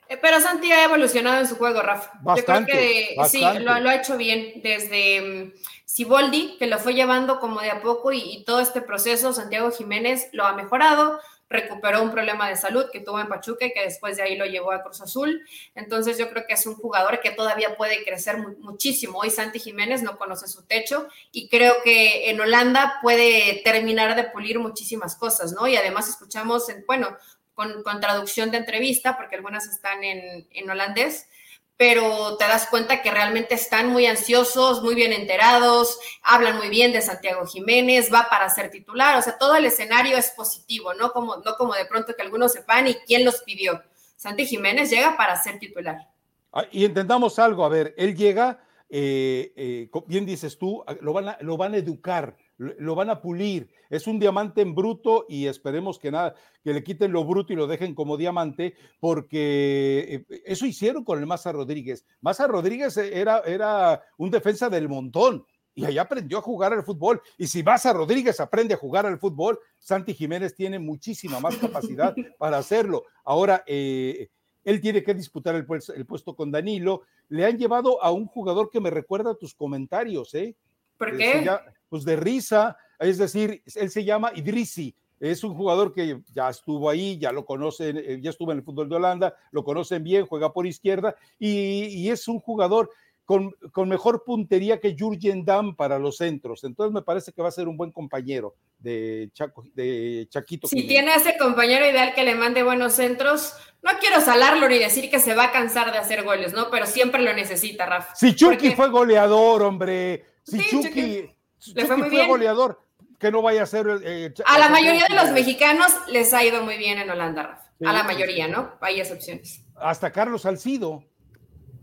Eh, 0.08 0.16
pero 0.20 0.40
Santi 0.40 0.70
ha 0.70 0.84
evolucionado 0.84 1.40
en 1.40 1.48
su 1.48 1.56
juego, 1.56 1.82
Rafa. 1.82 2.12
Bastante, 2.22 2.72
Yo 2.72 2.78
creo 2.78 3.24
que 3.24 3.28
sí, 3.28 3.40
lo, 3.60 3.72
ha 3.72 3.94
hecho 3.94 4.16
bien. 4.16 4.62
Desde 4.62 5.54
Siboldi, 5.84 6.54
mm, 6.54 6.58
que 6.58 6.66
lo 6.66 6.78
fue 6.78 6.94
llevando 6.94 7.40
como 7.40 7.60
de 7.60 7.70
a 7.70 7.82
poco 7.82 8.12
y, 8.12 8.20
y 8.20 8.44
todo 8.44 8.60
este 8.60 8.80
proceso, 8.80 9.32
Santiago 9.32 9.70
Jiménez 9.70 10.28
lo 10.32 10.46
ha 10.46 10.54
mejorado 10.54 11.18
recuperó 11.48 12.02
un 12.02 12.10
problema 12.10 12.48
de 12.48 12.56
salud 12.56 12.86
que 12.92 13.00
tuvo 13.00 13.20
en 13.20 13.28
Pachuca 13.28 13.66
y 13.66 13.72
que 13.72 13.82
después 13.82 14.16
de 14.16 14.24
ahí 14.24 14.36
lo 14.36 14.46
llevó 14.46 14.72
a 14.72 14.82
Cruz 14.82 15.00
Azul. 15.00 15.46
Entonces 15.74 16.18
yo 16.18 16.28
creo 16.30 16.44
que 16.46 16.54
es 16.54 16.66
un 16.66 16.74
jugador 16.74 17.20
que 17.20 17.30
todavía 17.30 17.76
puede 17.76 18.04
crecer 18.04 18.38
muchísimo. 18.38 19.18
Hoy 19.18 19.30
Santi 19.30 19.58
Jiménez 19.58 20.02
no 20.02 20.18
conoce 20.18 20.48
su 20.48 20.64
techo 20.64 21.08
y 21.30 21.48
creo 21.48 21.76
que 21.84 22.30
en 22.30 22.40
Holanda 22.40 22.98
puede 23.00 23.62
terminar 23.64 24.16
de 24.16 24.24
pulir 24.24 24.58
muchísimas 24.58 25.16
cosas, 25.16 25.52
¿no? 25.52 25.68
Y 25.68 25.76
además 25.76 26.08
escuchamos, 26.08 26.68
en, 26.68 26.84
bueno, 26.86 27.16
con, 27.54 27.82
traducción 28.00 28.50
de 28.50 28.58
entrevista, 28.58 29.16
porque 29.16 29.36
algunas 29.36 29.66
están 29.66 30.04
en, 30.04 30.46
en 30.50 30.70
holandés, 30.70 31.28
pero 31.76 32.36
te 32.38 32.44
das 32.44 32.68
cuenta 32.68 33.02
que 33.02 33.10
realmente 33.10 33.54
están 33.54 33.90
muy 33.90 34.06
ansiosos, 34.06 34.82
muy 34.82 34.94
bien 34.94 35.12
enterados, 35.12 35.98
hablan 36.22 36.56
muy 36.56 36.68
bien 36.68 36.92
de 36.92 37.02
Santiago 37.02 37.44
Jiménez, 37.46 38.12
va 38.12 38.28
para 38.30 38.48
ser 38.48 38.70
titular, 38.70 39.18
o 39.18 39.22
sea, 39.22 39.36
todo 39.36 39.56
el 39.56 39.66
escenario 39.66 40.16
es 40.16 40.30
positivo, 40.30 40.94
no 40.94 41.12
como, 41.12 41.36
no 41.36 41.54
como 41.56 41.74
de 41.74 41.84
pronto 41.84 42.14
que 42.16 42.22
algunos 42.22 42.52
sepan 42.52 42.86
y 42.86 42.94
quién 42.94 43.24
los 43.24 43.42
pidió. 43.42 43.82
Santi 44.16 44.46
Jiménez 44.46 44.90
llega 44.90 45.16
para 45.16 45.36
ser 45.42 45.58
titular. 45.58 46.08
Ah, 46.52 46.64
y 46.70 46.86
entendamos 46.86 47.38
algo, 47.38 47.64
a 47.64 47.68
ver, 47.68 47.94
él 47.98 48.16
llega, 48.16 48.64
eh, 48.88 49.52
eh, 49.56 49.90
bien 50.06 50.24
dices 50.24 50.56
tú, 50.56 50.82
lo 51.02 51.12
van 51.12 51.28
a, 51.28 51.38
lo 51.40 51.58
van 51.58 51.74
a 51.74 51.76
educar 51.76 52.36
lo 52.58 52.94
van 52.94 53.10
a 53.10 53.20
pulir. 53.20 53.68
Es 53.90 54.06
un 54.06 54.18
diamante 54.18 54.60
en 54.62 54.74
bruto 54.74 55.26
y 55.28 55.46
esperemos 55.46 55.98
que 55.98 56.10
nada, 56.10 56.34
que 56.62 56.72
le 56.72 56.82
quiten 56.82 57.12
lo 57.12 57.24
bruto 57.24 57.52
y 57.52 57.56
lo 57.56 57.66
dejen 57.66 57.94
como 57.94 58.16
diamante, 58.16 58.74
porque 59.00 60.24
eh, 60.28 60.42
eso 60.44 60.66
hicieron 60.66 61.04
con 61.04 61.18
el 61.18 61.26
Maza 61.26 61.52
Rodríguez. 61.52 62.06
Maza 62.20 62.46
Rodríguez 62.46 62.96
era, 62.96 63.40
era 63.40 64.02
un 64.16 64.30
defensa 64.30 64.68
del 64.68 64.88
montón 64.88 65.44
y 65.74 65.84
allá 65.84 66.02
aprendió 66.02 66.38
a 66.38 66.42
jugar 66.42 66.72
al 66.72 66.84
fútbol. 66.84 67.20
Y 67.36 67.46
si 67.46 67.62
Maza 67.62 67.92
Rodríguez 67.92 68.40
aprende 68.40 68.74
a 68.74 68.78
jugar 68.78 69.04
al 69.04 69.18
fútbol, 69.18 69.58
Santi 69.78 70.14
Jiménez 70.14 70.54
tiene 70.54 70.78
muchísima 70.78 71.38
más 71.38 71.56
capacidad 71.56 72.14
para 72.38 72.56
hacerlo. 72.56 73.04
Ahora, 73.24 73.62
eh, 73.66 74.30
él 74.64 74.80
tiene 74.80 75.04
que 75.04 75.14
disputar 75.14 75.54
el 75.54 75.66
puesto, 75.66 75.92
el 75.92 76.06
puesto 76.06 76.34
con 76.34 76.50
Danilo. 76.50 77.02
Le 77.28 77.44
han 77.44 77.58
llevado 77.58 78.02
a 78.02 78.10
un 78.10 78.26
jugador 78.26 78.70
que 78.70 78.80
me 78.80 78.90
recuerda 78.90 79.32
a 79.32 79.34
tus 79.34 79.54
comentarios, 79.54 80.34
¿eh? 80.34 80.56
¿Por 80.96 81.10
eh, 81.10 81.16
qué? 81.18 81.50
Pues 81.88 82.04
de 82.04 82.16
risa, 82.16 82.76
es 82.98 83.18
decir, 83.18 83.62
él 83.74 83.90
se 83.90 84.04
llama 84.04 84.32
Idrisi, 84.34 84.94
es 85.20 85.44
un 85.44 85.54
jugador 85.54 85.94
que 85.94 86.20
ya 86.32 86.50
estuvo 86.50 86.90
ahí, 86.90 87.18
ya 87.18 87.32
lo 87.32 87.44
conocen, 87.44 87.96
eh, 87.96 88.18
ya 88.20 88.30
estuvo 88.30 88.52
en 88.52 88.58
el 88.58 88.64
fútbol 88.64 88.88
de 88.88 88.96
Holanda, 88.96 89.34
lo 89.50 89.64
conocen 89.64 90.04
bien, 90.04 90.26
juega 90.26 90.52
por 90.52 90.66
izquierda 90.66 91.16
y, 91.38 92.08
es 92.10 92.28
un 92.28 92.38
jugador 92.38 92.90
con, 93.24 93.52
con, 93.72 93.88
mejor 93.88 94.22
puntería 94.24 94.78
que 94.78 94.94
Jurgen 94.96 95.44
Damm 95.44 95.74
para 95.74 95.98
los 95.98 96.18
centros. 96.18 96.62
Entonces 96.62 96.92
me 96.92 97.02
parece 97.02 97.32
que 97.32 97.42
va 97.42 97.48
a 97.48 97.52
ser 97.52 97.66
un 97.66 97.76
buen 97.76 97.90
compañero 97.90 98.54
de, 98.78 99.30
Chaco, 99.32 99.64
de 99.74 100.28
Chaquito. 100.30 100.68
Si 100.68 100.86
tiene 100.86 101.14
ese 101.14 101.36
compañero 101.36 101.84
ideal 101.84 102.14
que 102.14 102.22
le 102.22 102.36
mande 102.36 102.62
buenos 102.62 102.92
centros, 102.92 103.54
no 103.82 103.90
quiero 103.98 104.20
salarlo 104.20 104.68
ni 104.68 104.78
decir 104.78 105.10
que 105.10 105.18
se 105.18 105.34
va 105.34 105.44
a 105.44 105.52
cansar 105.52 105.90
de 105.90 105.98
hacer 105.98 106.22
goles, 106.22 106.52
¿no? 106.52 106.70
Pero 106.70 106.86
siempre 106.86 107.22
lo 107.22 107.32
necesita, 107.32 107.86
Rafa. 107.86 108.14
Si 108.14 108.34
Chucky 108.34 108.72
fue 108.72 108.90
goleador, 108.90 109.62
hombre. 109.62 110.24
Si 110.44 110.58
Chucky 110.70 111.35
le 111.74 111.84
fue 111.86 111.96
muy 111.96 112.10
bien. 112.10 112.28
goleador, 112.28 112.82
que 113.18 113.30
no 113.30 113.42
vaya 113.42 113.62
a 113.62 113.66
ser. 113.66 113.86
Eh, 114.04 114.32
a 114.44 114.58
la 114.58 114.68
mayoría 114.68 115.06
de 115.08 115.14
los 115.14 115.30
mexicanos 115.30 115.92
les 116.08 116.32
ha 116.34 116.44
ido 116.44 116.62
muy 116.62 116.76
bien 116.76 116.98
en 116.98 117.10
Holanda, 117.10 117.42
Rafa. 117.42 117.70
a 117.84 117.92
la 117.92 118.02
mayoría, 118.04 118.48
¿no? 118.48 118.72
Hay 118.80 119.00
excepciones. 119.00 119.62
Hasta 119.76 120.12
Carlos 120.12 120.42
Salcido. 120.42 121.04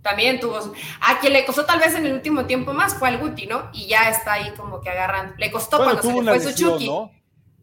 También 0.01 0.39
tuvo. 0.39 0.59
A 1.01 1.19
quien 1.19 1.33
le 1.33 1.45
costó 1.45 1.65
tal 1.65 1.79
vez 1.79 1.95
en 1.95 2.05
el 2.05 2.13
último 2.13 2.45
tiempo 2.45 2.73
más 2.73 2.95
fue 2.95 3.07
al 3.07 3.19
Guti, 3.19 3.47
¿no? 3.47 3.69
Y 3.73 3.87
ya 3.87 4.09
está 4.09 4.33
ahí 4.33 4.53
como 4.55 4.81
que 4.81 4.89
agarrando. 4.89 5.33
Le 5.37 5.49
costó 5.49 5.77
cuando 5.77 6.01
se 6.01 6.13
le 6.13 6.23
fue 6.23 6.39
su 6.39 6.53
Chucky. 6.53 6.89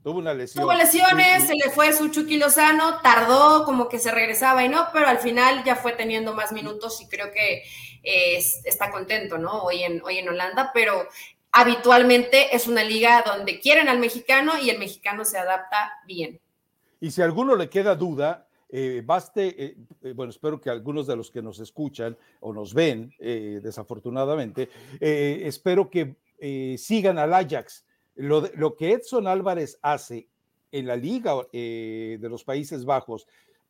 Tuvo 0.03 0.19
una 0.19 0.33
lesión. 0.33 0.65
Tuvo 0.65 0.73
lesiones, 0.73 1.47
se 1.47 1.55
le 1.55 1.71
fue 1.71 1.93
su 1.93 2.09
Chucky 2.09 2.39
Lozano, 2.39 3.01
tardó 3.03 3.67
como 3.67 3.87
que 3.91 3.99
se 3.99 4.11
regresaba 4.11 4.65
y 4.65 4.71
no, 4.71 4.87
pero 4.95 5.07
al 5.07 5.19
final 5.19 5.63
ya 5.63 5.77
fue 5.77 5.93
teniendo 5.93 6.33
más 6.33 6.53
minutos 6.53 7.03
y 7.03 7.09
creo 7.09 7.31
que 7.31 7.65
eh, 8.03 8.43
está 8.65 8.91
contento, 8.91 9.37
¿no? 9.37 9.63
Hoy 9.63 9.83
en, 9.83 10.01
hoy 10.03 10.17
en 10.17 10.31
Holanda, 10.31 10.71
pero 10.73 11.07
habitualmente 11.53 12.55
es 12.55 12.67
una 12.67 12.85
liga 12.85 13.23
donde 13.27 13.61
quieren 13.61 13.89
al 13.89 13.99
mexicano 13.99 14.53
y 14.61 14.71
el 14.71 14.79
mexicano 14.79 15.25
se 15.25 15.39
adapta 15.39 15.93
bien. 16.07 16.41
Y 17.01 17.11
si 17.11 17.23
a 17.23 17.25
alguno 17.25 17.57
le 17.57 17.69
queda 17.69 17.95
duda, 17.95 18.47
eh, 18.73 19.03
baste, 19.05 19.65
eh, 19.65 19.77
eh, 20.03 20.13
bueno, 20.13 20.31
espero 20.31 20.61
que 20.61 20.71
algunos 20.71 21.07
de 21.07 21.17
los 21.17 21.31
que 21.31 21.43
nos 21.43 21.59
escuchan 21.59 22.17
o 22.41 22.53
nos 22.53 22.73
ven, 22.73 23.13
desafortunadamente, 23.19 24.69
espero 25.01 25.91
que 25.91 26.17
sigan 26.79 27.19
al 27.19 27.35
Ajax. 27.35 27.85
Lo, 28.15 28.49
lo, 28.55 28.77
que 28.77 28.93
Edson 28.93 29.27
Álvarez 29.27 29.79
hace 29.83 30.29
en 30.73 30.87
la 30.87 30.97
liga 30.97 31.35
de 31.53 32.29
los 32.29 32.45
Países 32.45 32.85
Bajos 32.85 33.27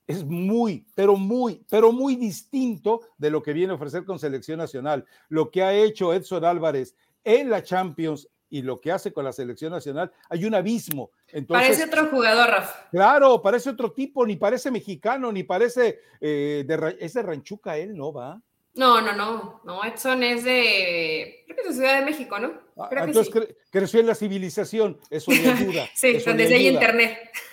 es 0.06 0.24
muy, 0.24 0.84
pero 0.94 1.16
muy, 1.16 1.64
pero 1.70 1.92
muy 1.92 2.16
distinto 2.16 3.00
de 3.16 3.30
lo 3.30 3.42
que 3.42 3.52
viene 3.52 3.72
a 3.72 3.76
ofrecer 3.76 4.04
con 4.04 4.18
selección 4.18 4.58
nacional. 4.58 5.06
Lo 5.28 5.50
que 5.50 5.62
ha 5.62 5.72
hecho 5.72 6.12
Edson 6.12 6.44
Álvarez 6.44 6.96
en 7.24 7.50
la 7.50 7.62
Champions 7.62 8.28
y 8.50 8.62
lo 8.62 8.80
que 8.80 8.90
hace 8.90 9.12
con 9.12 9.24
la 9.24 9.32
selección 9.32 9.72
nacional, 9.72 10.10
hay 10.28 10.44
un 10.44 10.54
abismo. 10.54 11.12
Entonces, 11.28 11.68
parece 11.68 11.84
otro 11.84 12.08
jugador, 12.08 12.50
Rafa. 12.50 12.88
Claro, 12.90 13.40
parece 13.40 13.70
otro 13.70 13.92
tipo, 13.92 14.26
ni 14.26 14.36
parece 14.36 14.70
mexicano, 14.70 15.30
ni 15.30 15.44
parece 15.44 16.00
eh, 16.20 16.64
de, 16.66 16.96
es 16.98 17.14
de 17.14 17.22
Ranchuca 17.22 17.76
él, 17.76 17.96
¿no 17.96 18.12
va? 18.12 18.40
No, 18.74 19.00
no, 19.00 19.12
no, 19.14 19.60
no, 19.64 19.84
Edson 19.84 20.22
es 20.22 20.44
de, 20.44 21.42
creo 21.44 21.56
que 21.56 21.62
es 21.62 21.68
de 21.68 21.74
Ciudad 21.74 21.98
de 21.98 22.04
México, 22.04 22.38
¿no? 22.38 22.52
Ah, 22.76 22.88
entonces 23.04 23.34
creció 23.68 23.98
en 24.00 24.06
la 24.06 24.14
civilización, 24.14 24.98
eso 25.10 25.32
le 25.32 25.50
ayuda. 25.50 25.88
sí, 25.94 26.18
donde 26.18 26.44
hay 26.44 26.68
internet. 26.68 27.18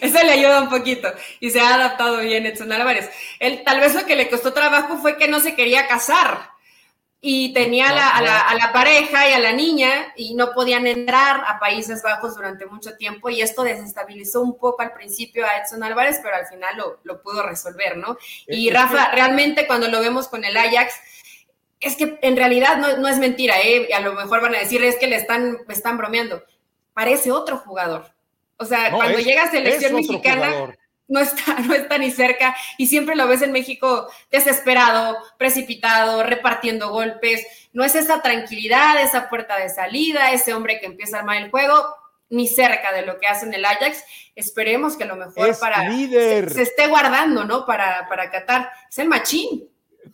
eso 0.00 0.22
le 0.22 0.30
ayuda 0.30 0.62
un 0.62 0.70
poquito 0.70 1.08
y 1.40 1.50
se 1.50 1.60
ha 1.60 1.74
adaptado 1.74 2.20
bien 2.20 2.46
Edson 2.46 2.70
Álvarez. 2.72 3.10
Él, 3.40 3.62
tal 3.64 3.80
vez 3.80 3.94
lo 3.94 4.06
que 4.06 4.14
le 4.16 4.30
costó 4.30 4.52
trabajo 4.52 4.98
fue 4.98 5.16
que 5.16 5.26
no 5.28 5.40
se 5.40 5.56
quería 5.56 5.88
casar 5.88 6.53
y 7.26 7.54
tenía 7.54 7.88
a 7.88 8.20
la, 8.20 8.70
pareja 8.74 9.26
y 9.26 9.32
a 9.32 9.38
la 9.38 9.52
niña 9.52 10.12
y 10.14 10.34
no 10.34 10.52
podían 10.52 10.86
entrar 10.86 11.42
a 11.46 11.58
Países 11.58 12.02
Bajos 12.02 12.36
durante 12.36 12.66
mucho 12.66 12.98
tiempo 12.98 13.30
y 13.30 13.40
esto 13.40 13.62
desestabilizó 13.62 14.42
un 14.42 14.58
poco 14.58 14.82
al 14.82 14.92
principio 14.92 15.46
a 15.46 15.56
Edson 15.56 15.82
Álvarez, 15.82 16.20
pero 16.22 16.36
al 16.36 16.46
final 16.46 16.76
lo, 17.02 17.22
pudo 17.22 17.42
resolver, 17.42 17.96
¿no? 17.96 18.18
Y 18.46 18.68
Rafa, 18.68 19.10
realmente 19.12 19.66
cuando 19.66 19.88
lo 19.88 20.00
vemos 20.00 20.28
con 20.28 20.44
el 20.44 20.54
Ajax, 20.54 20.92
es 21.80 21.96
que 21.96 22.18
en 22.20 22.36
realidad 22.36 22.76
no, 22.76 23.08
es 23.08 23.16
mentira, 23.16 23.54
¿eh? 23.58 23.88
A 23.94 24.00
lo 24.00 24.12
mejor 24.12 24.42
van 24.42 24.56
a 24.56 24.58
decir, 24.58 24.84
es 24.84 24.96
que 24.96 25.06
le 25.06 25.16
están, 25.16 25.60
están 25.70 25.96
bromeando. 25.96 26.44
parece 26.92 27.32
otro 27.32 27.56
jugador. 27.56 28.04
O 28.58 28.66
sea, 28.66 28.90
cuando 28.90 29.18
llega 29.18 29.44
a 29.44 29.50
selección 29.50 29.94
mexicana, 29.94 30.76
no 31.08 31.20
está, 31.20 31.54
no 31.66 31.74
está 31.74 31.98
ni 31.98 32.10
cerca 32.10 32.56
y 32.78 32.86
siempre 32.86 33.16
lo 33.16 33.26
ves 33.26 33.42
en 33.42 33.52
México 33.52 34.08
desesperado, 34.30 35.16
precipitado, 35.38 36.22
repartiendo 36.22 36.90
golpes. 36.90 37.46
No 37.72 37.84
es 37.84 37.94
esa 37.94 38.22
tranquilidad, 38.22 39.00
esa 39.00 39.28
puerta 39.28 39.58
de 39.58 39.68
salida, 39.68 40.32
ese 40.32 40.54
hombre 40.54 40.80
que 40.80 40.86
empieza 40.86 41.16
a 41.16 41.20
armar 41.20 41.38
el 41.38 41.50
juego, 41.50 41.94
ni 42.30 42.48
cerca 42.48 42.92
de 42.92 43.04
lo 43.04 43.18
que 43.18 43.26
hace 43.26 43.46
en 43.46 43.54
el 43.54 43.64
Ajax. 43.64 44.02
Esperemos 44.34 44.96
que 44.96 45.04
a 45.04 45.08
lo 45.08 45.16
mejor 45.16 45.58
para 45.58 45.88
líder. 45.88 46.50
Se, 46.52 46.62
esté 46.62 46.86
guardando, 46.86 47.44
¿no? 47.44 47.66
Para, 47.66 48.08
para 48.08 48.30
Qatar. 48.30 48.70
Es 48.88 48.98
el 48.98 49.08
machín. 49.08 49.68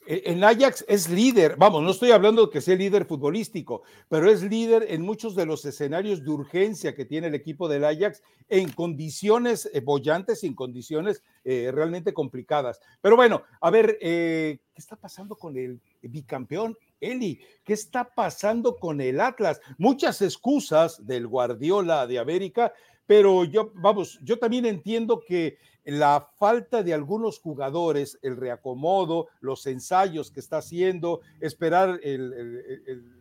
E, 0.06 0.22
en 0.26 0.42
Ajax 0.44 0.84
es 0.88 1.08
líder, 1.08 1.56
vamos, 1.56 1.82
no 1.82 1.90
estoy 1.90 2.10
hablando 2.10 2.50
que 2.50 2.60
sea 2.60 2.76
líder 2.76 3.06
futbolístico, 3.06 3.82
pero 4.08 4.30
es 4.30 4.42
líder 4.42 4.86
en 4.88 5.02
muchos 5.02 5.34
de 5.34 5.46
los 5.46 5.64
escenarios 5.64 6.24
de 6.24 6.30
urgencia 6.30 6.94
que 6.94 7.04
tiene 7.04 7.28
el 7.28 7.34
equipo 7.34 7.68
del 7.68 7.84
Ajax 7.84 8.22
en 8.48 8.70
condiciones 8.72 9.70
eh, 9.72 9.80
bollantes, 9.80 10.44
en 10.44 10.54
condiciones 10.54 11.22
eh, 11.44 11.70
realmente 11.72 12.12
complicadas. 12.12 12.80
Pero 13.00 13.16
bueno, 13.16 13.42
a 13.60 13.70
ver, 13.70 13.98
eh, 14.00 14.58
¿qué 14.74 14.80
está 14.80 14.96
pasando 14.96 15.36
con 15.36 15.56
el 15.56 15.80
bicampeón? 16.02 16.76
Eli, 17.00 17.40
¿qué 17.64 17.72
está 17.72 18.04
pasando 18.14 18.76
con 18.76 19.00
el 19.00 19.20
Atlas? 19.20 19.60
Muchas 19.78 20.20
excusas 20.22 21.06
del 21.06 21.26
Guardiola 21.26 22.06
de 22.06 22.18
América, 22.18 22.72
pero 23.06 23.44
yo, 23.44 23.72
vamos, 23.74 24.20
yo 24.22 24.38
también 24.38 24.66
entiendo 24.66 25.20
que 25.26 25.58
la 25.84 26.28
falta 26.38 26.82
de 26.82 26.94
algunos 26.94 27.38
jugadores, 27.38 28.18
el 28.22 28.36
reacomodo, 28.36 29.28
los 29.40 29.66
ensayos 29.66 30.30
que 30.30 30.40
está 30.40 30.58
haciendo, 30.58 31.20
esperar 31.40 32.00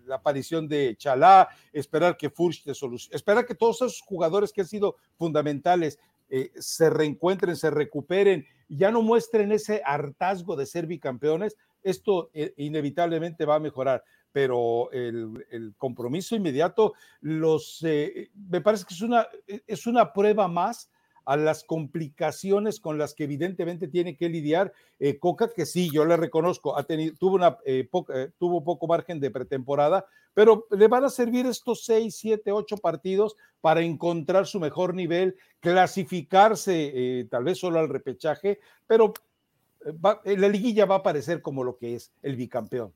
la 0.05 0.15
aparición 0.15 0.67
de 0.67 0.95
Chalá, 0.97 1.49
esperar 1.71 2.17
que 2.17 2.29
Furch 2.29 2.63
te 2.63 2.73
solucione, 2.73 3.15
esperar 3.15 3.45
que 3.45 3.55
todos 3.55 3.77
esos 3.77 4.01
jugadores 4.01 4.51
que 4.51 4.61
han 4.61 4.67
sido 4.67 4.95
fundamentales 5.15 5.99
eh, 6.29 6.51
se 6.55 6.89
reencuentren, 6.89 7.55
se 7.55 7.71
recuperen, 7.71 8.45
ya 8.67 8.91
no 8.91 9.01
muestren 9.01 9.51
ese 9.51 9.81
hartazgo 9.83 10.55
de 10.55 10.67
ser 10.67 10.85
bicampeones, 10.85 11.57
esto 11.81 12.29
eh, 12.33 12.53
inevitablemente 12.57 13.45
va 13.45 13.55
a 13.55 13.59
mejorar. 13.59 14.03
Pero 14.31 14.91
el, 14.91 15.73
compromiso 15.77 16.35
inmediato 16.35 16.93
los 17.21 17.79
eh, 17.83 18.29
me 18.35 18.61
parece 18.61 18.85
que 18.85 18.93
es 18.93 19.01
una 19.01 19.27
es 19.65 19.87
una 19.87 20.13
prueba 20.13 20.47
más 20.47 20.91
a 21.25 21.37
las 21.37 21.63
complicaciones 21.63 22.79
con 22.79 22.97
las 22.97 23.13
que 23.13 23.25
evidentemente 23.25 23.87
tiene 23.87 24.15
que 24.15 24.29
lidiar 24.29 24.73
eh, 24.99 25.19
Coca, 25.19 25.49
que 25.55 25.65
sí, 25.65 25.89
yo 25.91 26.05
le 26.05 26.17
reconozco, 26.17 26.77
ha 26.77 26.83
tenido, 26.83 27.15
tuvo, 27.17 27.35
una, 27.35 27.57
eh, 27.65 27.87
eh, 28.13 28.31
tuvo 28.37 28.63
poco 28.63 28.87
margen 28.87 29.19
de 29.19 29.31
pretemporada, 29.31 30.05
pero 30.33 30.67
le 30.71 30.87
van 30.87 31.03
a 31.03 31.09
servir 31.09 31.45
estos 31.45 31.85
seis, 31.85 32.15
siete, 32.15 32.51
ocho 32.51 32.77
partidos 32.77 33.35
para 33.61 33.81
encontrar 33.81 34.47
su 34.47 34.59
mejor 34.59 34.93
nivel, 34.93 35.35
clasificarse 35.59 37.27
tal 37.29 37.43
vez 37.43 37.57
solo 37.57 37.79
al 37.79 37.89
repechaje, 37.89 38.59
pero 38.87 39.13
la 40.25 40.47
liguilla 40.47 40.85
va 40.85 40.95
a 40.95 41.03
parecer 41.03 41.41
como 41.41 41.63
lo 41.63 41.77
que 41.77 41.95
es 41.95 42.11
el 42.21 42.35
bicampeón. 42.35 42.93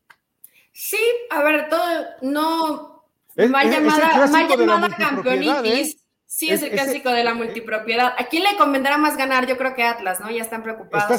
Sí, 0.71 0.99
a 1.29 1.43
ver, 1.43 1.69
todo 1.69 1.83
no 2.21 3.03
mal 3.35 3.69
llamada, 3.69 4.27
mal 4.27 4.47
llamada 4.47 4.89
campeonitis 4.95 6.02
Sí, 6.35 6.49
es, 6.49 6.63
el 6.63 6.71
clásico 6.71 7.11
de 7.11 7.23
la 7.23 7.35
multipropiedad. 7.35 8.15
¿A 8.17 8.25
quién 8.27 8.41
le 8.41 8.57
convendrá 8.57 8.97
más 8.97 9.17
ganar? 9.17 9.45
Yo 9.45 9.55
creo 9.55 9.75
que 9.75 9.83
Atlas, 9.83 10.19
¿no? 10.19 10.31
Ya 10.31 10.41
están 10.41 10.63
preocupados. 10.63 11.11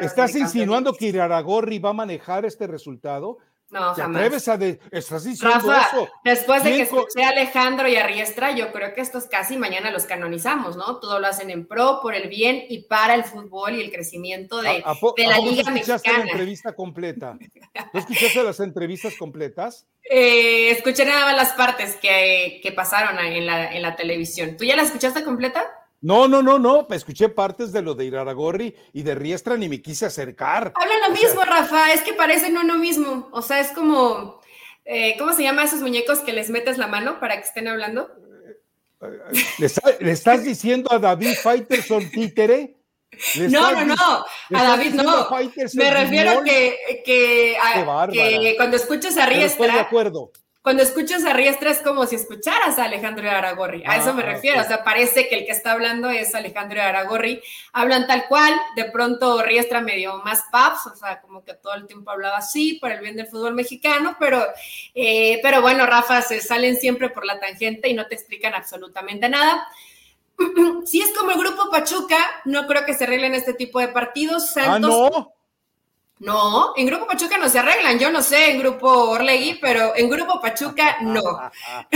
¿Estás, 0.00 0.34
insinuando 0.34 0.94
que 0.94 1.08
Iraragorri 1.08 1.78
va 1.78 1.90
a 1.90 1.92
manejar 1.92 2.46
este 2.46 2.66
resultado? 2.66 3.36
No, 3.68 3.94
¿Te 3.94 4.02
jamás. 4.02 4.20
atreves 4.20 4.46
a 4.48 4.56
de, 4.56 4.78
estás 4.92 5.24
diciendo 5.24 5.56
Rafa, 5.70 5.88
eso? 5.88 6.08
Después 6.24 6.62
de 6.62 6.70
que 6.70 6.82
escuché 6.82 7.24
a 7.24 7.30
Alejandro 7.30 7.88
y 7.88 7.96
a 7.96 8.06
Riestra, 8.06 8.52
yo 8.52 8.70
creo 8.72 8.94
que 8.94 9.00
estos 9.00 9.24
casi 9.24 9.56
mañana 9.56 9.90
los 9.90 10.04
canonizamos, 10.04 10.76
¿no? 10.76 11.00
Todo 11.00 11.18
lo 11.18 11.26
hacen 11.26 11.50
en 11.50 11.66
pro, 11.66 11.98
por 12.00 12.14
el 12.14 12.28
bien 12.28 12.64
y 12.68 12.84
para 12.84 13.14
el 13.14 13.24
fútbol 13.24 13.74
y 13.74 13.80
el 13.80 13.90
crecimiento 13.90 14.62
de, 14.62 14.84
de 15.16 15.26
la 15.26 15.38
Liga 15.38 15.70
Mexicana. 15.72 16.18
la 16.18 16.30
entrevista 16.30 16.74
completa? 16.74 17.36
¿No 17.92 18.00
escuchaste 18.00 18.42
las 18.44 18.60
entrevistas 18.60 19.14
completas? 19.18 19.86
Eh, 20.08 20.70
escuché 20.70 21.04
nada 21.04 21.26
más 21.26 21.36
las 21.36 21.52
partes 21.54 21.96
que, 21.96 22.60
que 22.62 22.70
pasaron 22.70 23.18
en 23.18 23.46
la, 23.46 23.72
en 23.72 23.82
la 23.82 23.96
televisión. 23.96 24.56
¿Tú 24.56 24.64
ya 24.64 24.76
la 24.76 24.82
escuchaste 24.82 25.24
completa? 25.24 25.64
No, 26.00 26.28
no, 26.28 26.42
no, 26.42 26.58
no, 26.58 26.86
escuché 26.90 27.28
partes 27.28 27.72
de 27.72 27.82
lo 27.82 27.94
de 27.94 28.04
Iraragorri 28.04 28.74
y 28.92 29.02
de 29.02 29.14
Riestra 29.14 29.56
ni 29.56 29.68
me 29.68 29.80
quise 29.80 30.06
acercar. 30.06 30.72
Hablan 30.74 31.00
lo 31.08 31.10
mismo, 31.10 31.42
Rafa, 31.42 31.92
es 31.92 32.02
que 32.02 32.12
parecen 32.12 32.56
uno 32.56 32.76
mismo. 32.78 33.28
O 33.32 33.42
sea, 33.42 33.60
es 33.60 33.72
como, 33.72 34.40
eh, 34.84 35.16
¿cómo 35.18 35.32
se 35.32 35.42
llama 35.42 35.64
esos 35.64 35.80
muñecos 35.80 36.20
que 36.20 36.32
les 36.32 36.50
metes 36.50 36.78
la 36.78 36.86
mano 36.86 37.18
para 37.18 37.36
que 37.36 37.46
estén 37.46 37.68
hablando? 37.68 38.10
¿Le, 39.58 40.12
estás 40.12 40.44
diciendo 40.44 40.92
a 40.92 40.98
David 40.98 41.34
Faitelson 41.42 42.10
títere? 42.10 42.76
No, 43.48 43.72
no, 43.72 43.86
no, 43.86 44.24
a 44.54 44.62
David 44.62 44.94
no. 44.94 45.28
Me 45.74 45.90
refiero 45.90 46.42
que, 46.44 46.76
que, 47.04 47.56
que, 48.12 48.54
cuando 48.56 48.76
escuchas 48.76 49.16
a 49.16 49.26
Riestra. 49.26 49.66
estoy 49.66 49.70
de 49.70 49.80
acuerdo 49.80 50.32
cuando 50.66 50.82
escuchas 50.82 51.24
a 51.24 51.32
Riestra 51.32 51.70
es 51.70 51.78
como 51.78 52.06
si 52.06 52.16
escucharas 52.16 52.76
a 52.80 52.86
Alejandro 52.86 53.30
Aragorri. 53.30 53.84
A 53.86 53.98
eso 53.98 54.12
me 54.12 54.24
ah, 54.24 54.32
refiero. 54.32 54.60
O 54.60 54.64
sea, 54.64 54.82
parece 54.82 55.28
que 55.28 55.36
el 55.36 55.46
que 55.46 55.52
está 55.52 55.70
hablando 55.70 56.10
es 56.10 56.34
Alejandro 56.34 56.82
Aragorri. 56.82 57.40
Hablan 57.72 58.08
tal 58.08 58.26
cual. 58.26 58.52
De 58.74 58.86
pronto 58.86 59.44
Riestra 59.44 59.80
me 59.80 59.94
dio 59.94 60.16
más 60.24 60.42
paps, 60.50 60.88
o 60.88 60.96
sea, 60.96 61.20
como 61.20 61.44
que 61.44 61.54
todo 61.54 61.74
el 61.74 61.86
tiempo 61.86 62.10
hablaba 62.10 62.38
así 62.38 62.80
por 62.80 62.90
el 62.90 62.98
bien 62.98 63.14
del 63.14 63.28
fútbol 63.28 63.54
mexicano. 63.54 64.16
Pero, 64.18 64.44
eh, 64.92 65.38
pero 65.40 65.62
bueno, 65.62 65.86
Rafa, 65.86 66.20
se 66.20 66.40
salen 66.40 66.74
siempre 66.74 67.10
por 67.10 67.24
la 67.24 67.38
tangente 67.38 67.88
y 67.88 67.94
no 67.94 68.08
te 68.08 68.16
explican 68.16 68.52
absolutamente 68.52 69.28
nada. 69.28 69.68
Si 70.84 71.00
es 71.00 71.16
como 71.16 71.30
el 71.30 71.38
grupo 71.38 71.70
Pachuca, 71.70 72.18
no 72.44 72.66
creo 72.66 72.84
que 72.84 72.94
se 72.94 73.04
arreglen 73.04 73.34
este 73.34 73.54
tipo 73.54 73.78
de 73.78 73.86
partidos. 73.86 74.56
ah, 74.56 74.80
no. 74.80 75.35
No, 76.18 76.72
en 76.76 76.86
Grupo 76.86 77.06
Pachuca 77.06 77.36
no 77.36 77.48
se 77.48 77.58
arreglan. 77.58 77.98
Yo 77.98 78.10
no 78.10 78.22
sé 78.22 78.50
en 78.50 78.58
Grupo 78.58 78.88
Orlegui, 78.88 79.58
pero 79.60 79.94
en 79.94 80.08
Grupo 80.08 80.40
Pachuca 80.40 80.96
no. 81.02 81.22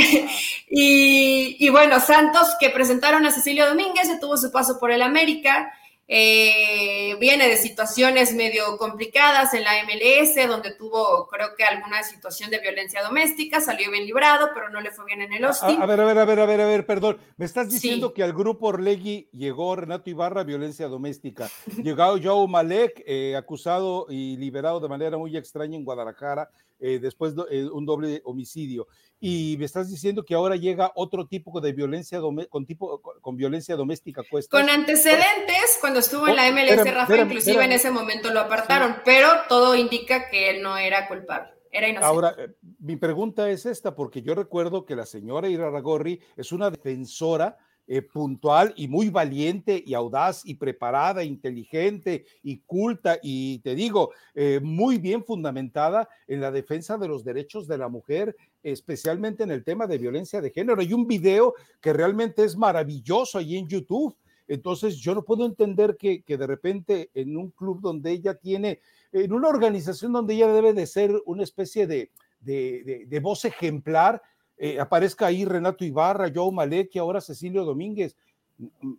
y, 0.68 1.56
y, 1.58 1.68
bueno, 1.70 1.98
Santos 2.00 2.48
que 2.60 2.68
presentaron 2.68 3.24
a 3.24 3.30
Cecilio 3.30 3.66
Domínguez, 3.66 4.06
se 4.06 4.18
tuvo 4.18 4.36
su 4.36 4.52
paso 4.52 4.78
por 4.78 4.90
el 4.90 5.00
América. 5.00 5.72
Eh, 6.12 7.14
viene 7.20 7.46
de 7.46 7.56
situaciones 7.56 8.34
medio 8.34 8.76
complicadas 8.78 9.54
en 9.54 9.62
la 9.62 9.74
MLS, 9.84 10.48
donde 10.48 10.74
tuvo, 10.74 11.28
creo 11.28 11.54
que 11.56 11.62
alguna 11.62 12.02
situación 12.02 12.50
de 12.50 12.58
violencia 12.58 13.00
doméstica, 13.00 13.60
salió 13.60 13.92
bien 13.92 14.06
librado, 14.06 14.50
pero 14.52 14.70
no 14.70 14.80
le 14.80 14.90
fue 14.90 15.04
bien 15.04 15.22
en 15.22 15.32
el 15.32 15.44
Austin. 15.44 15.80
A, 15.80 15.86
ver, 15.86 16.00
a 16.00 16.04
ver, 16.04 16.18
a 16.18 16.24
ver, 16.24 16.40
a 16.40 16.46
ver, 16.46 16.60
a 16.62 16.66
ver, 16.66 16.84
perdón. 16.84 17.18
Me 17.36 17.44
estás 17.44 17.70
diciendo 17.70 18.12
que 18.12 18.24
al 18.24 18.32
grupo 18.32 18.66
Orlegui 18.66 19.28
llegó 19.32 19.76
Renato 19.76 20.10
Ibarra, 20.10 20.42
violencia 20.42 20.88
doméstica. 20.88 21.48
Llegó 21.80 22.16
Joe 22.20 22.48
Malek, 22.48 23.04
eh, 23.06 23.36
acusado 23.36 24.06
y 24.10 24.36
liberado 24.36 24.80
de 24.80 24.88
manera 24.88 25.16
muy 25.16 25.36
extraña 25.36 25.76
en 25.76 25.84
Guadalajara, 25.84 26.50
eh, 26.80 26.98
después 26.98 27.34
de 27.36 27.70
un 27.70 27.86
doble 27.86 28.22
homicidio 28.24 28.88
y 29.20 29.56
me 29.58 29.66
estás 29.66 29.90
diciendo 29.90 30.24
que 30.24 30.34
ahora 30.34 30.56
llega 30.56 30.92
otro 30.94 31.26
tipo 31.26 31.60
de 31.60 31.72
violencia 31.72 32.20
con 32.48 32.66
tipo 32.66 33.02
con 33.20 33.36
violencia 33.36 33.76
doméstica 33.76 34.22
cuesta. 34.28 34.56
Con 34.58 34.70
antecedentes, 34.70 35.78
cuando 35.80 36.00
estuvo 36.00 36.26
en 36.26 36.36
la 36.36 36.48
oh, 36.48 36.52
MLS, 36.52 36.94
Rafa, 36.94 37.18
inclusive 37.18 37.62
en 37.62 37.72
ese 37.72 37.90
momento 37.90 38.32
lo 38.32 38.40
apartaron, 38.40 38.96
pero 39.04 39.28
todo 39.48 39.74
indica 39.74 40.30
que 40.30 40.50
él 40.50 40.62
no 40.62 40.76
era 40.78 41.06
culpable. 41.06 41.50
Era 41.70 41.88
inocente. 41.88 42.06
Ahora, 42.06 42.34
eh, 42.36 42.48
mi 42.80 42.96
pregunta 42.96 43.48
es 43.50 43.66
esta, 43.66 43.94
porque 43.94 44.22
yo 44.22 44.34
recuerdo 44.34 44.84
que 44.86 44.96
la 44.96 45.06
señora 45.06 45.48
Iraragorri 45.48 46.20
es 46.36 46.50
una 46.50 46.70
defensora 46.70 47.58
eh, 47.92 48.02
puntual 48.02 48.72
y 48.76 48.86
muy 48.86 49.08
valiente 49.08 49.82
y 49.84 49.94
audaz 49.94 50.42
y 50.44 50.54
preparada, 50.54 51.24
inteligente 51.24 52.24
y 52.40 52.58
culta 52.58 53.18
y 53.20 53.58
te 53.64 53.74
digo, 53.74 54.12
eh, 54.32 54.60
muy 54.62 54.98
bien 54.98 55.24
fundamentada 55.24 56.08
en 56.28 56.40
la 56.40 56.52
defensa 56.52 56.96
de 56.98 57.08
los 57.08 57.24
derechos 57.24 57.66
de 57.66 57.78
la 57.78 57.88
mujer, 57.88 58.36
especialmente 58.62 59.42
en 59.42 59.50
el 59.50 59.64
tema 59.64 59.88
de 59.88 59.98
violencia 59.98 60.40
de 60.40 60.52
género. 60.52 60.80
Hay 60.80 60.92
un 60.92 61.08
video 61.08 61.54
que 61.80 61.92
realmente 61.92 62.44
es 62.44 62.56
maravilloso 62.56 63.38
ahí 63.38 63.56
en 63.56 63.66
YouTube. 63.66 64.16
Entonces 64.46 64.96
yo 64.98 65.12
no 65.12 65.24
puedo 65.24 65.44
entender 65.44 65.96
que, 65.96 66.22
que 66.22 66.38
de 66.38 66.46
repente 66.46 67.10
en 67.12 67.36
un 67.36 67.50
club 67.50 67.80
donde 67.80 68.12
ella 68.12 68.34
tiene, 68.34 68.78
en 69.10 69.32
una 69.32 69.48
organización 69.48 70.12
donde 70.12 70.34
ella 70.34 70.52
debe 70.52 70.74
de 70.74 70.86
ser 70.86 71.20
una 71.26 71.42
especie 71.42 71.88
de, 71.88 72.12
de, 72.38 73.04
de 73.08 73.18
voz 73.18 73.44
ejemplar, 73.44 74.22
eh, 74.62 74.78
aparezca 74.78 75.24
ahí 75.24 75.46
Renato 75.46 75.86
Ibarra, 75.86 76.30
Joe 76.32 76.52
Malek 76.52 76.94
y 76.94 76.98
ahora 76.98 77.22
Cecilio 77.22 77.64
Domínguez. 77.64 78.14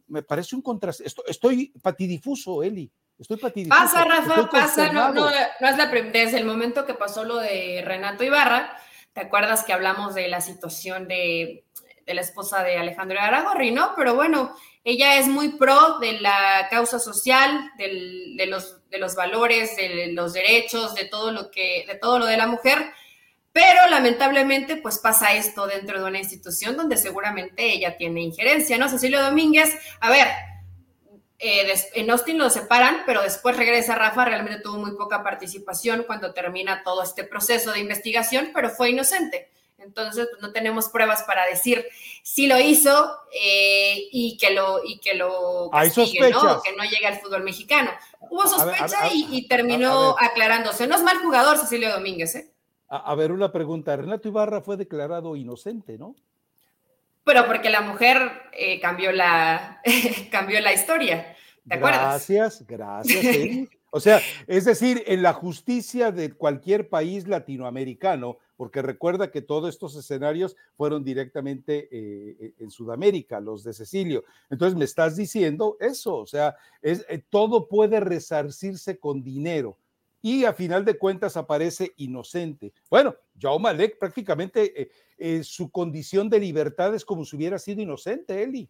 Me 0.08 0.24
parece 0.24 0.56
un 0.56 0.64
contraste. 0.64 1.04
Estoy, 1.28 1.72
patidifuso, 1.84 2.64
Eli. 2.64 2.90
Estoy 3.20 3.38
patidifuso. 3.38 3.80
Pasa, 3.80 4.04
Rafa, 4.04 4.50
pasa. 4.50 4.92
No, 4.92 5.14
no, 5.14 5.30
no 5.30 5.68
es 5.68 5.78
la 5.78 5.92
primera. 5.92 6.12
Desde 6.12 6.40
el 6.40 6.46
momento 6.46 6.84
que 6.88 6.96
pasó 6.96 7.24
lo 7.24 7.38
de 7.38 7.84
Renato 7.86 8.24
Ibarra, 8.24 8.76
¿te 9.14 9.22
acuerdas 9.22 9.64
que 9.64 9.72
hablamos 9.72 10.16
de 10.16 10.30
la 10.30 10.42
situación 10.42 11.08
de, 11.08 11.64
de 12.08 12.14
la 12.16 12.22
esposa 12.22 12.64
de 12.64 12.78
Alejandro 12.78 13.20
Aragorri, 13.20 13.70
no? 13.70 13.94
Pero 13.96 14.16
bueno, 14.16 14.56
ella 14.84 15.20
es 15.20 15.28
muy 15.28 15.50
pro 15.50 16.00
de 16.00 16.22
la 16.22 16.70
causa 16.72 16.98
social, 16.98 17.70
de, 17.78 18.48
los, 18.48 18.82
de 18.90 18.98
los 18.98 19.14
valores, 19.14 19.76
de 19.78 20.12
los 20.14 20.34
derechos, 20.34 20.96
de 20.96 21.06
todo 21.06 21.32
lo 21.32 21.52
que, 21.52 21.86
de 21.88 21.94
todo 22.00 22.18
lo 22.18 22.26
de 22.26 22.38
la 22.38 22.48
mujer 22.48 22.94
Pero 23.54 23.90
lamentablemente, 23.90 24.78
pues 24.78 25.00
pasa 25.00 25.34
esto 25.34 25.68
dentro 25.68 26.02
de 26.02 26.08
una 26.08 26.20
institución 26.20 26.78
donde 26.78 26.96
seguramente 26.98 27.74
ella 27.74 27.98
tiene 27.98 28.22
injerencia, 28.22 28.78
¿no? 28.78 28.88
Cecilio 28.88 29.22
Domínguez, 29.22 29.78
a 30.00 30.10
ver, 30.10 30.28
eh, 31.44 31.74
en 31.96 32.12
Austin 32.12 32.38
lo 32.38 32.50
separan, 32.50 33.02
pero 33.06 33.24
después 33.24 33.58
regresa 33.58 33.96
Rafa, 33.96 34.26
realmente 34.26 34.62
tuvo 34.62 34.78
muy 34.78 34.96
poca 34.96 35.24
participación 35.24 36.04
cuando 36.06 36.34
termina 36.34 36.84
todo 36.84 37.04
este 37.04 37.24
proceso 37.24 37.72
de 37.74 37.80
investigación, 37.80 38.52
pero 38.54 38.70
fue 38.70 38.92
inocente. 38.92 39.50
Entonces, 39.80 40.28
pues, 40.30 40.42
no 40.42 40.52
tenemos 40.52 40.90
pruebas 40.90 41.24
para 41.24 41.46
decir 41.48 41.86
si 42.22 42.46
lo 42.46 42.60
hizo 42.60 43.12
eh, 43.34 44.08
y 44.12 44.38
que 44.38 44.52
lo 44.52 44.86
y 44.86 45.00
que 45.00 45.16
lo 45.16 45.70
castigue, 45.72 46.30
¿no? 46.30 46.62
que 46.62 46.76
no 46.76 46.84
llegue 46.84 47.08
al 47.08 47.20
fútbol 47.20 47.44
mexicano. 47.44 47.90
Hubo 48.20 48.48
sospecha 48.48 49.10
y, 49.12 49.48
terminó 49.48 50.16
aclarándose. 50.20 50.88
No 50.88 50.96
es 50.96 51.04
mal 51.04 51.18
jugador 51.18 51.58
Cecilio 51.58 51.92
Domínguez, 51.92 52.36
¿eh? 52.36 52.52
A, 52.94 53.16
ver, 53.16 53.32
una 53.32 53.54
pregunta. 53.54 53.96
Renato 53.96 54.28
Ibarra 54.28 54.60
fue 54.60 54.76
declarado 54.76 55.38
inocente, 55.38 55.98
¿no? 55.98 56.14
Pero 57.24 57.46
porque 57.46 57.70
la 57.70 57.80
mujer 57.80 58.18
eh, 58.52 58.82
cambió, 58.82 59.14
la, 59.14 59.82
cambió 60.30 60.60
la 60.60 60.74
historia. 60.74 61.34
¿Te 61.66 61.76
acuerdas? 61.76 62.02
Gracias, 62.02 62.68
gracias. 62.68 63.70
O 63.92 64.02
sea, 64.02 64.20
es 64.46 64.66
decir, 64.66 65.04
en 65.08 65.22
la 65.22 65.32
justicia 65.32 66.12
de 66.12 66.34
cualquier 66.34 66.90
país 66.90 67.30
latinoamericano, 67.30 68.40
porque 68.58 68.82
recuerda 68.82 69.32
que 69.32 69.42
todos 69.42 69.70
estos 69.74 69.96
escenarios 69.96 70.58
fueron 70.76 71.06
directamente 71.06 71.88
eh, 71.92 72.56
en 72.60 72.72
Sudamérica, 72.72 73.40
los 73.40 73.64
de 73.64 73.72
Cecilio. 73.72 74.26
Entonces 74.50 74.78
me 74.78 74.86
estás 74.86 75.16
diciendo 75.16 75.78
eso, 75.80 76.18
o 76.18 76.26
sea, 76.26 76.58
es, 76.82 77.06
eh, 77.08 77.24
todo 77.30 77.70
puede 77.70 78.02
resarcirse 78.02 79.00
con 79.00 79.24
dinero 79.24 79.78
y 80.22 80.46
a 80.46 80.54
final 80.54 80.86
de 80.86 80.98
cuentas 80.98 81.36
aparece 81.38 81.94
inocente. 81.98 82.74
Bueno, 82.90 83.16
Jaume 83.40 83.64
Malek 83.64 83.98
prácticamente 83.98 84.82
eh, 84.82 84.92
eh, 85.18 85.44
su 85.44 85.72
condición 85.72 86.30
de 86.30 86.40
libertad 86.40 86.94
es 86.94 87.04
como 87.04 87.26
si 87.26 87.36
hubiera 87.36 87.58
sido 87.58 87.82
inocente, 87.82 88.44
Eli. 88.44 88.70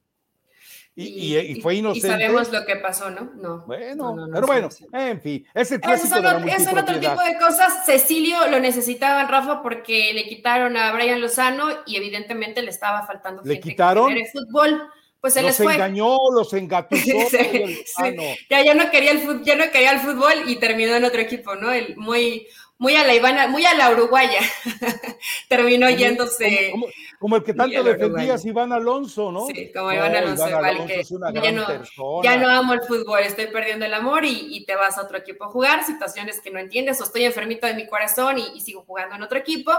Y, 0.93 1.61
fue 1.61 1.75
inocente. 1.75 2.07
Y 2.07 2.11
sabemos 2.11 2.51
lo 2.51 2.65
que 2.65 2.75
pasó, 2.75 3.09
¿no? 3.09 3.31
No. 3.35 3.63
Bueno, 3.65 4.27
pero 4.31 4.45
bueno, 4.45 4.69
en 4.91 5.21
fin, 5.21 5.47
es 5.53 5.71
el 5.71 5.79
clásico 5.79 6.15
de 6.15 6.21
la 6.21 6.35
otro 6.35 6.99
tipo 6.99 7.21
de 7.21 7.37
cosas. 7.39 7.85
Cecilio 7.85 8.47
lo 8.49 8.59
necesitaba 8.59 9.21
en 9.21 9.29
Rafa 9.29 9.61
porque 9.61 10.13
le 10.13 10.25
quitaron 10.25 10.75
a 10.75 10.91
Brian 10.91 11.21
Lozano 11.21 11.69
y 11.85 11.95
evidentemente 11.95 12.61
le 12.61 12.71
estaba 12.71 13.07
faltando 13.07 13.41
¿Le 13.43 13.59
quitaron? 13.59 14.11
el 14.11 14.27
fútbol 14.27 14.83
pues 15.21 15.35
se 15.35 15.41
los 15.43 15.51
les 15.51 15.57
fue. 15.57 15.75
engañó, 15.75 16.17
los 16.33 16.51
engatusó. 16.53 17.03
Ya, 18.49 18.63
ya, 18.63 18.73
no 18.73 18.89
quería 18.89 19.11
el 19.11 19.19
fútbol, 19.19 19.43
ya 19.43 19.55
no 19.55 19.71
quería 19.71 19.91
el 19.91 19.99
fútbol 19.99 20.33
y 20.47 20.55
terminó 20.55 20.95
en 20.95 21.05
otro 21.05 21.21
equipo, 21.21 21.55
¿no? 21.55 21.71
El, 21.71 21.95
muy, 21.95 22.47
muy 22.79 22.95
a 22.95 23.05
la 23.05 23.13
Ivana, 23.13 23.47
muy 23.47 23.63
a 23.63 23.75
la 23.75 23.91
uruguaya. 23.91 24.39
terminó 25.47 25.89
yéndose. 25.91 26.73
Como, 27.19 27.35
el 27.35 27.43
que 27.43 27.53
tanto 27.53 27.83
defendías 27.83 28.43
Iván 28.45 28.73
Alonso, 28.73 29.31
¿no? 29.31 29.45
Sí, 29.45 29.71
como 29.71 29.91
Iván 29.91 30.15
Alonso, 30.15 30.49
igual 30.49 30.87
que 30.87 31.03
ya 31.41 31.51
no, 31.51 32.23
ya 32.23 32.37
no 32.37 32.49
amo 32.49 32.73
el 32.73 32.81
fútbol, 32.81 33.19
estoy 33.19 33.47
perdiendo 33.47 33.85
el 33.85 33.93
amor 33.93 34.25
y, 34.25 34.47
y, 34.49 34.65
te 34.65 34.75
vas 34.75 34.97
a 34.97 35.03
otro 35.03 35.19
equipo 35.19 35.43
a 35.43 35.49
jugar, 35.49 35.85
situaciones 35.85 36.41
que 36.41 36.49
no 36.49 36.59
entiendes, 36.59 36.99
o 36.99 37.03
estoy 37.03 37.25
enfermito 37.25 37.67
de 37.67 37.75
mi 37.75 37.85
corazón 37.85 38.39
y, 38.39 38.47
y 38.55 38.61
sigo 38.61 38.83
jugando 38.87 39.15
en 39.15 39.21
otro 39.21 39.37
equipo. 39.37 39.71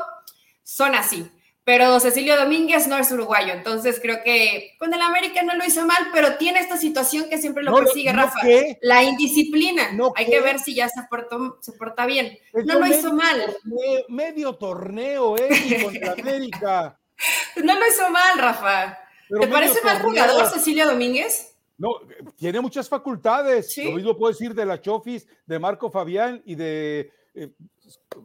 Son 0.63 0.95
así. 0.95 1.29
Pero 1.65 2.01
Cecilio 2.01 2.37
Domínguez 2.37 2.89
no 2.89 2.99
es 2.99 3.13
uruguayo, 3.13 3.53
entonces 3.53 4.01
creo 4.03 4.19
que 4.25 4.75
con 4.81 4.93
el 4.93 5.01
América 5.01 5.43
no 5.43 5.55
lo 5.55 5.65
hizo 5.65 5.87
mal, 5.87 6.09
pero 6.13 6.37
tiene 6.37 6.59
esta 6.59 6.77
situación 6.77 7.29
que 7.31 7.39
siempre 7.39 7.63
lo 7.63 7.73
persigue, 7.73 8.13
Rafa, 8.13 8.41
la 8.81 9.05
indisciplina. 9.05 9.91
Hay 10.17 10.27
que 10.27 10.41
ver 10.41 10.59
si 10.59 10.75
ya 10.75 10.89
se, 10.89 11.03
portó, 11.09 11.59
se 11.61 11.73
porta 11.73 12.05
bien. 12.05 12.37
no 12.53 12.81
lo 12.81 12.87
hizo 12.87 13.13
mal. 13.13 13.57
medio 14.09 14.55
torneo, 14.55 15.37
¿eh? 15.37 15.51
contra 15.85 16.13
América. 16.13 16.99
no 17.63 17.79
lo 17.79 17.87
hizo 17.87 18.11
mal, 18.11 18.39
Rafa. 18.39 18.99
¿Te 19.29 19.47
parece 19.47 19.81
mal 19.83 20.03
jugador 20.03 20.47
Cecilio 20.49 20.87
Domínguez? 20.87 21.55
No, 21.79 22.01
tiene 22.37 22.61
muchas 22.61 22.89
facultades. 22.89 23.77
Lo 23.79 23.93
mismo 23.93 24.17
puedo 24.17 24.33
decir 24.33 24.53
de 24.53 24.67
la 24.67 24.81
Chofis, 24.81 25.27
de 25.47 25.59
Marco 25.59 25.91
Fabián 25.91 26.43
y 26.45 26.57
de 26.57 27.13
eh, 27.35 27.51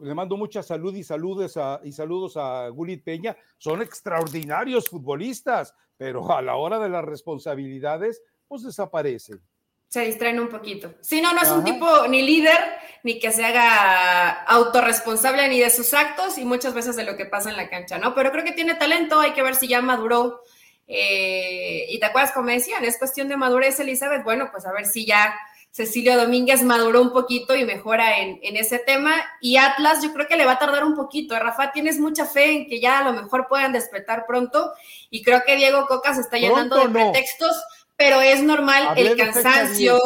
le 0.00 0.14
mando 0.14 0.36
mucha 0.36 0.62
salud 0.62 0.94
y 0.94 1.04
saludos 1.04 1.56
a, 1.56 1.80
y 1.84 1.92
saludos 1.92 2.36
a 2.36 2.68
Gulit 2.68 3.02
Peña, 3.02 3.36
son 3.58 3.82
extraordinarios 3.82 4.88
futbolistas, 4.88 5.74
pero 5.96 6.32
a 6.32 6.42
la 6.42 6.56
hora 6.56 6.78
de 6.78 6.88
las 6.88 7.04
responsabilidades, 7.04 8.22
pues 8.46 8.62
desaparecen. 8.62 9.40
Se 9.88 10.02
distraen 10.02 10.38
un 10.38 10.48
poquito. 10.48 10.94
Si 11.00 11.22
no, 11.22 11.32
no 11.32 11.40
es 11.40 11.50
un 11.50 11.64
tipo 11.64 12.06
ni 12.08 12.20
líder, 12.20 12.58
ni 13.04 13.18
que 13.18 13.32
se 13.32 13.42
haga 13.42 14.42
autorresponsable 14.44 15.48
ni 15.48 15.60
de 15.60 15.70
sus 15.70 15.94
actos 15.94 16.36
y 16.36 16.44
muchas 16.44 16.74
veces 16.74 16.94
de 16.94 17.04
lo 17.04 17.16
que 17.16 17.24
pasa 17.24 17.48
en 17.48 17.56
la 17.56 17.70
cancha, 17.70 17.98
¿no? 17.98 18.14
Pero 18.14 18.30
creo 18.30 18.44
que 18.44 18.52
tiene 18.52 18.74
talento, 18.74 19.18
hay 19.18 19.32
que 19.32 19.42
ver 19.42 19.54
si 19.54 19.66
ya 19.66 19.80
maduró. 19.80 20.42
Eh, 20.86 21.86
y 21.88 21.98
te 22.00 22.06
acuerdas, 22.06 22.32
como 22.32 22.48
decían, 22.48 22.84
es 22.84 22.98
cuestión 22.98 23.28
de 23.28 23.38
madurez, 23.38 23.80
Elizabeth. 23.80 24.24
Bueno, 24.24 24.50
pues 24.50 24.66
a 24.66 24.72
ver 24.72 24.84
si 24.84 25.06
ya 25.06 25.34
Cecilio 25.70 26.16
Domínguez 26.16 26.62
maduró 26.62 27.02
un 27.02 27.12
poquito 27.12 27.54
y 27.54 27.64
mejora 27.64 28.18
en, 28.18 28.38
ese 28.56 28.78
tema. 28.78 29.14
Y 29.40 29.58
Atlas, 29.58 30.02
yo 30.02 30.12
creo 30.12 30.26
que 30.26 30.36
le 30.36 30.44
va 30.44 30.52
a 30.52 30.58
tardar 30.58 30.84
un 30.84 30.96
poquito. 30.96 31.38
Rafa, 31.38 31.72
tienes 31.72 31.98
mucha 32.00 32.26
fe 32.26 32.52
en 32.52 32.68
que 32.68 32.80
ya 32.80 32.98
a 32.98 33.04
lo 33.04 33.12
mejor 33.12 33.46
puedan 33.48 33.72
despertar 33.72 34.26
pronto. 34.26 34.72
Y 35.10 35.22
creo 35.22 35.42
que 35.46 35.56
Diego 35.56 35.86
Coca 35.86 36.14
se 36.14 36.22
está 36.22 36.38
llenando 36.38 36.76
de 36.76 36.88
pretextos, 36.88 37.56
pero 37.96 38.20
es 38.20 38.42
normal 38.42 38.94
el 38.96 39.16
cansancio 39.16 40.00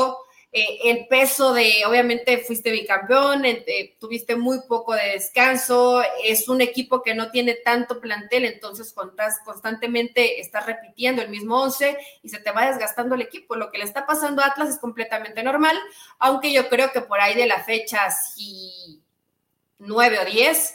eh, 0.55 0.90
el 0.90 1.07
peso 1.07 1.55
de, 1.55 1.82
obviamente 1.86 2.36
fuiste 2.36 2.70
bicampeón, 2.70 3.46
eh, 3.46 3.96
tuviste 3.98 4.36
muy 4.36 4.61
poco 4.68 4.94
de 4.94 5.12
descanso, 5.12 6.03
es 6.22 6.46
un 6.46 6.61
equipo 6.61 7.03
que 7.03 7.14
no 7.14 7.30
tiene 7.30 7.55
tanto 7.55 8.00
plantel, 8.03 8.44
entonces 8.44 8.94
constantemente 9.46 10.42
estás 10.42 10.66
repitiendo 10.66 11.22
el 11.22 11.30
mismo 11.30 11.62
11 11.62 11.96
y 12.22 12.28
se 12.28 12.38
te 12.38 12.50
va 12.50 12.66
desgastando 12.66 13.14
el 13.14 13.22
equipo. 13.22 13.57
Lo 13.57 13.70
que 13.70 13.78
le 13.78 13.84
está 13.84 14.05
pasando 14.05 14.42
a 14.42 14.48
Atlas 14.48 14.68
es 14.68 14.78
completamente 14.78 15.42
normal, 15.42 15.78
aunque 16.18 16.53
yo 16.53 16.68
creo 16.68 16.92
que 16.92 17.00
por 17.00 17.18
ahí 17.18 17.34
de 17.34 17.46
la 17.46 17.64
fecha, 17.64 18.11
si 18.11 19.03
9 19.78 20.18
o 20.18 20.24
10, 20.26 20.74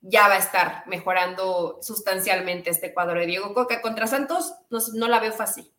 ya 0.00 0.26
va 0.26 0.34
a 0.34 0.38
estar 0.38 0.82
mejorando 0.88 1.78
sustancialmente 1.82 2.70
este 2.70 2.92
cuadro 2.92 3.20
de 3.20 3.26
Diego 3.26 3.54
Coca 3.54 3.80
contra 3.80 4.08
Santos, 4.08 4.54
no, 4.70 4.80
no 4.94 5.06
la 5.06 5.20
veo 5.20 5.32
fácil. 5.32 5.70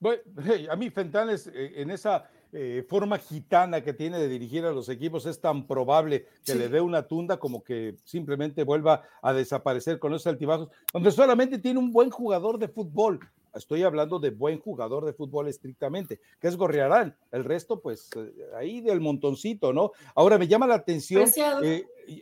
Bueno, 0.00 0.22
a 0.70 0.76
mí 0.76 0.88
Fentanes 0.88 1.46
eh, 1.46 1.74
en 1.76 1.90
esa 1.90 2.24
eh, 2.52 2.84
forma 2.88 3.18
gitana 3.18 3.82
que 3.84 3.92
tiene 3.92 4.18
de 4.18 4.28
dirigir 4.28 4.64
a 4.64 4.72
los 4.72 4.88
equipos 4.88 5.26
es 5.26 5.40
tan 5.40 5.66
probable 5.66 6.26
que 6.44 6.54
le 6.54 6.68
dé 6.68 6.80
una 6.80 7.06
tunda 7.06 7.36
como 7.36 7.62
que 7.62 7.96
simplemente 8.04 8.64
vuelva 8.64 9.02
a 9.20 9.34
desaparecer 9.34 9.98
con 9.98 10.14
esos 10.14 10.26
altibajos, 10.26 10.68
donde 10.92 11.12
solamente 11.12 11.58
tiene 11.58 11.78
un 11.78 11.92
buen 11.92 12.10
jugador 12.10 12.58
de 12.58 12.68
fútbol. 12.68 13.20
Estoy 13.54 13.82
hablando 13.82 14.18
de 14.18 14.30
buen 14.30 14.60
jugador 14.60 15.04
de 15.04 15.12
fútbol 15.12 15.48
estrictamente, 15.48 16.20
que 16.40 16.48
es 16.48 16.56
Gorriarán. 16.56 17.16
El 17.32 17.44
resto, 17.44 17.80
pues 17.80 18.08
eh, 18.16 18.32
ahí 18.56 18.80
del 18.80 19.00
montoncito, 19.00 19.72
¿no? 19.72 19.92
Ahora 20.14 20.38
me 20.38 20.48
llama 20.48 20.66
la 20.66 20.76
atención. 20.76 21.28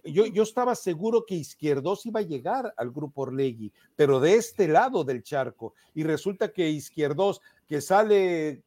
yo, 0.04 0.26
yo, 0.26 0.42
estaba 0.42 0.74
seguro 0.74 1.24
que 1.26 1.34
Izquierdos 1.34 2.06
iba 2.06 2.20
a 2.20 2.24
llegar 2.24 2.72
al 2.76 2.90
grupo 2.90 3.22
Orlegui, 3.22 3.72
pero 3.94 4.20
de 4.20 4.34
este 4.34 4.68
lado 4.68 5.04
del 5.04 5.22
charco. 5.22 5.74
Y 5.94 6.02
resulta 6.02 6.50
que 6.50 6.68
Izquierdos 6.70 7.42
que 7.68 7.80
sale 7.80 8.64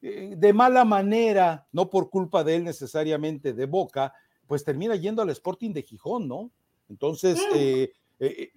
eh, 0.00 0.34
de 0.36 0.52
mala 0.52 0.84
manera, 0.84 1.66
no 1.72 1.90
por 1.90 2.10
culpa 2.10 2.44
de 2.44 2.56
él 2.56 2.64
necesariamente 2.64 3.52
de 3.52 3.66
Boca, 3.66 4.12
pues 4.46 4.62
termina 4.64 4.94
yendo 4.94 5.22
al 5.22 5.30
Sporting 5.30 5.72
de 5.72 5.82
Gijón, 5.82 6.28
¿no? 6.28 6.50
Entonces, 6.88 7.38
mm. 7.38 7.54
eh, 7.54 7.92
eh, 8.20 8.50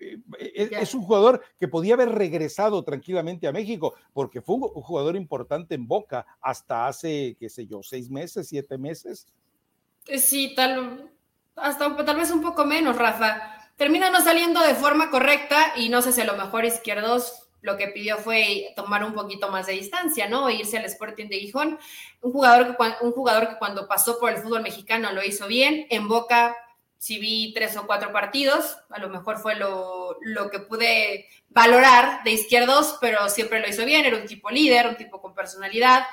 es 0.80 0.94
un 0.94 1.04
jugador 1.04 1.44
que 1.60 1.68
podía 1.68 1.94
haber 1.94 2.10
regresado 2.10 2.84
tranquilamente 2.84 3.48
a 3.48 3.52
México, 3.52 3.96
porque 4.14 4.42
fue 4.42 4.56
un 4.56 4.62
jugador 4.62 5.16
importante 5.16 5.76
en 5.76 5.88
Boca 5.88 6.26
hasta 6.42 6.88
hace, 6.88 7.36
qué 7.40 7.50
sé 7.50 7.66
yo, 7.68 7.82
seis 7.84 8.10
meses, 8.10 8.48
siete 8.48 8.78
meses. 8.78 9.28
Sí, 10.18 10.54
tal, 10.56 11.12
hasta 11.56 11.96
tal 12.06 12.18
vez 12.18 12.32
un 12.32 12.42
poco 12.42 12.66
menos, 12.66 12.98
Rafa. 12.98 13.58
Termina 13.76 14.10
no 14.10 14.22
saliendo 14.22 14.62
de 14.62 14.76
forma 14.76 15.10
correcta 15.10 15.74
y 15.76 15.90
no 15.90 16.02
sé 16.02 16.12
si 16.12 16.22
a 16.22 16.26
lo 16.26 16.38
mejor 16.38 16.66
izquierdos 16.66 17.51
lo 17.62 17.78
que 17.78 17.88
pidió 17.88 18.18
fue 18.18 18.74
tomar 18.76 19.04
un 19.04 19.14
poquito 19.14 19.50
más 19.50 19.68
de 19.68 19.74
distancia, 19.74 20.28
¿no? 20.28 20.50
Irse 20.50 20.78
al 20.78 20.86
Sporting 20.86 21.28
de 21.28 21.40
Gijón. 21.40 21.80
Un 22.22 22.32
jugador, 22.32 22.76
que, 22.76 23.06
un 23.06 23.12
jugador 23.12 23.50
que 23.50 23.58
cuando 23.58 23.88
pasó 23.88 24.20
por 24.20 24.32
el 24.32 24.38
fútbol 24.38 24.64
mexicano 24.64 25.12
lo 25.12 25.24
hizo 25.24 25.48
bien. 25.48 25.86
En 25.90 26.08
Boca 26.08 26.56
sí 26.98 27.18
vi 27.18 27.52
tres 27.54 27.76
o 27.78 27.88
cuatro 27.88 28.12
partidos, 28.12 28.78
a 28.92 29.00
lo 29.00 29.10
mejor 29.10 29.40
fue 29.40 29.56
lo, 29.56 30.18
lo, 30.22 30.52
que 30.52 30.60
pude 30.60 31.28
valorar 31.50 32.24
de 32.24 32.32
izquierdos, 32.32 32.98
pero 33.02 33.28
siempre 33.28 33.60
lo 33.60 33.68
hizo 33.68 33.86
bien, 33.86 34.06
era 34.06 34.18
un 34.18 34.28
tipo 34.28 34.52
líder, 34.52 34.86
un 34.88 34.98
tipo 34.98 35.20
con 35.20 35.34
personalidad 35.34 36.04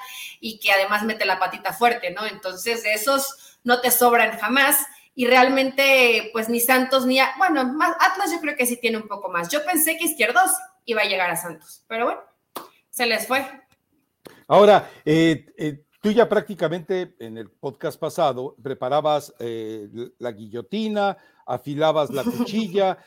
y 0.41 0.59
que 0.59 0.73
además 0.73 1.05
mete 1.05 1.27
la 1.27 1.39
patita 1.39 1.75
fuerte, 1.75 2.11
¿no? 2.11 2.25
Entonces, 2.25 2.83
de 2.83 2.95
esos 2.95 3.59
no 3.65 3.83
te 3.83 3.91
sobran 3.91 4.39
jamás 4.39 4.79
y 5.15 5.27
realmente, 5.27 6.31
pues 6.33 6.49
ni 6.49 6.61
Santos 6.61 7.05
ni, 7.05 7.19
bueno, 7.37 7.77
Atlas 8.01 8.31
yo 8.31 8.41
creo 8.41 8.57
que 8.57 8.65
sí 8.65 8.77
tiene 8.77 8.97
un 8.97 9.09
poco 9.09 9.29
más. 9.29 9.51
Yo 9.51 9.65
pensé 9.67 9.99
que 9.99 10.05
izquierdos 10.05 10.53
iba 10.89 11.03
a 11.03 11.05
llegar 11.05 11.30
a 11.30 11.36
Santos. 11.36 11.84
Pero 11.86 12.07
bueno, 12.07 12.20
se 12.89 13.07
les 13.07 13.26
fue. 13.26 13.47
Ahora, 14.49 14.91
eh, 15.05 15.47
eh, 15.59 15.84
tú 16.01 16.11
ya 16.11 16.28
prácticamente 16.28 17.14
en 17.18 17.36
el 17.36 17.51
podcast 17.51 18.01
pasado 18.01 18.57
preparabas 18.62 19.34
eh, 19.39 19.89
la 20.18 20.32
guillotina, 20.32 21.18
afilabas 21.47 22.11
la 22.11 22.24
cuchilla, 22.24 22.99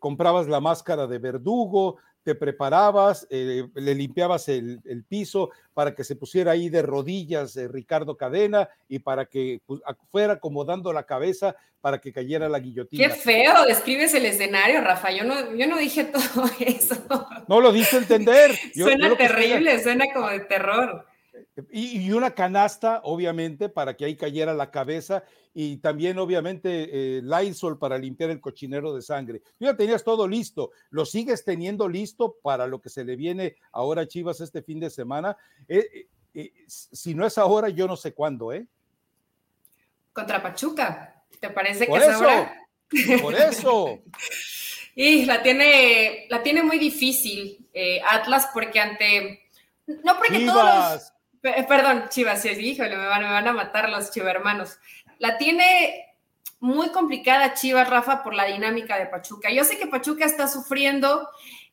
comprabas 0.00 0.48
la 0.48 0.60
máscara 0.60 1.06
de 1.06 1.18
verdugo, 1.18 1.98
te 2.26 2.34
preparabas, 2.34 3.24
eh, 3.30 3.68
le 3.72 3.94
limpiabas 3.94 4.48
el, 4.48 5.04
piso 5.08 5.50
para 5.72 5.94
que 5.94 6.02
se 6.02 6.16
pusiera 6.16 6.50
ahí 6.50 6.68
de 6.68 6.82
rodillas 6.82 7.54
Ricardo 7.70 8.16
Cadena 8.16 8.68
y 8.88 8.98
para 8.98 9.26
que 9.26 9.60
pues, 9.64 9.80
fuera 10.10 10.32
acomodando 10.32 10.92
la 10.92 11.04
cabeza 11.04 11.54
para 11.80 12.00
que 12.00 12.12
cayera 12.12 12.48
la 12.48 12.58
guillotina. 12.58 13.06
Qué 13.06 13.14
feo, 13.14 13.64
describes 13.64 14.12
el 14.14 14.26
escenario, 14.26 14.80
Rafa. 14.80 15.12
Yo 15.12 15.22
no, 15.22 15.54
yo 15.54 15.68
no 15.68 15.78
dije 15.78 16.02
todo 16.12 16.50
eso. 16.58 16.96
No 17.46 17.60
lo 17.60 17.70
diste 17.70 17.98
entender. 17.98 18.50
suena 18.74 19.16
terrible, 19.16 19.80
suena 19.80 20.06
como 20.12 20.28
de 20.28 20.40
terror. 20.40 21.06
Y, 21.70 22.10
una 22.12 22.32
canasta, 22.32 23.00
obviamente, 23.04 23.70
para 23.70 23.96
que 23.96 24.04
ahí 24.04 24.16
cayera 24.16 24.52
la 24.52 24.70
cabeza 24.70 25.24
y 25.54 25.78
también, 25.78 26.18
obviamente, 26.18 26.90
eh, 26.92 27.22
Lysol 27.22 27.78
para 27.78 27.96
limpiar 27.96 28.28
el 28.28 28.40
cochinero 28.42 28.94
de 28.94 29.00
sangre. 29.00 29.40
Tú 29.58 29.64
ya 29.64 29.74
tenías 29.74 30.04
todo 30.04 30.28
listo, 30.28 30.72
lo 30.90 31.06
sigues 31.06 31.44
teniendo 31.44 31.88
listo 31.88 32.36
para 32.42 32.66
lo 32.66 32.82
que 32.82 32.90
se 32.90 33.04
le 33.04 33.16
viene 33.16 33.56
ahora 33.72 34.02
a 34.02 34.06
Chivas 34.06 34.42
este 34.42 34.62
fin 34.62 34.80
de 34.80 34.90
semana. 34.90 35.36
Eh, 35.66 35.88
eh, 35.94 36.08
eh, 36.34 36.52
si 36.66 37.14
no 37.14 37.26
es 37.26 37.38
ahora, 37.38 37.70
yo 37.70 37.86
no 37.86 37.96
sé 37.96 38.12
cuándo, 38.12 38.52
¿eh? 38.52 38.66
Contra 40.12 40.42
Pachuca, 40.42 41.24
¿te 41.40 41.48
parece 41.48 41.86
que 41.86 41.96
es 41.96 42.08
ahora? 42.08 42.66
Por 43.22 43.34
eso. 43.34 44.00
y 44.94 45.24
la 45.24 45.42
tiene, 45.42 46.26
la 46.28 46.42
tiene 46.42 46.62
muy 46.62 46.78
difícil 46.78 47.66
Atlas 48.06 48.48
porque 48.52 48.78
ante... 48.78 49.40
No 49.86 50.18
porque 50.18 50.44
todos 50.44 51.12
Perdón, 51.68 52.08
Chivas, 52.08 52.42
sí, 52.42 52.48
híjole, 52.48 52.96
me 52.96 53.06
van, 53.06 53.22
me 53.22 53.30
van 53.30 53.48
a 53.48 53.52
matar 53.52 53.88
los 53.90 54.10
chivermanos. 54.10 54.78
La 55.18 55.38
tiene 55.38 56.06
muy 56.60 56.90
complicada 56.90 57.54
Chivas, 57.54 57.88
Rafa, 57.88 58.22
por 58.22 58.34
la 58.34 58.44
dinámica 58.44 58.98
de 58.98 59.06
Pachuca. 59.06 59.50
Yo 59.50 59.64
sé 59.64 59.78
que 59.78 59.86
Pachuca 59.86 60.24
está 60.24 60.48
sufriendo 60.48 61.28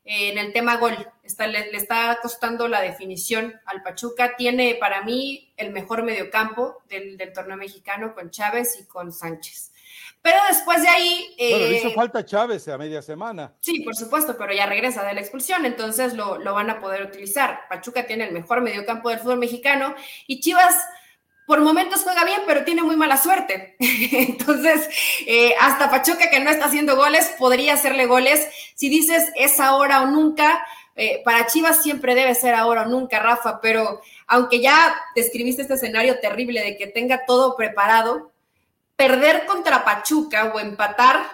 eh, 0.05 0.29
en 0.31 0.37
el 0.37 0.53
tema 0.53 0.77
gol, 0.77 0.95
está, 1.23 1.47
le, 1.47 1.75
está 1.75 2.19
costando 2.21 2.67
la 2.67 2.81
definición 2.81 3.59
al 3.65 3.81
Pachuca. 3.81 4.35
Tiene 4.35 4.75
para 4.75 5.03
mí 5.03 5.53
el 5.57 5.71
mejor 5.71 6.03
mediocampo 6.03 6.83
del, 6.87 7.17
del 7.17 7.33
torneo 7.33 7.57
mexicano 7.57 8.13
con 8.13 8.29
Chávez 8.29 8.79
y 8.79 8.85
con 8.85 9.11
Sánchez. 9.11 9.72
Pero 10.23 10.37
después 10.47 10.81
de 10.81 10.87
ahí. 10.87 11.35
bueno, 11.37 11.75
hizo 11.75 11.89
eh, 11.89 11.93
falta 11.93 12.25
Chávez 12.25 12.65
a 12.69 12.77
media 12.77 13.01
semana. 13.01 13.53
Sí, 13.59 13.81
por 13.81 13.93
supuesto, 13.93 14.37
pero 14.37 14.53
ya 14.53 14.65
regresa 14.65 15.03
de 15.03 15.13
la 15.13 15.19
expulsión, 15.19 15.65
entonces 15.65 16.13
lo, 16.13 16.39
van 16.41 16.69
a 16.69 16.79
poder 16.79 17.03
utilizar. 17.03 17.67
Pachuca 17.69 18.07
tiene 18.07 18.23
el 18.23 18.31
mejor 18.31 18.61
mediocampo 18.61 19.09
del 19.09 19.19
fútbol 19.19 19.39
mexicano 19.39 19.93
y 20.25 20.39
Chivas 20.39 20.75
por 21.45 21.59
momentos 21.59 22.03
juega 22.03 22.23
bien, 22.23 22.39
pero 22.47 22.63
tiene 22.63 22.83
muy 22.83 22.95
mala 22.95 23.17
suerte. 23.17 23.75
Entonces, 23.79 24.87
eh, 25.27 25.55
hasta 25.59 25.91
Pachuca, 25.91 26.29
que 26.29 26.39
no 26.39 26.49
está 26.49 26.67
haciendo 26.67 26.95
goles, 26.95 27.33
podría 27.37 27.73
hacerle 27.73 28.05
goles. 28.05 28.47
Si 28.75 28.87
dices 28.87 29.29
es 29.35 29.59
ahora 29.59 30.03
o 30.03 30.05
nunca, 30.05 30.65
eh, 30.95 31.21
para 31.25 31.47
Chivas 31.47 31.83
siempre 31.83 32.15
debe 32.15 32.33
ser 32.33 32.55
ahora 32.55 32.83
o 32.83 32.85
nunca, 32.85 33.19
Rafa, 33.19 33.59
pero 33.61 33.99
aunque 34.27 34.61
ya 34.61 34.95
describiste 35.15 35.63
este 35.63 35.73
escenario 35.73 36.19
terrible 36.19 36.61
de 36.61 36.77
que 36.77 36.87
tenga 36.87 37.25
todo 37.25 37.57
preparado, 37.57 38.32
perder 38.95 39.45
contra 39.45 39.83
Pachuca 39.83 40.51
o 40.53 40.59
empatar, 40.59 41.25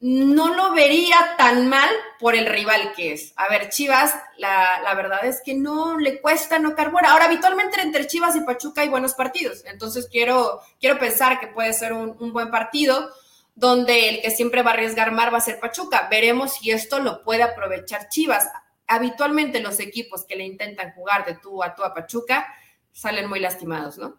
no 0.00 0.54
lo 0.54 0.72
vería 0.72 1.16
tan 1.36 1.68
mal 1.68 1.88
por 2.20 2.36
el 2.36 2.46
rival 2.46 2.92
que 2.94 3.12
es. 3.12 3.32
A 3.36 3.48
ver, 3.48 3.68
Chivas, 3.68 4.14
la, 4.36 4.94
verdad 4.94 5.24
es 5.24 5.42
que 5.44 5.54
no 5.54 5.98
le 5.98 6.20
cuesta 6.20 6.58
no 6.58 6.76
carbura. 6.76 7.10
Ahora, 7.10 7.24
habitualmente 7.24 7.80
entre 7.80 8.06
Chivas 8.06 8.36
y 8.36 8.40
Pachuca 8.40 8.82
hay 8.82 8.88
buenos 8.88 9.14
partidos, 9.14 9.64
entonces 9.64 10.08
quiero, 10.10 10.60
quiero 10.80 10.98
pensar 10.98 11.40
que 11.40 11.48
puede 11.48 11.72
ser 11.72 11.92
un, 11.92 12.16
un 12.20 12.32
buen 12.32 12.50
partido 12.50 13.10
donde 13.56 14.08
el 14.08 14.22
que 14.22 14.30
siempre 14.30 14.62
va 14.62 14.70
a 14.70 14.74
arriesgar 14.74 15.10
mar 15.10 15.34
va 15.34 15.38
a 15.38 15.42
ser 15.42 15.58
Pachuca. 15.58 16.06
Veremos 16.08 16.54
si 16.54 16.70
esto 16.70 17.00
lo 17.00 17.24
puede 17.24 17.42
aprovechar 17.42 18.08
Chivas. 18.08 18.46
Habitualmente 18.86 19.60
los 19.60 19.80
equipos 19.80 20.24
que 20.24 20.36
le 20.36 20.44
intentan 20.44 20.92
jugar 20.92 21.26
de 21.26 21.34
tú 21.34 21.60
a 21.64 21.74
tú 21.74 21.82
a 21.82 21.92
Pachuca 21.92 22.46
salen 22.92 23.28
muy 23.28 23.40
lastimados, 23.40 23.98
¿no? 23.98 24.16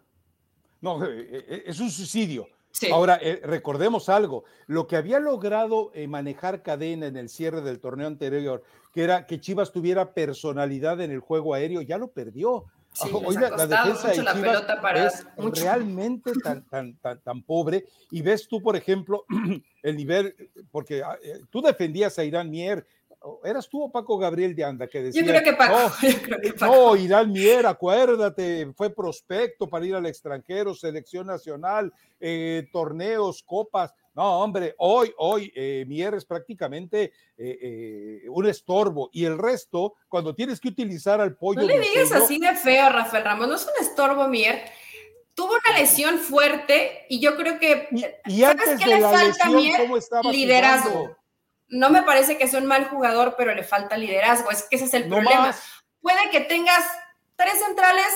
No, 0.80 1.04
eh, 1.04 1.26
eh, 1.30 1.62
es 1.66 1.80
un 1.80 1.90
suicidio. 1.90 2.48
Ahora, 2.92 3.18
eh, 3.20 3.40
recordemos 3.44 4.08
algo, 4.08 4.44
lo 4.66 4.86
que 4.86 4.96
había 4.96 5.18
logrado 5.18 5.92
manejar 6.08 6.62
cadena 6.62 7.06
en 7.06 7.16
el 7.16 7.28
cierre 7.28 7.60
del 7.62 7.80
torneo 7.80 8.06
anterior, 8.06 8.62
que 8.94 9.02
era 9.02 9.26
que 9.26 9.40
Chivas 9.40 9.72
tuviera 9.72 10.14
personalidad 10.14 11.00
en 11.00 11.10
el 11.10 11.20
juego 11.20 11.52
aéreo, 11.52 11.82
ya 11.82 11.98
lo 11.98 12.08
perdió. 12.08 12.64
Hoy 13.12 13.36
la, 13.36 13.66
defensa 13.66 14.08
de 14.08 14.14
Chivas 14.14 15.26
es 15.36 15.62
realmente 15.62 16.32
tan, 16.42 16.64
tan, 16.66 16.96
tan, 16.98 17.20
tan, 17.20 17.42
pobre. 17.42 17.86
Y 18.10 18.22
ves 18.22 18.48
tú, 18.48 18.62
por 18.62 18.76
ejemplo, 18.76 19.24
el 19.82 19.96
nivel, 19.96 20.34
porque 20.70 21.02
ah, 21.02 21.18
tú 21.50 21.60
defendías 21.60 22.18
a 22.18 22.24
Irán 22.24 22.50
Mier 22.50 22.86
¿Eras 23.44 23.68
tú 23.68 23.84
o 23.84 23.90
Paco 23.90 24.18
Gabriel 24.18 24.54
de 24.54 24.64
Anda 24.64 24.86
que 24.86 25.02
decía? 25.02 25.22
Yo 25.22 25.28
creo 25.28 25.42
que 25.42 25.52
Paco. 25.52 25.92
No, 26.60 26.96
Irán 26.96 27.32
Mier, 27.32 27.66
acuérdate, 27.66 28.72
fue 28.74 28.90
prospecto 28.90 29.68
para 29.68 29.86
ir 29.86 29.94
al 29.94 30.06
extranjero, 30.06 30.74
selección 30.74 31.26
nacional, 31.26 31.92
eh, 32.20 32.66
torneos, 32.72 33.42
copas. 33.42 33.94
No, 34.14 34.40
hombre, 34.40 34.74
hoy, 34.78 35.12
hoy 35.18 35.52
eh, 35.54 35.84
Mier 35.86 36.14
es 36.14 36.24
prácticamente 36.24 37.12
eh, 37.38 38.22
un 38.28 38.46
estorbo 38.46 39.08
y 39.12 39.24
el 39.24 39.38
resto, 39.38 39.94
cuando 40.08 40.34
tienes 40.34 40.60
que 40.60 40.68
utilizar 40.68 41.20
al 41.20 41.36
pollo. 41.36 41.60
No 41.60 41.66
le 41.68 41.80
digas 41.80 42.12
así 42.12 42.38
de 42.38 42.54
feo, 42.56 42.90
Rafael 42.90 43.24
Ramos, 43.24 43.48
no 43.48 43.54
es 43.54 43.64
un 43.64 43.86
estorbo, 43.86 44.26
Mier. 44.28 44.62
Tuvo 45.34 45.52
una 45.52 45.78
lesión 45.78 46.18
fuerte 46.18 47.06
y 47.08 47.20
yo 47.20 47.36
creo 47.36 47.58
que. 47.58 47.88
Y, 48.26 48.42
antes 48.42 48.78
de 48.78 49.00
la 49.00 49.24
lesión, 49.24 49.62
¿cómo 49.78 49.96
estaba 49.96 50.30
liderazgo 50.30 51.19
no 51.70 51.90
me 51.90 52.02
parece 52.02 52.36
que 52.36 52.48
sea 52.48 52.60
un 52.60 52.66
mal 52.66 52.86
jugador, 52.88 53.34
pero 53.38 53.54
le 53.54 53.64
falta 53.64 53.96
liderazgo. 53.96 54.50
Es 54.50 54.64
que 54.64 54.76
ese 54.76 54.86
es 54.86 54.94
el 54.94 55.08
problema. 55.08 55.54
Puede 56.00 56.30
que 56.30 56.40
tengas 56.40 56.84
tres 57.36 57.58
centrales 57.64 58.06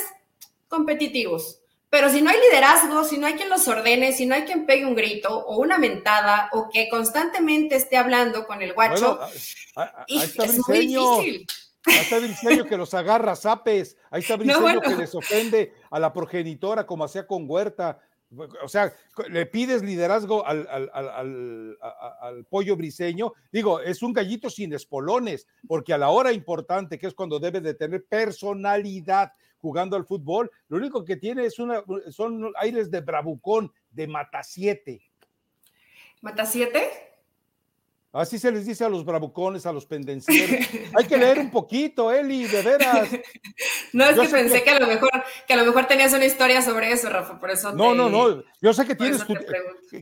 competitivos, 0.69 1.61
pero 1.89 2.11
si 2.11 2.23
no 2.23 2.31
hay 2.31 2.41
liderazgo, 2.41 3.05
si 3.05 3.19
no 3.19 3.27
hay 3.27 3.35
quien 3.35 3.49
los 3.49 3.69
ordene, 3.69 4.13
si 4.13 4.27
no 4.27 4.35
hay 4.35 4.43
quien 4.43 4.67
pegue 4.67 4.85
un 4.85 4.97
grito 4.97 5.39
o 5.47 5.59
una 5.59 5.79
mentada 5.79 6.51
o 6.53 6.69
que 6.69 6.89
constantemente 6.89 7.77
esté 7.77 7.97
hablando 7.97 8.47
con 8.47 8.63
el 8.63 8.73
guacho, 8.73 9.21
es 10.09 10.59
muy 10.69 10.79
difícil. 10.87 11.47
Ahí 11.87 11.99
está 11.99 12.19
Briceño 12.19 12.65
que 12.65 12.77
los 12.77 12.95
agarra 12.95 13.37
zapes. 13.37 13.97
Ahí 14.11 14.23
está 14.23 14.37
Briceño 14.39 14.81
que 14.81 14.97
les 14.97 15.15
ofende 15.15 15.75
a 15.91 15.99
la 15.99 16.13
progenitora 16.13 16.87
como 16.87 17.05
hacía 17.05 17.27
con 17.27 17.49
Huerta. 17.49 18.01
O 18.63 18.69
sea, 18.69 18.95
le 19.29 19.47
pides 19.47 19.83
liderazgo 19.83 20.45
al, 20.47 21.77
pollo 22.49 22.77
briseño. 22.77 23.33
Digo, 23.53 23.81
es 23.81 24.03
un 24.03 24.13
gallito 24.13 24.51
sin 24.51 24.73
espolones, 24.73 25.47
porque 25.67 25.93
a 25.93 25.99
la 25.99 26.11
hora 26.11 26.33
importante, 26.33 26.99
que 26.99 27.07
es 27.07 27.15
cuando 27.15 27.39
debe 27.39 27.61
de 27.61 27.75
tener 27.75 28.05
personalidad 28.05 29.33
jugando 29.59 29.97
al 29.97 30.05
fútbol, 30.05 30.51
lo 30.69 30.77
único 30.77 31.05
que 31.05 31.17
tiene 31.17 31.47
es 31.47 31.59
una, 31.59 31.83
son 32.11 32.53
aires 32.57 32.91
de 32.91 33.01
bravucón, 33.01 33.73
de 33.91 34.07
mata 34.07 34.43
siete. 34.43 35.01
¿Mata 36.21 36.45
siete? 36.45 37.14
Así 38.15 38.39
se 38.39 38.53
les 38.53 38.65
dice 38.65 38.85
a 38.85 38.89
los 38.89 39.05
bravucones, 39.05 39.67
a 39.67 39.73
los 39.73 39.87
pendencieros. 39.87 40.69
Hay 40.95 41.05
que 41.05 41.17
leer 41.17 41.41
un 41.41 41.51
poquito, 41.51 42.13
Eli, 42.13 42.45
de 42.45 42.63
veras. 42.63 43.09
No, 43.93 44.05
es 44.07 44.19
que 44.19 44.29
pensé 44.29 44.65
que... 44.65 44.71
a 44.71 44.81
lo 44.81 44.89
mejor, 44.89 45.11
que 45.47 45.55
a 45.55 45.57
lo 45.57 45.65
mejor 45.65 45.87
tenías 45.87 46.13
una 46.13 46.25
historia 46.25 46.63
sobre 46.63 46.91
eso, 46.91 47.09
Rafa, 47.09 47.39
por 47.39 47.51
eso. 47.51 47.73
No, 47.73 47.95
no, 47.95 48.09
no. 48.09 48.43
Yo 48.61 48.73
sé 48.73 48.85
que 48.85 48.97
tienes 48.97 49.25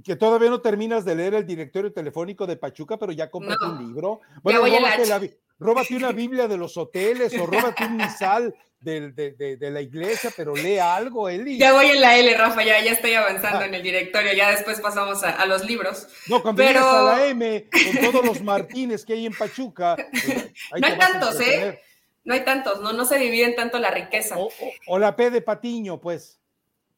que 0.02 0.16
todavía 0.16 0.48
no 0.48 0.62
terminas 0.62 1.04
de 1.04 1.14
leer 1.14 1.34
el 1.34 1.46
directorio 1.46 1.92
telefónico 1.92 2.46
de 2.46 2.56
Pachuca, 2.56 2.98
pero 2.98 3.12
ya 3.12 3.30
compraste 3.30 3.66
un 3.66 3.86
libro. 3.86 4.20
Bueno, 4.42 4.60
róbate, 4.60 5.06
la, 5.06 5.20
róbate 5.58 5.96
una 5.96 6.12
Biblia 6.12 6.48
de 6.48 6.56
los 6.56 6.76
hoteles 6.78 7.38
o 7.38 7.44
róbate 7.44 7.84
un 7.84 7.98
misal 7.98 8.54
de, 8.82 9.56
de, 9.58 9.70
la 9.70 9.80
iglesia, 9.80 10.30
pero 10.36 10.54
lea 10.54 10.96
algo, 10.96 11.28
Eli. 11.28 11.58
Ya 11.58 11.72
voy 11.72 11.86
en 11.86 12.00
la 12.00 12.16
L, 12.16 12.36
Rafa, 12.36 12.64
ya, 12.64 12.82
ya 12.82 12.92
estoy 12.92 13.14
avanzando 13.14 13.60
ah. 13.60 13.66
en 13.66 13.74
el 13.74 13.82
directorio, 13.82 14.32
ya 14.32 14.50
después 14.50 14.80
pasamos 14.80 15.22
a, 15.22 15.46
los 15.46 15.64
libros. 15.64 16.08
No, 16.26 16.42
cuando 16.42 16.62
pero... 16.62 16.88
a 16.88 17.02
la 17.02 17.26
M, 17.26 17.68
con 17.70 18.12
todos 18.12 18.24
los 18.24 18.42
Martínez 18.42 19.04
que 19.04 19.14
hay 19.14 19.26
en 19.26 19.34
Pachuca. 19.34 19.96
Pues, 19.96 20.80
no 20.80 20.86
hay 20.86 20.98
tantos, 20.98 21.40
¿eh? 21.40 21.80
No 22.24 22.34
hay 22.34 22.44
tantos, 22.44 22.80
no, 22.80 22.92
no 22.92 23.04
se 23.04 23.18
dividen 23.18 23.56
tanto 23.56 23.78
la 23.78 23.90
riqueza. 23.90 24.36
o 24.86 24.98
la 24.98 25.16
P 25.16 25.30
de 25.30 25.40
Patiño, 25.40 26.00
pues. 26.00 26.38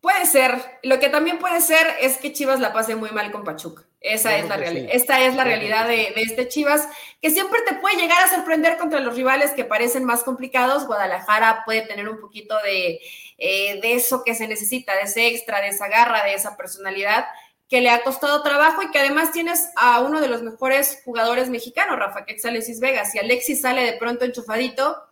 Puede 0.01 0.27
ser. 0.27 0.63
Lo 0.83 0.99
que 0.99 1.09
también 1.09 1.39
puede 1.39 1.63
ser 1.63 1.87
es 2.01 2.19
que 2.19 2.33
Chivas 2.33 2.61
la 2.61 2.75
pase 2.75 2.95
muy 2.95 3.11
mal 3.11 3.33
con 3.33 3.43
Pachuca. 3.43 3.85
Esa 4.05 4.37
es 4.37 4.47
la 4.47 4.59
realidad. 4.59 4.91
Esta 4.93 5.25
es 5.25 5.35
la 5.35 5.45
realidad 5.45 5.89
de, 5.89 6.13
este 6.17 6.47
Chivas, 6.47 6.87
que 7.23 7.31
siempre 7.31 7.63
te 7.63 7.77
puede 7.77 7.97
llegar 7.97 8.23
a 8.23 8.29
sorprender 8.29 8.77
contra 8.77 9.01
los 9.01 9.17
rivales 9.17 9.53
que 9.53 9.65
parecen 9.65 10.05
más 10.05 10.23
complicados. 10.23 10.87
Guadalajara 10.87 11.63
puede 11.65 11.81
tener 11.83 12.07
un 12.11 12.21
poquito 12.21 12.55
de, 12.63 13.01
eh, 13.39 13.81
de 13.81 13.95
eso 13.95 14.23
que 14.23 14.35
se 14.35 14.47
necesita, 14.47 14.95
de 14.95 15.05
ese 15.05 15.29
extra, 15.29 15.63
de 15.63 15.69
esa 15.69 15.89
garra, 15.89 16.23
de 16.23 16.35
esa 16.35 16.55
personalidad 16.55 17.25
que 17.71 17.81
le 17.81 17.89
ha 17.89 18.03
costado 18.03 18.43
trabajo 18.43 18.83
y 18.83 18.91
que 18.91 18.99
además 18.99 19.33
tienes 19.33 19.71
a 19.77 20.01
uno 20.01 20.21
de 20.21 20.29
los 20.29 20.43
mejores 20.43 21.01
jugadores 21.03 21.49
mexicanos, 21.49 21.99
Rafa, 21.99 22.27
que 22.27 22.35
es 22.35 22.45
Alexis 22.45 22.81
Vega. 22.81 23.07
Si 23.07 23.19
Alexis 23.19 23.63
sale 23.63 23.85
de 23.85 23.97
pronto 23.97 24.27
enchufadito, 24.27 25.03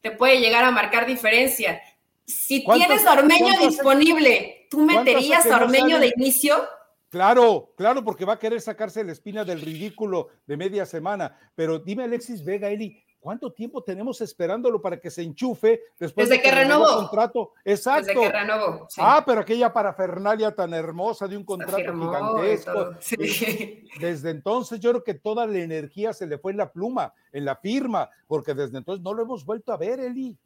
te 0.00 0.10
puede 0.10 0.40
llegar 0.40 0.64
a 0.64 0.72
marcar 0.72 1.06
diferencia. 1.06 1.80
Si 2.26 2.64
tienes 2.64 3.06
a 3.06 3.12
Ormeño 3.12 3.60
disponible, 3.60 4.66
¿tú 4.70 4.80
meterías 4.80 5.46
a 5.46 5.56
Ormeño 5.58 6.00
de 6.00 6.12
inicio? 6.16 6.68
Claro, 7.14 7.70
claro, 7.76 8.02
porque 8.02 8.24
va 8.24 8.32
a 8.32 8.38
querer 8.40 8.60
sacarse 8.60 9.04
la 9.04 9.12
espina 9.12 9.44
del 9.44 9.60
ridículo 9.60 10.30
de 10.48 10.56
media 10.56 10.84
semana. 10.84 11.38
Pero 11.54 11.78
dime, 11.78 12.02
Alexis 12.02 12.44
Vega, 12.44 12.68
Eli, 12.68 13.00
¿cuánto 13.20 13.52
tiempo 13.52 13.84
tenemos 13.84 14.20
esperándolo 14.20 14.82
para 14.82 14.98
que 14.98 15.12
se 15.12 15.22
enchufe 15.22 15.80
después 15.96 16.28
Desde 16.28 16.42
de 16.42 16.48
que, 16.50 16.56
renovó 16.56 16.88
el 16.88 16.96
contrato? 16.96 17.52
Exacto. 17.64 18.08
Desde 18.08 18.20
que 18.20 18.32
renovó. 18.32 18.88
Ah, 18.98 19.22
pero 19.24 19.42
aquella 19.42 19.72
parafernalia 19.72 20.56
tan 20.56 20.74
hermosa 20.74 21.28
de 21.28 21.36
un 21.36 21.44
contrato 21.44 21.76
gigantesco. 21.76 22.96
Desde 24.00 24.30
entonces 24.30 24.80
yo 24.80 24.90
creo 24.90 25.04
que 25.04 25.14
toda 25.14 25.46
la 25.46 25.58
energía 25.58 26.12
se 26.12 26.26
le 26.26 26.38
fue 26.38 26.50
en 26.50 26.58
la 26.58 26.72
pluma, 26.72 27.14
en 27.30 27.44
la 27.44 27.54
firma, 27.54 28.10
porque 28.26 28.54
desde 28.54 28.78
entonces 28.78 29.04
no 29.04 29.14
lo 29.14 29.22
hemos 29.22 29.44
vuelto 29.44 29.72
a 29.72 29.76
ver, 29.76 30.00
Eli. 30.00 30.36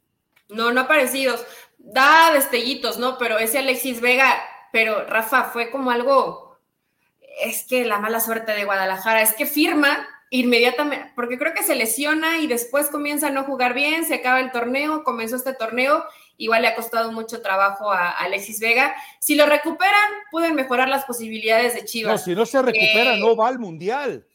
No, 0.49 0.71
no 0.71 0.81
aparecidos. 0.81 1.43
Da 1.79 2.31
destellitos, 2.31 2.99
¿no? 2.99 3.17
Pero 3.17 3.39
ese 3.39 3.57
Alexis 3.57 4.01
Vega, 4.01 4.35
pero 4.71 5.03
Rafa, 5.05 5.45
fue 5.45 5.71
como 5.71 5.89
algo 5.89 6.48
es 7.39 7.65
que 7.65 7.85
la 7.85 7.99
mala 7.99 8.19
suerte 8.19 8.51
de 8.53 8.65
Guadalajara 8.65 9.21
es 9.21 9.33
que 9.33 9.45
firma 9.45 10.07
inmediatamente, 10.31 11.11
porque 11.15 11.39
creo 11.39 11.53
que 11.53 11.63
se 11.63 11.75
lesiona 11.75 12.37
y 12.39 12.47
después 12.47 12.87
comienza 12.87 13.27
a 13.27 13.31
no 13.31 13.45
jugar 13.45 13.73
bien, 13.73 14.05
se 14.05 14.15
acaba 14.15 14.39
el 14.39 14.51
torneo, 14.51 15.03
comenzó 15.03 15.35
este 15.35 15.53
torneo, 15.53 16.03
igual 16.37 16.61
le 16.61 16.67
ha 16.67 16.75
costado 16.75 17.11
mucho 17.11 17.41
trabajo 17.41 17.91
a 17.91 18.11
Alexis 18.11 18.59
Vega. 18.59 18.93
Si 19.19 19.35
lo 19.35 19.45
recuperan, 19.47 20.11
pueden 20.29 20.55
mejorar 20.55 20.87
las 20.87 21.05
posibilidades 21.05 21.73
de 21.73 21.85
Chivas. 21.85 22.11
No, 22.11 22.17
si 22.17 22.35
no 22.35 22.45
se 22.45 22.61
recupera, 22.61 23.15
eh, 23.15 23.19
no 23.19 23.35
va 23.35 23.47
al 23.47 23.59
Mundial. 23.59 24.25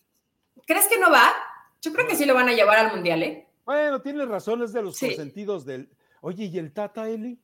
¿Crees 0.66 0.88
que 0.88 0.98
no 0.98 1.11
va? 1.11 1.32
Yo 1.80 1.92
creo 1.92 2.09
que 2.09 2.16
sí 2.16 2.24
lo 2.24 2.34
van 2.34 2.48
a 2.48 2.55
llevar 2.55 2.78
al 2.78 2.92
Mundial, 2.92 3.22
¿eh? 3.22 3.46
Bueno, 3.64 4.00
tienes 4.02 4.28
razones 4.28 4.72
de 4.72 4.82
los 4.82 4.98
consentidos 4.98 5.64
del... 5.64 5.88
Oye, 6.20 6.46
¿y 6.46 6.59
el 6.59 6.72
Tata, 6.72 7.09
Eli? 7.09 7.38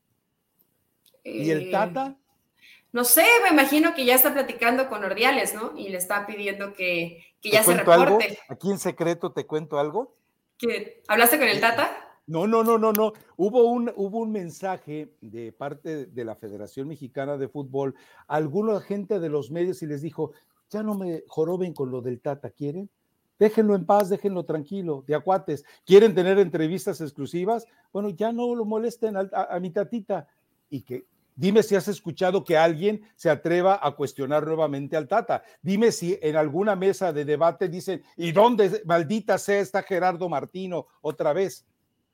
¿Y 1.23 1.51
el 1.51 1.69
eh, 1.69 1.71
Tata? 1.71 2.17
No 2.93 3.05
sé, 3.05 3.25
me 3.45 3.51
imagino 3.51 3.95
que 3.95 4.05
ya 4.05 4.17
está 4.17 4.33
platicando 4.33 4.89
con 4.89 5.05
Ordiales, 5.05 5.55
¿no? 5.55 5.73
Y 5.77 5.89
le 5.89 5.99
está 5.99 6.27
pidiendo 6.27 6.73
que, 6.73 7.25
ya 7.43 7.63
se 7.63 7.75
reporte. 7.75 8.39
Aquí 8.49 8.71
en 8.71 8.79
secreto 8.79 9.33
te 9.33 9.47
cuento 9.47 9.79
algo. 9.79 10.17
¿Hablaste 11.09 11.39
con 11.39 11.49
el 11.49 11.61
Tata? 11.61 11.91
No, 12.27 12.47
no, 12.47 12.63
no, 12.63 12.79
no, 12.79 12.93
no. 12.93 13.13
Hubo 13.37 13.65
un, 13.65 13.93
hubo 13.97 14.19
un 14.19 14.33
mensaje 14.33 15.15
de 15.21 15.53
parte 15.53 16.07
de 16.07 16.25
la 16.25 16.37
Federación 16.37 16.89
Mexicana 16.89 17.37
de 17.37 17.49
Fútbol 17.49 17.95
a 18.27 18.37
alguna 18.37 18.81
gente 18.81 19.21
de 19.21 19.29
los 19.29 19.51
medios 19.51 19.83
y 19.83 19.87
les 19.87 20.03
dijo, 20.03 20.33
ya 20.69 20.83
no 20.83 20.95
me 20.95 21.23
joroben 21.29 21.73
con 21.73 21.91
lo 21.91 22.01
del 22.01 22.21
Tata, 22.21 22.51
¿quieren? 22.51 22.91
Déjenlo 23.39 23.75
en 23.75 23.87
paz, 23.87 24.11
déjenlo 24.11 24.45
tranquilo, 24.45 25.03
de 25.07 25.15
acuates. 25.15 25.65
¿Quieren 25.87 26.15
tener 26.15 26.39
entrevistas 26.39 27.01
exclusivas? 27.01 27.67
Bueno, 27.91 28.11
ya 28.11 28.33
no 28.33 28.55
lo 28.55 28.67
molesten 28.67 29.17
a 29.17 29.59
mi 29.61 29.71
tatita. 29.71 30.29
Y 30.69 30.83
que 30.83 31.07
Dime 31.41 31.63
si 31.63 31.75
has 31.75 31.89
escuchado 31.89 32.45
que 32.45 32.59
alguien 32.59 33.01
se 33.17 33.31
atreva 33.31 33.81
a 33.83 33.93
cuestionar 33.93 34.47
nuevamente 34.47 34.95
al 34.95 35.09
Tata. 35.09 35.43
Dime 35.63 35.91
si 35.91 36.19
en 36.21 36.37
alguna 36.37 36.77
mesa 36.77 37.15
de 37.15 37.25
debate 37.25 37.71
dicen, 37.71 38.03
¿y 38.15 38.31
dónde 38.31 38.83
maldita 38.85 39.39
sea 39.39 39.59
está 39.59 39.83
Gerardo 39.83 40.29
Martino 40.29 40.87
otra 41.01 41.33
vez? 41.33 41.65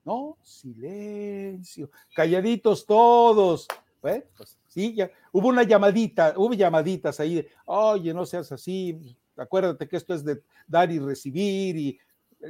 No, 0.05 0.39
silencio, 0.45 1.91
calladitos 2.15 2.87
todos. 2.87 3.67
Pues, 4.01 4.23
sí, 4.69 4.95
ya 4.95 5.11
hubo 5.33 5.49
una 5.49 5.65
llamadita, 5.65 6.35
hubo 6.37 6.55
llamaditas 6.55 7.19
ahí 7.19 7.35
de, 7.35 7.49
oye, 7.65 8.15
no 8.15 8.27
seas 8.27 8.53
así, 8.53 9.17
acuérdate 9.37 9.89
que 9.89 9.97
esto 9.97 10.15
es 10.15 10.25
de 10.25 10.41
dar 10.69 10.93
y 10.93 11.01
recibir 11.01 11.77
y 11.77 11.99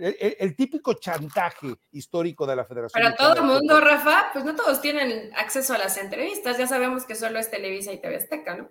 el, 0.00 0.56
típico 0.56 0.94
chantaje 0.94 1.74
histórico 1.92 2.46
de 2.46 2.56
la 2.56 2.64
Federación. 2.64 3.02
Para 3.02 3.16
todo 3.16 3.34
el 3.34 3.42
mundo, 3.42 3.80
Rafa, 3.80 4.30
pues 4.32 4.44
no 4.44 4.54
todos 4.54 4.80
tienen 4.80 5.30
acceso 5.36 5.74
a 5.74 5.78
las 5.78 5.96
entrevistas. 5.96 6.58
Ya 6.58 6.66
sabemos 6.66 7.04
que 7.04 7.14
solo 7.14 7.38
es 7.38 7.50
Televisa 7.50 7.92
y 7.92 7.98
TV 7.98 8.16
Azteca, 8.16 8.56
¿no? 8.56 8.68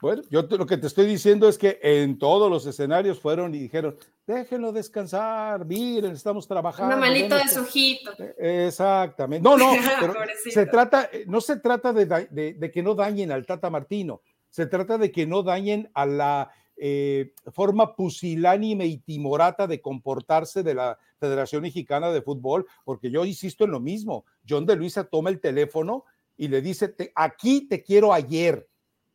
Bueno, 0.00 0.22
yo 0.30 0.42
lo 0.42 0.66
que 0.66 0.76
te 0.76 0.86
estoy 0.86 1.06
diciendo 1.06 1.48
es 1.48 1.56
que 1.56 1.78
en 1.82 2.18
todos 2.18 2.50
los 2.50 2.66
escenarios 2.66 3.18
fueron 3.18 3.54
y 3.54 3.58
dijeron, 3.58 3.96
déjenlo 4.26 4.70
descansar, 4.70 5.64
miren, 5.64 6.12
estamos 6.12 6.46
trabajando. 6.46 6.94
Un 6.94 7.00
malito 7.00 7.34
de 7.34 7.48
su 7.48 7.60
ojito. 7.60 8.12
E, 8.18 8.66
exactamente. 8.66 9.42
No, 9.42 9.56
no, 9.56 9.72
pero 10.00 10.14
se 10.50 10.66
trata, 10.66 11.08
no 11.26 11.40
se 11.40 11.56
trata 11.60 11.94
de 11.94 12.70
que 12.72 12.82
no 12.82 12.94
dañen 12.94 13.32
al 13.32 13.46
Tata 13.46 13.70
Martino, 13.70 14.20
se 14.50 14.66
trata 14.66 14.98
de 14.98 15.10
que 15.10 15.26
no 15.26 15.42
dañen 15.42 15.90
a 15.94 16.04
la 16.04 16.50
eh, 16.76 17.32
forma 17.52 17.96
pusilánime 17.96 18.86
y 18.86 18.98
timorata 18.98 19.66
de 19.66 19.80
comportarse 19.80 20.62
de 20.62 20.74
la 20.74 20.98
Federación 21.18 21.62
Mexicana 21.62 22.10
de 22.10 22.22
Fútbol, 22.22 22.66
porque 22.84 23.10
yo 23.10 23.24
insisto 23.24 23.64
en 23.64 23.70
lo 23.70 23.80
mismo. 23.80 24.24
John 24.48 24.66
de 24.66 24.76
Luisa 24.76 25.04
toma 25.04 25.30
el 25.30 25.40
teléfono 25.40 26.04
y 26.36 26.48
le 26.48 26.60
dice, 26.60 26.94
aquí 27.14 27.66
te 27.68 27.82
quiero 27.82 28.12
ayer. 28.12 28.68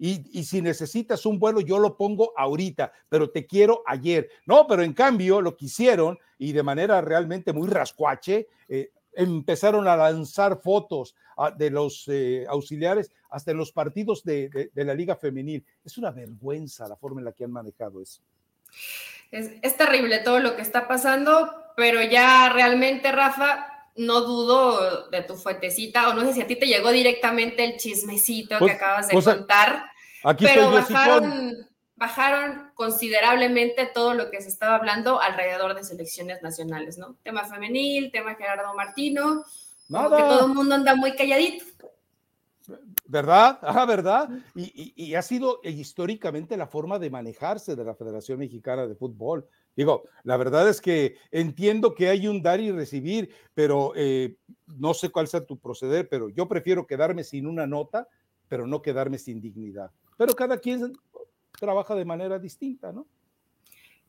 Y, 0.04 0.44
si 0.46 0.64
necesitas 0.64 1.28
un 1.28 1.38
vuelo, 1.38 1.62
yo 1.62 1.78
lo 1.78 1.96
pongo 1.96 2.34
ahorita, 2.36 2.92
pero 3.08 3.30
te 3.30 3.46
quiero 3.46 3.84
ayer. 3.86 4.30
No, 4.48 4.66
pero 4.66 4.82
en 4.82 4.94
cambio 4.94 5.42
lo 5.42 5.56
quisieron 5.56 6.18
y 6.40 6.54
de 6.54 6.64
manera 6.64 7.02
realmente 7.02 7.54
muy 7.54 7.68
rascuache, 7.68 8.48
eh, 8.68 8.92
empezaron 9.14 9.88
a 9.88 9.96
lanzar 9.96 10.62
fotos 10.62 11.16
ah, 11.38 11.52
de 11.52 11.70
los 11.70 12.08
eh, 12.08 12.46
auxiliares 12.48 13.12
hasta 13.30 13.52
en 13.52 13.58
los 13.58 13.72
partidos 13.72 14.24
de, 14.24 14.72
la 14.74 14.94
Liga 14.94 15.16
Femenil. 15.16 15.66
Es 15.84 15.98
una 15.98 16.12
vergüenza 16.12 16.88
la 16.88 16.96
forma 16.96 17.22
en 17.22 17.26
la 17.26 17.32
que 17.32 17.46
han 17.46 17.52
manejado 17.52 18.02
eso. 18.02 18.22
Es, 19.32 19.78
terrible 19.78 20.20
todo 20.20 20.40
lo 20.40 20.56
que 20.56 20.62
está 20.62 20.88
pasando, 20.88 21.54
pero 21.78 22.02
ya 22.02 22.50
realmente, 22.50 23.12
Rafa, 23.12 23.68
no 23.96 24.22
dudo 24.22 25.10
de 25.10 25.22
tu 25.24 25.36
fuentecita, 25.36 26.10
o 26.10 26.14
no 26.14 26.26
sé 26.26 26.34
si 26.34 26.42
a 26.42 26.48
ti 26.48 26.58
te 26.58 26.68
llegó 26.68 26.92
directamente 26.92 27.64
el 27.64 27.78
chismecito 27.78 28.56
que 28.56 28.60
pues, 28.60 28.76
acabas 28.76 29.08
de 29.08 29.14
contar, 29.14 29.86
aquí 30.24 30.46
pero 30.46 30.72
bajaron, 30.72 31.70
bajaron 32.02 32.72
considerablemente 32.74 33.86
todo 33.86 34.16
lo 34.16 34.32
que 34.32 34.42
se 34.42 34.48
estaba 34.48 34.76
hablando 34.76 35.22
alrededor 35.22 35.76
de 35.76 35.84
selecciones 35.84 36.42
nacionales, 36.42 36.98
¿no? 36.98 37.16
Tema 37.22 37.46
femenil, 37.46 38.12
tema 38.12 38.34
Gerardo 38.34 38.74
Martino, 38.74 39.44
que 39.88 39.94
todo 40.10 40.48
el 40.48 40.54
mundo 40.56 40.74
anda 40.74 40.96
muy 40.96 41.16
calladito. 41.16 41.64
¿Verdad? 43.06 43.60
Ah, 43.62 43.86
¿verdad? 43.86 44.30
Y, 44.56 45.14
ha 45.14 45.22
sido 45.22 45.60
históricamente 45.64 46.58
la 46.58 46.66
forma 46.66 46.98
de 46.98 47.12
manejarse 47.12 47.76
de 47.76 47.84
la 47.84 47.94
Federación 47.94 48.40
Mexicana 48.40 48.88
de 48.88 48.96
Fútbol. 48.96 49.48
Digo, 49.76 50.06
la 50.24 50.38
verdad 50.38 50.68
es 50.68 50.82
que 50.82 51.18
entiendo 51.30 51.94
que 51.94 52.10
hay 52.10 52.28
un 52.28 52.42
dar 52.42 52.60
y 52.60 52.72
recibir, 52.72 53.32
pero 53.54 53.94
eh, 53.96 54.38
no 54.66 54.96
sé 54.96 55.10
cuál 55.10 55.28
sea 55.28 55.46
tu 55.46 55.60
proceder, 55.60 56.10
pero 56.10 56.30
yo 56.30 56.48
prefiero 56.48 56.88
quedarme 56.88 57.24
sin 57.24 57.46
una 57.46 57.68
nota, 57.68 58.08
pero 58.48 58.66
no 58.66 58.82
quedarme 58.82 59.20
sin 59.20 59.40
dignidad. 59.40 59.92
Pero 60.18 60.34
cada 60.34 60.58
quien 60.58 60.94
trabaja 61.62 61.96
de 61.96 62.04
manera 62.04 62.40
distinta, 62.40 62.92
¿no? 62.92 63.08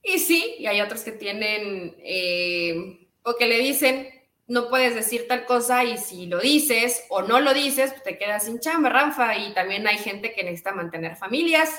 Y 0.03 0.19
sí, 0.19 0.57
y 0.59 0.67
hay 0.67 0.81
otros 0.81 1.03
que 1.03 1.13
tienen, 1.13 1.95
eh, 1.99 3.07
o 3.23 3.37
que 3.37 3.47
le 3.47 3.59
dicen, 3.59 4.09
no 4.49 4.69
puedes 4.69 4.95
decir 4.95 5.27
tal 5.29 5.45
cosa 5.45 5.85
y 5.85 5.99
si 5.99 6.27
lo 6.27 6.41
dices 6.41 7.05
o 7.11 7.23
no 7.23 7.41
lo 7.41 7.55
dices, 7.55 7.93
pues 7.93 8.03
te 8.03 8.19
quedas 8.19 8.47
sin 8.47 8.59
chamba, 8.59 8.89
Ranfa. 8.89 9.37
Y 9.37 9.53
también 9.55 9.87
hay 9.87 9.99
gente 9.99 10.33
que 10.33 10.43
necesita 10.43 10.73
mantener 10.73 11.17
familias 11.17 11.71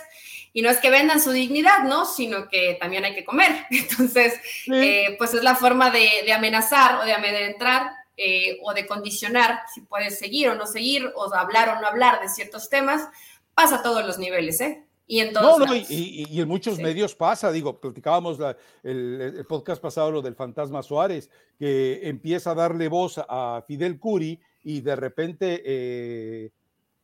y 0.54 0.62
no 0.62 0.70
es 0.70 0.78
que 0.78 0.92
vendan 0.92 1.20
su 1.20 1.32
dignidad, 1.32 1.84
¿no? 1.84 2.06
Sino 2.06 2.48
que 2.48 2.78
también 2.80 3.04
hay 3.04 3.16
que 3.16 3.26
comer. 3.26 3.66
Entonces, 3.72 4.40
eh, 4.72 5.16
pues 5.18 5.34
es 5.34 5.44
la 5.44 5.56
forma 5.56 5.90
de, 5.90 6.32
amenazar 6.32 7.02
o 7.02 7.06
de 7.06 7.14
amedrentar 7.14 7.92
eh, 8.16 8.60
o 8.62 8.74
de 8.74 8.86
condicionar 8.86 9.62
si 9.74 9.82
puedes 9.82 10.20
seguir 10.20 10.50
o 10.50 10.56
no 10.56 10.68
seguir 10.68 11.12
o 11.16 11.34
hablar 11.34 11.70
o 11.70 11.82
no 11.82 11.88
hablar 11.88 12.22
de 12.22 12.30
ciertos 12.30 12.70
temas. 12.70 13.10
Pasa 13.54 13.78
a 13.78 13.84
todos 13.84 14.06
los 14.06 14.18
niveles, 14.18 14.62
¿eh? 14.62 14.84
Y 15.06 15.20
en 15.20 15.34
no, 15.34 15.60
no, 15.60 15.76
y, 15.76 16.40
en 16.40 16.48
muchos 16.48 16.80
medios 16.80 17.14
pasa, 17.14 17.52
digo, 17.52 17.80
platicábamos 17.80 18.40
el, 18.84 19.46
podcast 19.50 19.82
pasado 19.82 20.12
lo 20.12 20.22
del 20.22 20.36
fantasma 20.36 20.82
Suárez, 20.82 21.30
que 21.60 22.08
empieza 22.08 22.52
a 22.52 22.56
darle 22.56 22.88
voz 22.88 23.20
a 23.28 23.64
Fidel 23.68 24.00
Curi 24.00 24.40
y 24.64 24.80
de 24.80 24.96
repente, 24.96 25.62
eh, 25.66 26.52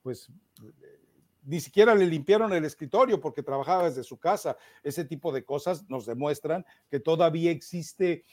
pues 0.02 0.30
ni 1.43 1.60
siquiera 1.60 1.93
le 1.93 2.06
limpiaron 2.06 2.54
el 2.54 2.64
escritorio 2.64 3.20
porque 3.20 3.43
trabajaba 3.43 3.89
desde 3.89 4.04
su 4.04 4.18
casa. 4.18 4.56
Ese 4.84 5.04
tipo 5.04 5.32
de 5.32 5.43
cosas 5.43 5.89
nos 5.89 6.06
demuestran 6.06 6.66
que 6.89 7.00
todavía 7.00 7.52
existe 7.52 8.24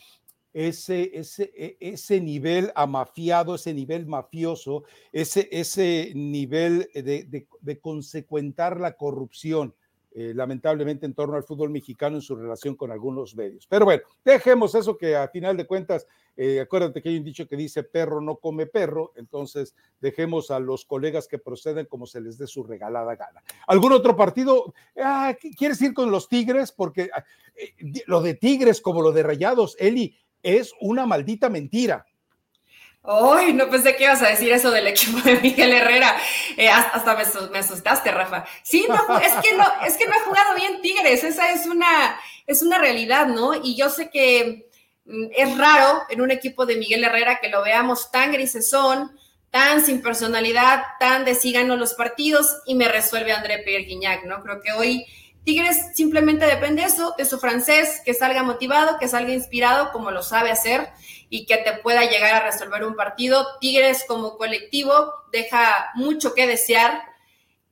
ese, 0.56 1.10
ese, 1.12 1.52
e, 1.54 1.76
ese 1.80 2.18
nivel 2.18 2.72
amafiado, 2.74 3.56
ese 3.56 3.74
nivel 3.74 4.06
mafioso, 4.06 4.84
ese, 5.12 5.50
ese 5.52 6.12
nivel 6.14 6.88
de, 6.94 7.46
de, 7.60 7.80
consecuentar 7.80 8.80
la 8.80 8.96
corrupción, 8.96 9.74
eh, 10.12 10.32
lamentablemente 10.34 11.04
en 11.04 11.12
torno 11.12 11.36
al 11.36 11.44
fútbol 11.44 11.68
mexicano 11.68 12.16
en 12.16 12.22
su 12.22 12.34
relación 12.36 12.74
con 12.74 12.90
algunos 12.90 13.36
medios. 13.36 13.66
Pero 13.66 13.84
bueno, 13.84 14.02
dejemos 14.24 14.74
eso 14.74 14.96
que 14.96 15.14
a 15.14 15.28
final 15.28 15.58
de 15.58 15.66
cuentas, 15.66 16.06
eh, 16.38 16.58
acuérdate 16.60 17.02
que 17.02 17.10
hay 17.10 17.18
un 17.18 17.24
dicho 17.24 17.46
que 17.46 17.54
dice 17.54 17.82
perro 17.82 18.22
no 18.22 18.36
come 18.36 18.64
perro, 18.64 19.12
entonces 19.16 19.74
dejemos 20.00 20.50
a 20.50 20.58
los 20.58 20.86
colegas 20.86 21.28
que 21.28 21.38
proceden 21.38 21.84
como 21.84 22.06
se 22.06 22.22
les 22.22 22.38
dé 22.38 22.46
su 22.46 22.64
regalada 22.64 23.14
gana. 23.14 23.42
¿Algún 23.66 23.92
otro 23.92 24.16
partido? 24.16 24.72
Ah, 24.98 25.36
¿Quieres 25.58 25.82
ir 25.82 25.92
con 25.92 26.10
los 26.10 26.30
Tigres? 26.30 26.72
Porque 26.72 27.10
ah, 27.14 27.22
eh, 27.54 27.74
lo 28.06 28.22
de 28.22 28.32
Tigres 28.32 28.80
como 28.80 29.02
lo 29.02 29.12
de 29.12 29.22
Rayados, 29.22 29.76
Eli, 29.78 30.16
es 30.42 30.72
una 30.80 31.06
maldita 31.06 31.48
mentira. 31.48 32.06
Ay, 33.08 33.52
no 33.52 33.70
pensé 33.70 33.94
que 33.94 34.02
ibas 34.02 34.20
a 34.22 34.30
decir 34.30 34.52
eso 34.52 34.70
del 34.72 34.88
equipo 34.88 35.20
de 35.20 35.36
Miguel 35.40 35.72
Herrera. 35.72 36.16
Eh, 36.56 36.68
hasta 36.68 37.14
me, 37.14 37.58
asustaste, 37.58 38.10
Rafa. 38.10 38.44
Sí, 38.64 38.84
no, 38.88 39.18
es 39.20 39.32
que 39.34 39.56
no, 39.56 39.64
es 39.86 39.96
que 39.96 40.06
no 40.06 40.14
ha 40.14 40.24
jugado 40.24 40.56
bien 40.56 40.80
Tigres. 40.82 41.22
Esa 41.22 41.52
es 41.52 41.66
una, 41.66 42.18
es 42.46 42.62
una 42.62 42.78
realidad, 42.78 43.28
¿no? 43.28 43.54
Y 43.54 43.76
yo 43.76 43.90
sé 43.90 44.10
que 44.10 44.68
mm, 45.04 45.26
es 45.36 45.56
raro 45.56 46.02
en 46.08 46.20
un 46.20 46.32
equipo 46.32 46.66
de 46.66 46.76
Miguel 46.76 47.04
Herrera 47.04 47.38
que 47.40 47.48
lo 47.48 47.62
veamos 47.62 48.10
tan 48.10 48.32
grisesón, 48.32 49.16
tan 49.50 49.86
sin 49.86 50.02
personalidad, 50.02 50.82
tan 50.98 51.24
de 51.24 51.36
sí 51.36 51.54
los 51.54 51.94
partidos 51.94 52.58
y 52.66 52.74
me 52.74 52.88
resuelve 52.88 53.32
André 53.32 53.58
Pierre 53.58 53.84
Guignac, 53.84 54.24
¿no? 54.24 54.42
Creo 54.42 54.60
que 54.60 54.72
hoy 54.72 55.06
Tigres 55.46 55.94
simplemente 55.94 56.44
depende 56.44 56.82
de 56.82 56.88
eso, 56.88 57.14
de 57.16 57.24
su 57.24 57.38
francés, 57.38 58.02
que 58.04 58.14
salga 58.14 58.42
motivado, 58.42 58.98
que 58.98 59.06
salga 59.06 59.32
inspirado 59.32 59.92
como 59.92 60.10
lo 60.10 60.24
sabe 60.24 60.50
hacer 60.50 60.88
y 61.30 61.46
que 61.46 61.58
te 61.58 61.74
pueda 61.74 62.02
llegar 62.02 62.34
a 62.34 62.44
resolver 62.44 62.82
un 62.82 62.96
partido. 62.96 63.46
Tigres 63.60 64.04
como 64.08 64.38
colectivo 64.38 64.92
deja 65.30 65.92
mucho 65.94 66.34
que 66.34 66.48
desear 66.48 67.00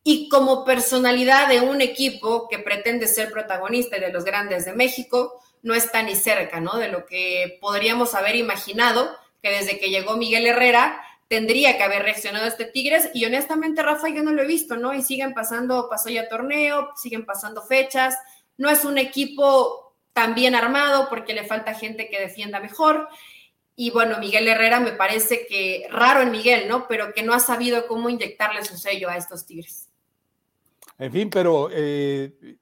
y 0.04 0.28
como 0.28 0.64
personalidad 0.64 1.48
de 1.48 1.62
un 1.62 1.80
equipo 1.80 2.46
que 2.48 2.60
pretende 2.60 3.08
ser 3.08 3.32
protagonista 3.32 3.98
de 3.98 4.12
los 4.12 4.24
grandes 4.24 4.64
de 4.66 4.72
México, 4.72 5.42
no 5.62 5.74
está 5.74 6.00
ni 6.04 6.14
cerca, 6.14 6.60
¿no? 6.60 6.76
De 6.76 6.86
lo 6.86 7.06
que 7.06 7.58
podríamos 7.60 8.14
haber 8.14 8.36
imaginado 8.36 9.10
que 9.42 9.50
desde 9.50 9.80
que 9.80 9.90
llegó 9.90 10.16
Miguel 10.16 10.46
Herrera 10.46 11.02
tendría 11.34 11.76
que 11.76 11.82
haber 11.82 12.04
reaccionado 12.04 12.46
este 12.46 12.64
Tigres 12.64 13.10
y 13.12 13.24
honestamente 13.24 13.82
Rafa 13.82 14.08
yo 14.08 14.22
no 14.22 14.30
lo 14.30 14.42
he 14.42 14.46
visto, 14.46 14.76
¿no? 14.76 14.94
Y 14.94 15.02
siguen 15.02 15.34
pasando, 15.34 15.88
pasó 15.90 16.08
ya 16.08 16.28
torneo, 16.28 16.90
siguen 16.94 17.26
pasando 17.26 17.60
fechas, 17.60 18.14
no 18.56 18.70
es 18.70 18.84
un 18.84 18.98
equipo 18.98 19.96
tan 20.12 20.36
bien 20.36 20.54
armado 20.54 21.08
porque 21.08 21.34
le 21.34 21.42
falta 21.42 21.74
gente 21.74 22.08
que 22.08 22.20
defienda 22.20 22.60
mejor. 22.60 23.08
Y 23.74 23.90
bueno, 23.90 24.20
Miguel 24.20 24.46
Herrera 24.46 24.78
me 24.78 24.92
parece 24.92 25.44
que 25.48 25.88
raro 25.90 26.22
en 26.22 26.30
Miguel, 26.30 26.68
¿no? 26.68 26.86
Pero 26.86 27.12
que 27.12 27.24
no 27.24 27.34
ha 27.34 27.40
sabido 27.40 27.88
cómo 27.88 28.08
inyectarle 28.08 28.64
su 28.64 28.76
sello 28.76 29.08
a 29.08 29.16
estos 29.16 29.44
Tigres. 29.44 29.88
En 31.00 31.10
fin, 31.10 31.30
pero 31.30 31.68
eh, 31.72 32.58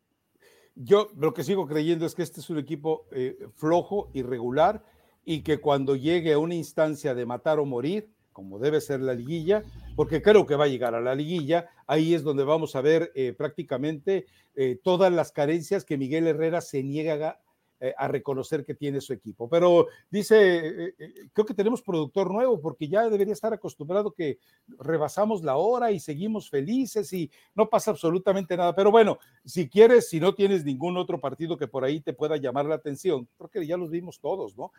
yo 0.77 1.11
lo 1.19 1.35
que 1.35 1.45
sigo 1.45 1.67
creyendo 1.67 2.07
es 2.07 2.15
que 2.15 2.23
este 2.23 2.41
es 2.41 2.49
un 2.49 2.59
equipo 2.59 3.07
eh, 3.13 3.37
flojo, 3.55 4.11
irregular, 4.15 4.83
y 5.27 5.43
que 5.43 5.59
cuando 5.59 5.95
llegue 5.95 6.33
a 6.33 6.39
una 6.39 6.55
instancia 6.55 7.15
de 7.15 7.27
matar 7.27 7.59
o 7.59 7.67
morir, 7.67 8.09
como 8.33 8.59
debe 8.59 8.81
ser 8.81 9.01
la 9.01 9.15
liguilla, 9.15 9.63
porque 9.97 10.23
creo 10.23 10.47
que 10.47 10.57
va 10.57 10.65
a 10.65 10.69
llegar 10.69 10.95
a 10.95 11.01
la 11.01 11.15
liguilla, 11.15 11.69
ahí 11.87 12.15
es 12.15 12.23
donde 12.23 12.45
vamos 12.45 12.77
a 12.77 12.81
ver 12.81 13.13
eh, 13.15 13.33
prácticamente 13.33 14.27
eh, 14.55 14.79
todas 14.83 15.13
las 15.13 15.33
carencias 15.33 15.85
que 15.85 15.99
Miguel 15.99 16.27
Herrera 16.27 16.61
se 16.61 16.83
niega 16.83 17.41
eh, 17.85 17.93
a 17.99 18.07
reconocer 18.07 18.65
que 18.65 18.75
tiene 18.75 19.01
su 19.01 19.13
equipo. 19.13 19.49
Pero 19.49 19.89
dice, 20.09 20.37
eh, 20.37 20.95
eh, 20.97 21.15
creo 21.33 21.45
que 21.45 21.53
tenemos 21.53 21.83
productor 21.83 22.31
nuevo 22.31 22.61
porque 22.61 22.87
ya 22.87 23.09
debería 23.09 23.33
estar 23.33 23.53
acostumbrado 23.53 24.13
que 24.13 24.39
rebasamos 24.79 25.43
la 25.43 25.57
hora 25.57 25.91
y 25.91 25.99
seguimos 25.99 26.49
felices 26.49 27.13
y 27.13 27.29
no 27.57 27.69
pasa 27.69 27.91
absolutamente 27.91 28.57
nada. 28.57 28.73
Pero 28.73 28.93
bueno, 28.93 29.19
si 29.45 29.69
quieres, 29.69 30.09
si 30.09 30.21
no 30.21 30.33
tienes 30.33 30.65
ningún 30.65 30.97
otro 30.97 31.21
partido 31.21 31.57
que 31.57 31.67
por 31.67 31.83
ahí 31.83 32.01
te 32.01 32.13
pueda 32.13 32.37
llamar 32.37 32.67
la 32.67 32.77
atención, 32.77 33.27
creo 33.37 33.51
que 33.51 33.67
ya 33.67 33.77
los 33.77 33.91
vimos 33.91 34.21
todos, 34.21 34.57
¿no? 34.57 34.71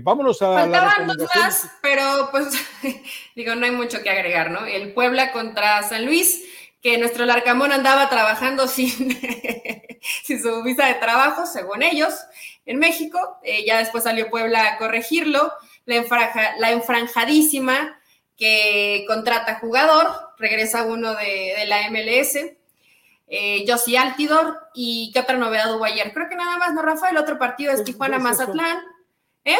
vámonos 0.00 0.40
a... 0.40 0.54
Faltaban 0.54 1.08
dos 1.08 1.28
más, 1.34 1.70
pero 1.82 2.02
pues 2.30 2.54
digo, 3.36 3.54
no 3.54 3.66
hay 3.66 3.72
mucho 3.72 4.02
que 4.02 4.08
agregar, 4.08 4.50
¿no? 4.50 4.64
El 4.64 4.94
Puebla 4.94 5.30
contra 5.30 5.82
San 5.82 6.06
Luis 6.06 6.42
que 6.80 6.98
nuestro 6.98 7.24
Larcamón 7.24 7.72
andaba 7.72 8.08
trabajando 8.08 8.68
sin, 8.68 8.90
sin 10.24 10.42
su 10.42 10.62
visa 10.62 10.86
de 10.86 10.94
trabajo, 10.94 11.46
según 11.46 11.82
ellos, 11.82 12.14
en 12.64 12.78
México. 12.78 13.38
Eh, 13.42 13.64
ya 13.66 13.78
después 13.78 14.04
salió 14.04 14.30
Puebla 14.30 14.72
a 14.72 14.78
corregirlo. 14.78 15.52
La, 15.84 16.54
la 16.58 16.72
enfranjadísima 16.72 17.98
que 18.36 19.04
contrata 19.08 19.58
jugador, 19.60 20.08
regresa 20.38 20.84
uno 20.84 21.14
de, 21.14 21.64
la 21.66 21.90
MLS. 21.90 22.36
Eh, 23.28 23.64
Josie 23.66 23.98
Altidor. 23.98 24.58
¿Y 24.74 25.10
qué 25.12 25.20
otra 25.20 25.36
novedad 25.36 25.74
hubo 25.74 25.84
ayer? 25.84 26.12
Creo 26.12 26.28
que 26.28 26.36
nada 26.36 26.58
más, 26.58 26.74
¿no, 26.74 26.82
Rafael? 26.82 27.16
El 27.16 27.22
otro 27.22 27.38
partido 27.38 27.72
es 27.72 27.82
Tijuana-Mazatlán. 27.82 28.78
¿Eh? 29.44 29.56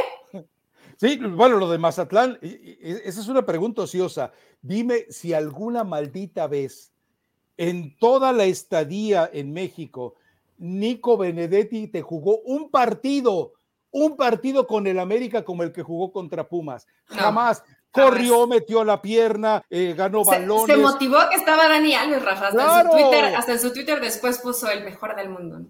Sí, 0.99 1.19
bueno, 1.19 1.57
lo 1.57 1.71
de 1.71 1.79
Mazatlán, 1.79 2.39
esa 2.41 3.21
es 3.21 3.29
una 3.29 3.45
pregunta 3.45 3.83
ociosa. 3.83 4.33
Dime 4.63 5.07
si 5.11 5.35
alguna 5.35 5.85
maldita 5.85 6.47
vez 6.47 6.93
en 7.57 7.97
toda 7.99 8.33
la 8.33 8.45
estadía 8.45 9.29
en 9.33 9.53
México, 9.53 10.15
Nico 10.59 11.17
Benedetti 11.17 11.89
te 11.89 12.03
jugó 12.03 12.39
un 12.41 12.71
partido, 12.71 13.53
un 13.91 14.17
partido 14.17 14.67
con 14.67 14.87
el 14.87 14.99
América 14.99 15.45
como 15.45 15.63
el 15.63 15.73
que 15.73 15.83
jugó 15.83 16.13
contra 16.13 16.49
Pumas. 16.49 16.87
Jamás. 17.07 17.63
Corrió, 17.91 18.47
metió 18.47 18.85
la 18.85 19.01
pierna, 19.01 19.65
eh, 19.71 19.95
ganó 19.97 20.23
balones. 20.23 20.77
Se 20.77 20.77
motivó 20.77 21.17
que 21.31 21.37
estaba 21.37 21.67
Dani 21.67 21.95
Alves, 21.95 22.23
Rafa. 22.23 22.49
Hasta, 22.49 22.81
en 22.81 22.87
su 22.87 22.91
Twitter, 22.93 23.25
hasta 23.35 23.53
en 23.53 23.59
su 23.59 23.73
Twitter 23.73 24.01
después 24.03 24.39
puso 24.39 24.71
el 24.71 24.85
mejor 24.85 25.17
del 25.17 25.31
mundo. 25.31 25.63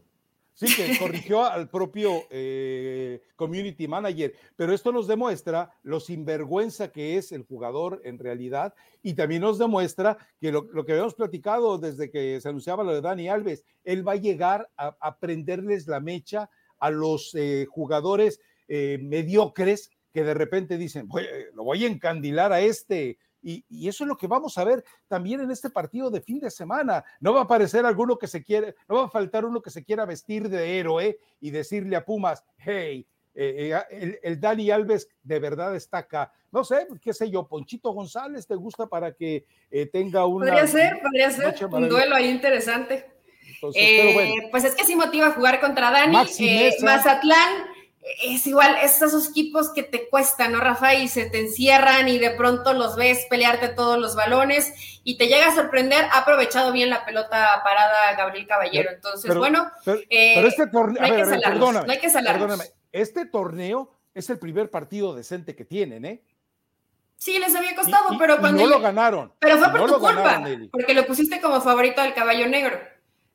Sí, 0.57 0.75
que 0.75 0.99
corrigió 0.99 1.45
al 1.45 1.69
propio 1.69 2.23
eh, 2.31 3.21
community 3.37 3.87
manager, 3.87 4.33
pero 4.57 4.73
esto 4.73 4.91
nos 4.91 5.07
demuestra 5.07 5.71
lo 5.83 6.01
sinvergüenza 6.01 6.91
que 6.91 7.19
es 7.19 7.31
el 7.31 7.43
jugador 7.43 8.01
en 8.05 8.19
realidad 8.19 8.75
y 9.03 9.13
también 9.13 9.43
nos 9.43 9.59
demuestra 9.59 10.17
que 10.41 10.51
lo, 10.51 10.67
que 10.67 10.93
habíamos 10.93 11.15
platicado 11.15 11.77
desde 11.77 12.11
que 12.11 12.41
se 12.41 12.49
anunciaba 12.49 12.85
lo 12.85 12.95
de 12.95 13.03
Dani 13.03 13.29
Alves, 13.29 13.67
él 13.85 14.07
va 14.07 14.13
a 14.13 14.17
llegar 14.17 14.71
a, 14.79 15.19
prenderles 15.19 15.87
la 15.89 16.01
mecha 16.01 16.49
a 16.79 16.91
los 16.91 17.35
eh, 17.35 17.67
jugadores 17.69 18.41
eh, 18.67 18.99
mediocres 19.03 19.91
que 20.15 20.25
de 20.25 20.33
repente 20.33 20.79
dicen, 20.79 21.07
lo 21.53 21.65
voy 21.65 21.85
a 21.85 21.89
encandilar 21.89 22.51
a 22.55 22.63
este, 22.63 23.19
y, 23.43 23.89
eso 23.89 24.05
es 24.05 24.09
lo 24.09 24.17
que 24.17 24.27
vamos 24.27 24.59
a 24.59 24.65
ver 24.65 24.85
también 25.09 25.41
en 25.41 25.51
este 25.51 25.71
partido 25.71 26.11
de 26.11 26.21
fin 26.21 26.41
de 26.41 26.51
semana. 26.51 27.05
No 27.21 27.33
va 27.33 27.41
a 27.41 27.45
aparecer 27.45 27.87
alguno 27.87 28.19
que 28.19 28.27
se 28.27 28.43
quiere, 28.43 28.75
no 28.89 28.97
va 28.97 29.05
a 29.05 29.11
faltar 29.11 29.45
uno 29.45 29.63
que 29.63 29.71
se 29.71 29.85
quiera 29.85 30.05
vestir 30.05 30.49
de 30.49 30.79
héroe 30.79 31.19
y 31.41 31.51
decirle 31.51 31.97
a 31.97 32.05
Pumas, 32.05 32.45
hey, 32.59 33.07
eh, 33.35 33.73
eh, 33.91 34.19
el, 34.23 34.41
Dani 34.41 34.71
Alves 34.71 35.09
de 35.23 35.39
verdad 35.39 35.77
está 35.77 35.99
acá. 35.99 36.33
No 36.51 36.65
sé, 36.65 36.87
qué 37.03 37.13
sé 37.13 37.31
yo, 37.31 37.47
Ponchito 37.47 37.93
González, 37.93 38.47
¿te 38.47 38.55
gusta 38.55 38.87
para 38.87 39.13
que 39.13 39.45
eh, 39.71 39.87
tenga 39.87 40.25
una... 40.27 40.47
Podría 40.47 40.67
ser, 40.67 41.01
podría 41.03 41.31
ser 41.31 41.67
un 41.67 41.89
duelo 41.89 42.17
ahí 42.17 42.29
interesante. 42.31 43.13
Pues 43.61 44.65
es 44.65 44.75
que 44.75 44.85
sí 44.85 44.97
motiva 44.97 45.33
jugar 45.33 45.61
contra 45.61 45.91
Dani. 45.91 46.17
Mazatlán 46.83 47.76
es 48.23 48.47
igual, 48.47 48.77
esos 48.83 49.31
equipos 49.31 49.73
que 49.73 49.83
te 49.83 50.09
cuestan, 50.09 50.53
¿no, 50.53 50.61
Rafa? 50.61 50.95
Y 50.95 51.09
se 51.09 51.29
te 51.29 51.41
encierran 51.41 52.09
y 52.09 52.19
de 52.19 52.31
pronto 52.31 52.73
los 52.73 52.97
ves 52.97 53.27
pelearte 53.29 53.69
todos 53.69 53.99
los 53.99 54.15
balones 54.15 54.73
y 55.03 55.19
te 55.19 55.27
llega 55.27 55.49
a 55.49 55.55
sorprender. 55.55 56.05
Ha 56.13 56.19
aprovechado 56.19 56.73
bien 56.73 56.91
la 56.91 57.05
pelota 57.05 57.61
parada 57.65 58.15
Gabriel 58.17 58.47
Caballero. 58.47 58.91
Entonces, 58.93 59.35
bueno, 59.35 59.71
pero, 59.85 59.99
eh, 60.09 60.47
este 60.47 60.69
torneo, 60.69 61.01
no, 61.03 61.07
hay 61.09 61.99
que 61.99 62.11
perdóname, 62.11 62.65
este 62.93 63.27
torneo 63.27 63.91
es 64.15 64.31
el 64.31 64.39
primer 64.39 64.71
partido 64.71 65.15
decente 65.15 65.57
que 65.57 65.65
tienen, 65.65 66.05
¿eh? 66.05 66.23
Sí, 67.19 67.39
les 67.39 67.55
había 67.55 67.75
costado, 67.75 68.17
pero 68.19 68.39
cuando. 68.39 68.63
no 68.63 68.69
lo 68.69 68.81
ganaron. 68.81 69.33
Pero 69.39 69.59
fue 69.59 69.71
por 69.71 69.91
tu 69.91 69.99
culpa, 69.99 70.45
porque 70.71 70.95
lo 70.95 71.07
pusiste 71.07 71.41
como 71.41 71.61
favorito 71.61 72.03
al 72.03 72.15
caballo 72.15 72.47
negro 72.47 72.79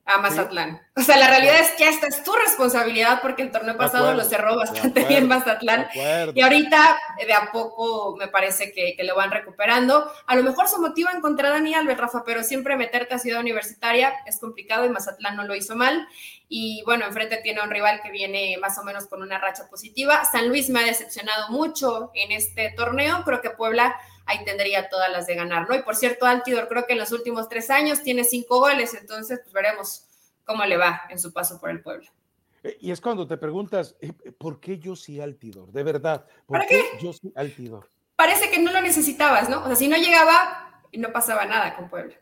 a 0.06 0.18
Mazatlán. 0.18 0.82
O 0.96 1.02
sea, 1.02 1.18
la 1.18 1.28
realidad 1.28 1.60
es 1.60 1.72
que 1.72 1.88
esta 1.88 2.08
es 2.08 2.24
tu 2.24 2.34
responsabilidad 2.34 3.22
porque 3.22 3.44
el 3.44 3.52
torneo 3.52 3.78
pasado 3.78 4.14
lo 4.14 4.24
cerró 4.24 4.56
bastante 4.56 5.06
bien 5.06 5.28
Mazatlán. 5.28 5.88
Y 6.34 6.42
ahorita 6.42 6.98
de 7.26 7.34
a 7.34 7.52
poco 7.52 8.16
me 8.18 8.28
parece 8.28 8.74
que, 8.74 8.96
lo 9.04 9.16
van 9.16 9.32
recuperando. 9.32 10.12
A 10.28 10.36
lo 10.36 10.44
mejor 10.44 10.68
se 10.68 10.78
motivan 10.78 11.22
contra 11.22 11.50
Dani 11.50 11.74
Alves, 11.74 11.98
Rafa, 11.98 12.24
pero 12.26 12.44
siempre 12.44 12.76
meterte 12.76 13.16
a 13.16 13.20
Ciudad 13.20 13.40
Universitaria 13.40 14.14
es 14.26 14.40
complicado 14.40 14.86
y 14.86 14.90
Mazatlán 14.90 15.36
no 15.36 15.44
lo 15.44 15.56
hizo 15.56 15.76
mal. 15.76 16.08
Y 16.50 16.84
bueno, 16.86 17.06
enfrente 17.06 17.38
tiene 17.38 17.62
un 17.62 17.70
rival 17.70 18.02
que 18.04 18.12
viene 18.12 18.58
más 18.60 18.78
o 18.78 18.84
menos 18.84 19.08
con 19.08 19.22
una 19.22 19.40
racha 19.40 19.70
positiva. 19.70 20.26
San 20.26 20.50
Luis 20.50 20.70
me 20.70 20.82
ha 20.82 20.86
decepcionado 20.86 21.50
mucho 21.50 22.12
en 22.14 22.32
este 22.32 22.74
torneo. 22.76 23.24
Creo 23.24 23.42
que 23.42 23.52
Puebla 23.52 23.96
ahí 24.32 24.46
tendría 24.46 24.90
todas 24.90 25.12
las 25.12 25.28
de 25.28 25.36
ganar, 25.36 25.70
¿no? 25.70 25.76
Y 25.76 25.82
por 25.82 25.96
cierto, 25.96 26.26
Altidor 26.26 26.68
creo 26.68 26.86
que 26.86 26.94
en 26.94 27.00
los 27.00 27.12
últimos 27.12 27.50
tres 27.50 27.70
años 27.70 28.02
tiene 28.02 28.24
cinco 28.24 28.60
goles, 28.60 28.94
entonces 28.94 29.40
pues 29.44 29.54
veremos 29.54 30.06
cómo 30.46 30.66
le 30.66 30.78
va 30.78 31.04
en 31.10 31.20
su 31.20 31.32
paso 31.32 31.60
por 31.60 31.70
el 31.70 31.82
pueblo. 31.82 32.10
Eh, 32.64 32.78
y 32.80 32.92
es 32.92 33.02
cuando 33.02 33.28
te 33.28 33.38
preguntas, 33.38 33.96
eh, 34.02 34.14
¿por 34.38 34.60
qué 34.60 34.80
yo 34.80 34.96
sí 34.96 35.20
Altidor? 35.20 35.72
De 35.72 35.84
verdad, 35.84 36.26
¿por 36.46 36.60
¿Para 36.60 36.68
qué, 36.68 36.84
yo 37.02 37.14
sí 37.14 37.32
Altidor? 37.36 37.90
Parece 38.16 38.50
que 38.50 38.60
no 38.60 38.72
lo 38.72 38.82
necesitabas, 38.82 39.50
¿no? 39.50 39.64
O 39.64 39.68
sea, 39.68 39.76
si 39.76 39.88
no 39.88 39.98
llegaba, 39.98 40.82
no 40.94 41.12
pasaba 41.12 41.46
nada 41.46 41.76
con 41.76 41.90
Puebla. 41.90 42.16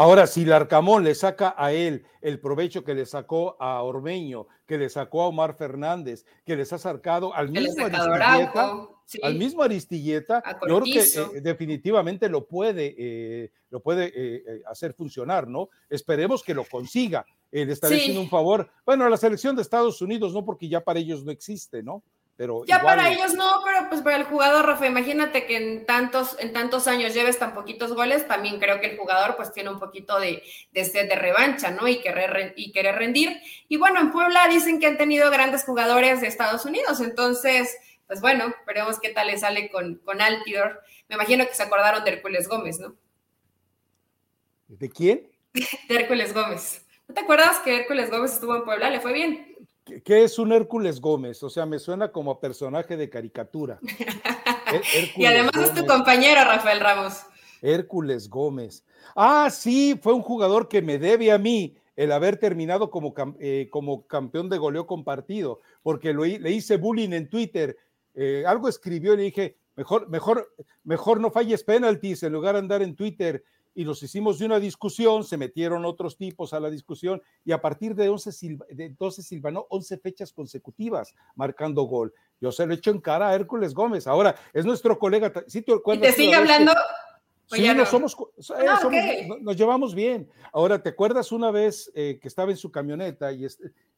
Ahora, 0.00 0.28
si 0.28 0.44
Larcamón 0.44 1.02
le 1.02 1.12
saca 1.16 1.56
a 1.58 1.72
él 1.72 2.04
el 2.20 2.38
provecho 2.38 2.84
que 2.84 2.94
le 2.94 3.04
sacó 3.04 3.56
a 3.58 3.82
Ormeño, 3.82 4.46
que 4.64 4.78
le 4.78 4.88
sacó 4.90 5.22
a 5.22 5.26
Omar 5.26 5.56
Fernández, 5.56 6.24
que 6.44 6.54
les 6.54 6.72
ha 6.72 6.78
sacado 6.78 7.34
al 7.34 7.50
mismo 7.50 7.84
Aristilleta, 7.84 8.88
al 9.24 9.34
mismo 9.34 9.62
Aristilleta, 9.64 10.40
yo 10.68 10.80
creo 10.80 10.84
que 10.84 11.00
eh, 11.00 11.40
definitivamente 11.40 12.28
lo 12.28 12.46
puede, 12.46 12.94
eh, 12.96 13.50
lo 13.70 13.80
puede 13.80 14.12
eh, 14.14 14.62
hacer 14.70 14.94
funcionar, 14.94 15.48
¿no? 15.48 15.68
Esperemos 15.90 16.44
que 16.44 16.54
lo 16.54 16.62
consiga. 16.62 17.26
le 17.50 17.62
estaré 17.62 17.96
haciendo 17.96 18.20
un 18.20 18.30
favor, 18.30 18.70
bueno, 18.86 19.04
a 19.04 19.10
la 19.10 19.16
selección 19.16 19.56
de 19.56 19.62
Estados 19.62 20.00
Unidos, 20.00 20.32
no 20.32 20.44
porque 20.44 20.68
ya 20.68 20.80
para 20.80 21.00
ellos 21.00 21.24
no 21.24 21.32
existe, 21.32 21.82
¿no? 21.82 22.04
Pero 22.38 22.64
ya 22.64 22.80
para 22.80 23.10
ellos 23.10 23.34
no, 23.34 23.62
pero 23.64 23.88
pues 23.88 24.00
para 24.00 24.16
el 24.16 24.22
jugador, 24.22 24.64
Rafa, 24.64 24.86
imagínate 24.86 25.44
que 25.44 25.56
en 25.56 25.84
tantos, 25.86 26.36
en 26.38 26.52
tantos 26.52 26.86
años 26.86 27.12
lleves 27.12 27.36
tan 27.36 27.52
poquitos 27.52 27.92
goles, 27.94 28.28
también 28.28 28.60
creo 28.60 28.80
que 28.80 28.86
el 28.86 28.96
jugador 28.96 29.34
pues 29.34 29.52
tiene 29.52 29.70
un 29.70 29.80
poquito 29.80 30.20
de, 30.20 30.44
de 30.70 30.84
sed 30.84 31.08
de 31.08 31.16
revancha, 31.16 31.72
¿no? 31.72 31.88
Y 31.88 32.00
querer, 32.00 32.54
y 32.54 32.70
querer 32.70 32.94
rendir. 32.94 33.42
Y 33.66 33.76
bueno, 33.76 33.98
en 33.98 34.12
Puebla 34.12 34.46
dicen 34.46 34.78
que 34.78 34.86
han 34.86 34.96
tenido 34.96 35.32
grandes 35.32 35.64
jugadores 35.64 36.20
de 36.20 36.28
Estados 36.28 36.64
Unidos, 36.64 37.00
entonces, 37.00 37.76
pues 38.06 38.20
bueno, 38.20 38.54
veremos 38.68 39.00
qué 39.00 39.08
tal 39.08 39.26
le 39.26 39.36
sale 39.36 39.68
con, 39.68 39.96
con 40.04 40.20
Altidor. 40.20 40.80
Me 41.08 41.16
imagino 41.16 41.44
que 41.44 41.54
se 41.54 41.64
acordaron 41.64 42.04
de 42.04 42.12
Hércules 42.12 42.46
Gómez, 42.46 42.78
¿no? 42.78 42.94
¿De 44.68 44.88
quién? 44.88 45.28
de 45.52 45.94
Hércules 45.96 46.32
Gómez. 46.32 46.86
¿No 47.08 47.16
te 47.16 47.20
acuerdas 47.20 47.58
que 47.64 47.74
Hércules 47.74 48.12
Gómez 48.12 48.34
estuvo 48.34 48.54
en 48.54 48.64
Puebla? 48.64 48.90
Le 48.90 49.00
fue 49.00 49.12
bien. 49.12 49.47
¿Qué 50.04 50.24
es 50.24 50.38
un 50.38 50.52
Hércules 50.52 51.00
Gómez? 51.00 51.42
O 51.42 51.50
sea, 51.50 51.66
me 51.66 51.78
suena 51.78 52.12
como 52.12 52.40
personaje 52.40 52.96
de 52.96 53.08
caricatura. 53.08 53.78
y 55.16 55.24
además 55.24 55.52
es 55.56 55.74
tu 55.74 55.86
compañero, 55.86 56.44
Rafael 56.44 56.80
Ramos. 56.80 57.22
Hércules 57.62 58.28
Gómez. 58.28 58.84
Ah, 59.16 59.48
sí, 59.50 59.98
fue 60.00 60.12
un 60.12 60.22
jugador 60.22 60.68
que 60.68 60.82
me 60.82 60.98
debe 60.98 61.32
a 61.32 61.38
mí 61.38 61.76
el 61.96 62.12
haber 62.12 62.36
terminado 62.36 62.90
como, 62.90 63.12
eh, 63.40 63.68
como 63.70 64.06
campeón 64.06 64.48
de 64.48 64.58
goleo 64.58 64.86
compartido, 64.86 65.60
porque 65.82 66.12
lo, 66.12 66.24
le 66.24 66.50
hice 66.52 66.76
bullying 66.76 67.12
en 67.12 67.28
Twitter. 67.28 67.76
Eh, 68.14 68.44
algo 68.46 68.68
escribió 68.68 69.14
y 69.14 69.16
le 69.16 69.22
dije, 69.24 69.56
mejor, 69.74 70.08
mejor, 70.08 70.54
mejor 70.84 71.20
no 71.20 71.30
falles 71.30 71.64
penaltis 71.64 72.22
en 72.22 72.32
lugar 72.32 72.54
de 72.54 72.60
andar 72.60 72.82
en 72.82 72.94
Twitter 72.94 73.42
y 73.78 73.84
nos 73.84 74.02
hicimos 74.02 74.40
de 74.40 74.46
una 74.46 74.58
discusión, 74.58 75.22
se 75.22 75.36
metieron 75.36 75.84
otros 75.84 76.16
tipos 76.16 76.52
a 76.52 76.58
la 76.58 76.68
discusión 76.68 77.22
y 77.44 77.52
a 77.52 77.60
partir 77.60 77.94
de, 77.94 78.08
11 78.08 78.58
de 78.70 78.84
entonces 78.86 79.24
silvanó 79.24 79.68
11 79.70 79.98
fechas 79.98 80.32
consecutivas 80.32 81.14
marcando 81.36 81.84
gol. 81.84 82.12
Yo 82.40 82.50
se 82.50 82.66
lo 82.66 82.74
echo 82.74 82.90
en 82.90 83.00
cara 83.00 83.28
a 83.28 83.36
Hércules 83.36 83.74
Gómez. 83.74 84.08
Ahora, 84.08 84.34
es 84.52 84.64
nuestro 84.64 84.98
colega. 84.98 85.32
¿sí 85.46 85.62
te, 85.62 85.72
¿Y 85.72 85.98
te 86.00 86.10
sigue 86.10 86.34
hablando? 86.34 86.72
Sí, 87.46 87.66
no. 87.72 87.86
somos, 87.86 88.16
ah, 88.50 88.80
nos 89.40 89.56
llevamos 89.56 89.94
bien. 89.94 90.28
Ahora, 90.52 90.82
¿te 90.82 90.88
acuerdas 90.88 91.30
una 91.30 91.52
vez 91.52 91.90
eh, 91.94 92.18
que 92.20 92.26
estaba 92.26 92.50
en 92.50 92.56
su 92.56 92.72
camioneta 92.72 93.32
y 93.32 93.46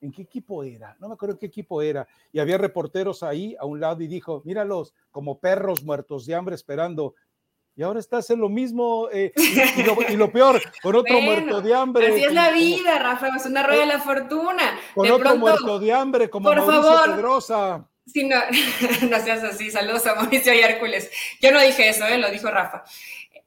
en 0.03 0.13
qué 0.13 0.23
equipo 0.23 0.63
era? 0.63 0.95
No 1.01 1.09
me 1.09 1.15
acuerdo 1.15 1.37
en 1.37 1.39
qué 1.39 1.47
equipo 1.47 1.81
era. 1.81 2.07
Y 2.33 2.39
había 2.39 2.59
reporteros 2.59 3.23
ahí 3.23 3.57
a 3.59 3.65
un 3.65 3.81
lado 3.81 4.03
y 4.03 4.09
dijo, 4.09 4.43
míralos 4.45 4.95
como 5.11 5.41
perros 5.41 5.83
muertos 5.83 6.27
de 6.27 6.35
hambre 6.35 6.55
esperando 6.55 7.15
y 7.81 7.83
ahora 7.83 7.99
estás 7.99 8.29
en 8.29 8.41
lo 8.41 8.51
mismo 8.51 9.09
eh, 9.11 9.33
y, 10.11 10.17
lo, 10.17 10.31
peor, 10.31 10.61
con 10.83 10.97
otro 10.97 11.19
muerto 11.23 11.63
de 11.63 11.75
hambre. 11.75 12.09
Así 12.09 12.25
es 12.25 12.35
la 12.35 12.51
vida, 12.51 12.99
Rafa, 12.99 13.29
es 13.35 13.47
una 13.47 13.63
rueda 13.63 13.81
de 13.81 13.87
la 13.87 14.01
fortuna. 14.01 14.79
Con 14.95 15.11
otro 15.11 15.35
muerto 15.37 15.79
de 15.79 15.91
hambre, 15.91 16.29
como 16.29 16.51
por 16.51 16.59
Mauricio 16.59 16.83
favor, 16.83 17.17
Pedrosa. 17.17 17.89
Sí, 18.05 18.29
no, 18.29 18.37
no 19.09 19.21
seas 19.21 19.43
así. 19.45 19.71
Saludos 19.71 20.07
a 20.07 20.15
Mauricio 20.15 20.53
y 20.53 20.59
Hércules. 20.59 21.11
Yo 21.41 21.53
no 21.53 21.61
dije 21.63 21.89
eso, 21.89 22.05
¿eh? 22.05 22.19
lo 22.19 22.31
dijo 22.31 22.51
Rafa. 22.51 22.85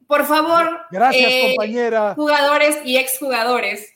Por 0.07 0.25
favor, 0.25 0.81
gracias, 0.89 1.31
eh, 1.31 1.53
compañera. 1.55 2.15
Jugadores 2.15 2.79
y 2.83 2.97
exjugadores 2.97 3.92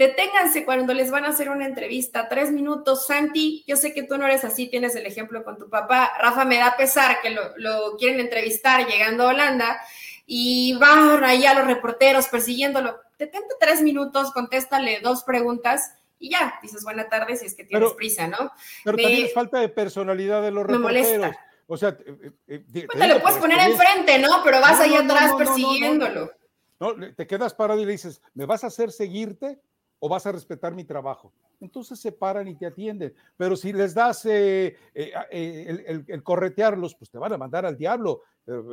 Deténganse 0.00 0.64
cuando 0.64 0.94
les 0.94 1.10
van 1.10 1.26
a 1.26 1.28
hacer 1.28 1.50
una 1.50 1.66
entrevista, 1.66 2.26
tres 2.26 2.50
minutos. 2.50 3.06
Santi, 3.06 3.62
yo 3.66 3.76
sé 3.76 3.92
que 3.92 4.02
tú 4.02 4.16
no 4.16 4.24
eres 4.24 4.44
así, 4.46 4.66
tienes 4.66 4.96
el 4.96 5.04
ejemplo 5.04 5.44
con 5.44 5.58
tu 5.58 5.68
papá. 5.68 6.12
Rafa, 6.18 6.46
me 6.46 6.56
da 6.56 6.74
pesar 6.74 7.20
que 7.20 7.28
lo, 7.28 7.98
quieren 7.98 8.18
entrevistar 8.18 8.86
llegando 8.86 9.24
a 9.24 9.32
Holanda 9.32 9.78
y 10.24 10.74
van 10.78 11.22
ahí 11.22 11.44
a 11.44 11.52
los 11.52 11.66
reporteros 11.66 12.28
persiguiéndolo. 12.28 12.96
Detente 13.18 13.54
tres 13.60 13.82
minutos, 13.82 14.32
contéstale 14.32 15.00
dos 15.02 15.22
preguntas 15.22 15.92
y 16.18 16.30
ya, 16.30 16.58
dices 16.62 16.82
buena 16.82 17.10
tarde 17.10 17.36
si 17.36 17.44
es 17.44 17.54
que 17.54 17.64
tienes 17.64 17.92
prisa, 17.92 18.26
¿no? 18.26 18.50
Pero 18.82 18.96
también 18.96 19.26
es 19.26 19.34
falta 19.34 19.60
de 19.60 19.68
personalidad 19.68 20.40
de 20.42 20.50
los 20.50 20.64
reporteros. 20.64 21.36
O 21.66 21.76
sea, 21.76 21.90
eh, 21.90 22.32
eh, 22.48 22.64
eh, 22.72 22.86
pues 22.86 22.98
te 22.98 23.06
lo 23.06 23.20
puedes 23.20 23.36
poner 23.36 23.58
enfrente, 23.68 24.18
¿no? 24.18 24.42
Pero 24.42 24.62
vas 24.62 24.80
ahí 24.80 24.94
atrás 24.94 25.34
persiguiéndolo. 25.36 26.32
No, 26.78 26.94
te 27.14 27.26
quedas 27.26 27.52
parado 27.52 27.82
y 27.82 27.84
le 27.84 27.92
dices, 27.92 28.22
¿me 28.32 28.46
vas 28.46 28.64
a 28.64 28.68
hacer 28.68 28.92
seguirte? 28.92 29.60
O 30.00 30.08
vas 30.08 30.26
a 30.26 30.32
respetar 30.32 30.74
mi 30.74 30.84
trabajo. 30.84 31.32
Entonces 31.60 32.00
se 32.00 32.10
paran 32.10 32.48
y 32.48 32.54
te 32.54 32.66
atienden. 32.66 33.14
Pero 33.36 33.54
si 33.54 33.72
les 33.72 33.94
das 33.94 34.24
eh, 34.24 34.76
eh, 34.94 35.12
eh, 35.30 36.04
el, 36.08 36.22
corretearlos, 36.22 36.94
pues 36.94 37.10
te 37.10 37.18
van 37.18 37.34
a 37.34 37.38
mandar 37.38 37.66
al 37.66 37.76
diablo. 37.76 38.22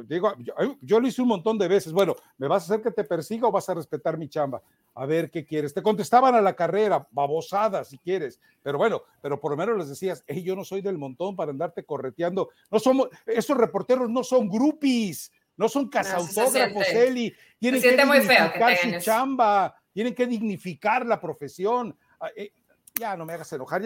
digo, 0.06 0.34
yo, 0.82 1.00
lo 1.00 1.08
hice 1.08 1.22
un 1.22 1.28
montón 1.28 1.58
de 1.58 1.68
veces. 1.68 1.92
Bueno, 1.92 2.16
¿me 2.38 2.48
vas 2.48 2.64
a 2.64 2.66
hacer 2.74 2.82
que 2.82 2.92
te 2.92 3.04
persiga 3.04 3.48
o 3.48 3.52
vas 3.52 3.68
a 3.68 3.74
respetar 3.74 4.18
mi 4.18 4.30
chamba? 4.30 4.62
A 4.96 5.06
ver 5.06 5.30
qué 5.30 5.46
quieres. 5.46 5.74
Te 5.74 5.84
contestaban 5.84 6.34
a 6.34 6.42
la 6.42 6.56
carrera, 6.56 7.06
babosada 7.12 7.84
si 7.84 7.98
quieres. 7.98 8.40
Pero 8.64 8.78
bueno, 8.78 9.02
pero 9.22 9.40
por 9.40 9.52
lo 9.52 9.58
menos 9.58 9.78
les 9.78 9.90
decías, 9.90 10.24
hey, 10.28 10.42
yo 10.42 10.56
no 10.56 10.64
soy 10.64 10.82
del 10.82 10.98
montón 10.98 11.36
para 11.36 11.52
andarte 11.52 11.84
correteando. 11.84 12.50
No 12.72 12.80
somos, 12.80 13.10
esos 13.26 13.58
reporteros 13.58 14.10
no 14.10 14.24
son 14.24 14.48
groupies, 14.48 15.30
no 15.58 15.68
son 15.68 15.90
cazautógrafos, 15.90 16.88
Eli. 16.88 17.36
Tienen 17.60 17.82
que 17.82 18.06
muy 18.06 18.22
feo 18.22 18.50
su 18.82 19.00
chamba 19.04 19.76
tienen 19.98 20.14
que 20.14 20.28
dignificar 20.28 21.08
la 21.08 21.20
profesión. 21.20 21.98
Ah, 22.20 22.30
eh, 22.36 22.52
ya 23.00 23.18
no 23.18 23.26
me 23.26 23.34
hagas 23.34 23.52
enojar, 23.54 23.82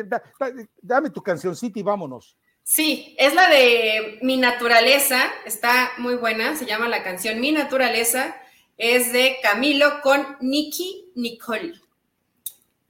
dame 0.82 1.10
tu 1.10 1.24
cancioncita 1.24 1.80
y 1.80 1.84
vámonos. 1.84 2.36
Sí, 2.64 3.16
es 3.18 3.34
la 3.34 3.48
de 3.48 4.20
Mi 4.22 4.36
Naturaleza, 4.36 5.24
está 5.46 5.92
muy 6.00 6.16
buena, 6.16 6.58
se 6.58 6.66
llama 6.66 6.90
la 6.90 7.02
canción 7.02 7.40
Mi 7.40 7.54
Naturaleza, 7.54 8.36
es 8.78 9.14
de 9.14 9.38
Camilo 9.42 10.02
con 10.02 10.36
Nicky 10.42 11.14
Nicole. 11.16 11.80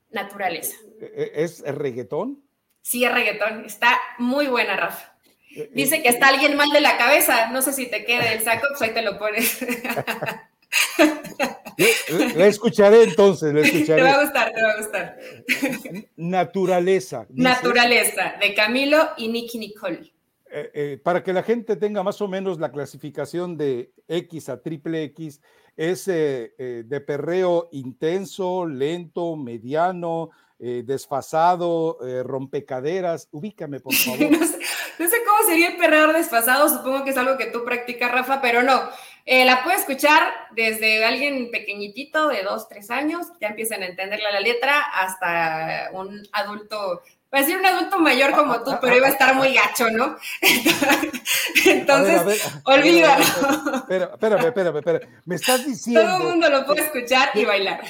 Naturaleza. 0.09 0.75
¿E-, 0.99 1.13
e-, 1.15 1.43
¿Es, 1.43 1.61
reggaetón? 1.63 2.43
Sí, 2.81 3.05
es 3.05 3.13
reggaetón, 3.13 3.65
está 3.65 3.99
muy 4.17 4.47
buena, 4.47 4.75
Rafa. 4.77 5.15
Eh, 5.55 5.69
Dice 5.75 5.97
eh, 5.97 6.01
que 6.01 6.09
está 6.09 6.29
alguien 6.29 6.55
mal 6.57 6.71
de 6.71 6.81
la 6.81 6.97
cabeza, 6.97 7.51
no 7.51 7.61
sé 7.61 7.71
si 7.71 7.85
te 7.85 8.03
queda 8.03 8.33
el 8.33 8.41
saco, 8.41 8.65
pues 8.69 8.81
ahí 8.81 8.95
te 8.95 9.03
lo 9.03 9.19
pones. 9.19 9.59
La 12.35 12.47
escucharé 12.47 13.03
entonces, 13.03 13.53
la 13.53 13.61
escucharé. 13.61 14.01
Te 14.01 14.07
va 14.07 14.13
a 14.13 14.21
gustar, 14.23 14.53
te 14.53 14.61
va 14.61 14.71
a 14.71 14.77
gustar. 14.77 15.17
Naturaleza. 16.17 17.25
Naturaleza, 17.29 18.35
de 18.39 18.53
Camilo 18.53 19.09
y 19.17 19.27
Nicky 19.27 19.59
Nicole. 19.59 20.11
Eh, 20.53 20.71
eh, 20.73 20.99
para 21.01 21.23
que 21.23 21.31
la 21.31 21.43
gente 21.43 21.77
tenga 21.77 22.03
más 22.03 22.21
o 22.21 22.27
menos 22.27 22.59
la 22.59 22.71
clasificación 22.71 23.57
de 23.57 23.93
X 24.09 24.49
a 24.49 24.61
triple 24.61 25.03
X, 25.03 25.39
es 25.77 26.09
eh, 26.09 26.83
de 26.85 27.01
perreo 27.01 27.69
intenso, 27.71 28.65
lento, 28.65 29.37
mediano, 29.37 30.29
desfasado, 30.59 31.97
rompecaderas. 32.23 33.29
Ubícame, 33.31 33.79
por 33.79 33.93
favor. 33.95 34.29
no, 34.29 34.45
sé, 34.45 35.17
cómo 35.25 35.47
sería 35.47 35.69
el 35.69 35.77
perreo 35.77 36.11
desfasado, 36.13 36.69
supongo 36.69 37.03
que 37.03 37.11
es 37.11 37.17
algo 37.17 37.37
que 37.37 37.47
tú 37.47 37.63
practicas, 37.63 38.11
Rafa, 38.11 38.41
pero 38.41 38.61
no. 38.61 38.81
Eh, 39.25 39.45
la 39.45 39.63
puede 39.63 39.77
escuchar 39.77 40.33
desde 40.51 41.05
alguien 41.05 41.51
pequeñitito 41.51 42.27
de 42.27 42.43
dos, 42.43 42.67
tres 42.67 42.89
años, 42.89 43.27
ya 43.39 43.49
empiezan 43.49 43.83
a 43.83 43.87
entenderle 43.87 44.31
la 44.31 44.39
letra, 44.39 44.79
hasta 44.79 45.89
un 45.93 46.27
adulto, 46.31 47.01
va 47.33 47.39
a 47.39 47.41
decir 47.41 47.57
un 47.57 47.65
adulto 47.65 47.99
mayor 47.99 48.31
como 48.31 48.63
tú, 48.63 48.71
pero 48.81 48.95
iba 48.97 49.07
a 49.07 49.11
estar 49.11 49.35
muy 49.35 49.53
gacho, 49.53 49.89
¿no? 49.91 50.17
Entonces, 51.65 52.51
olvídalo. 52.63 53.23
Espérame, 53.89 54.45
espérame, 54.47 54.77
espérame. 54.77 55.07
Me 55.25 55.35
estás 55.35 55.65
diciendo. 55.65 56.01
Todo 56.01 56.17
el 56.17 56.23
mundo 56.23 56.49
lo 56.49 56.65
puede 56.65 56.81
escuchar 56.81 57.29
y 57.35 57.45
bailar. 57.45 57.81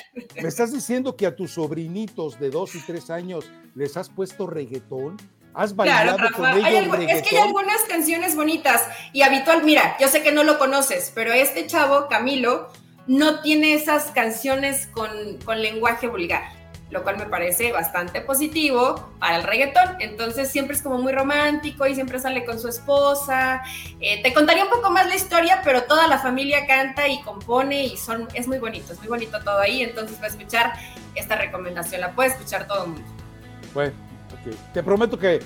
¿Me 0.41 0.49
estás 0.49 0.73
diciendo 0.73 1.15
que 1.15 1.25
a 1.25 1.36
tus 1.36 1.51
sobrinitos 1.51 2.39
de 2.39 2.49
dos 2.49 2.75
y 2.75 2.82
tres 2.82 3.09
años 3.09 3.49
les 3.75 3.95
has 3.95 4.09
puesto 4.09 4.47
reggaetón? 4.47 5.17
¿Has 5.54 5.76
bailado 5.76 6.18
con 6.36 6.45
ellos 6.58 6.97
Es 7.10 7.24
que 7.24 7.38
hay 7.38 7.43
algunas 7.43 7.82
canciones 7.84 8.36
bonitas 8.36 8.88
y 9.12 9.22
habitual, 9.22 9.64
mira, 9.64 9.97
yo 9.99 10.08
sé 10.08 10.24
que 10.24 10.32
no 10.32 10.43
lo 10.43 10.58
conoces, 10.58 11.12
pero 11.14 11.34
este 11.34 11.68
chavo, 11.68 12.08
Camilo, 12.08 12.70
no 13.08 13.41
tiene 13.41 13.74
esas 13.74 14.12
canciones 14.12 14.88
con, 14.88 15.10
lenguaje 15.62 16.08
vulgar, 16.08 16.43
lo 16.89 17.04
cual 17.04 17.18
me 17.18 17.26
parece 17.26 17.74
bastante 17.74 18.22
positivo 18.22 19.12
para 19.20 19.38
el 19.38 19.43
reggaetón. 19.43 19.97
Entonces 19.99 20.49
siempre 20.49 20.76
es 20.76 20.82
como 20.82 20.99
muy 20.99 21.12
romántico 21.12 21.86
y 21.86 21.95
siempre 21.95 22.20
sale 22.20 22.45
con 22.45 22.60
su 22.60 22.70
esposa. 22.70 23.64
Eh, 23.99 24.22
te 24.24 24.34
contaría 24.34 24.64
un 24.64 24.70
poco 24.70 24.89
más 24.89 25.08
la 25.08 25.16
historia, 25.16 25.62
pero 25.66 25.84
toda 25.84 26.08
la 26.08 26.20
familia 26.20 26.66
canta 26.66 27.10
y 27.10 27.22
compone 27.24 27.84
y 27.84 27.97
son, 27.97 28.28
es 28.34 28.47
muy 28.47 28.60
bonito, 28.60 28.93
es 28.93 28.99
muy 28.99 29.10
bonito 29.10 29.39
todo 29.43 29.60
ahí. 29.60 29.82
Entonces 29.82 30.18
va 30.22 30.26
a 30.26 30.30
escuchar 30.30 30.74
esta 31.16 31.36
recomendación, 31.36 31.99
la 31.99 32.12
puede 32.12 32.30
escuchar 32.30 32.68
todo 32.68 32.86
el 32.86 32.91
mundo. 32.91 33.08
Bueno 33.74 34.11
te 34.73 34.83
prometo 34.83 35.17
que 35.17 35.39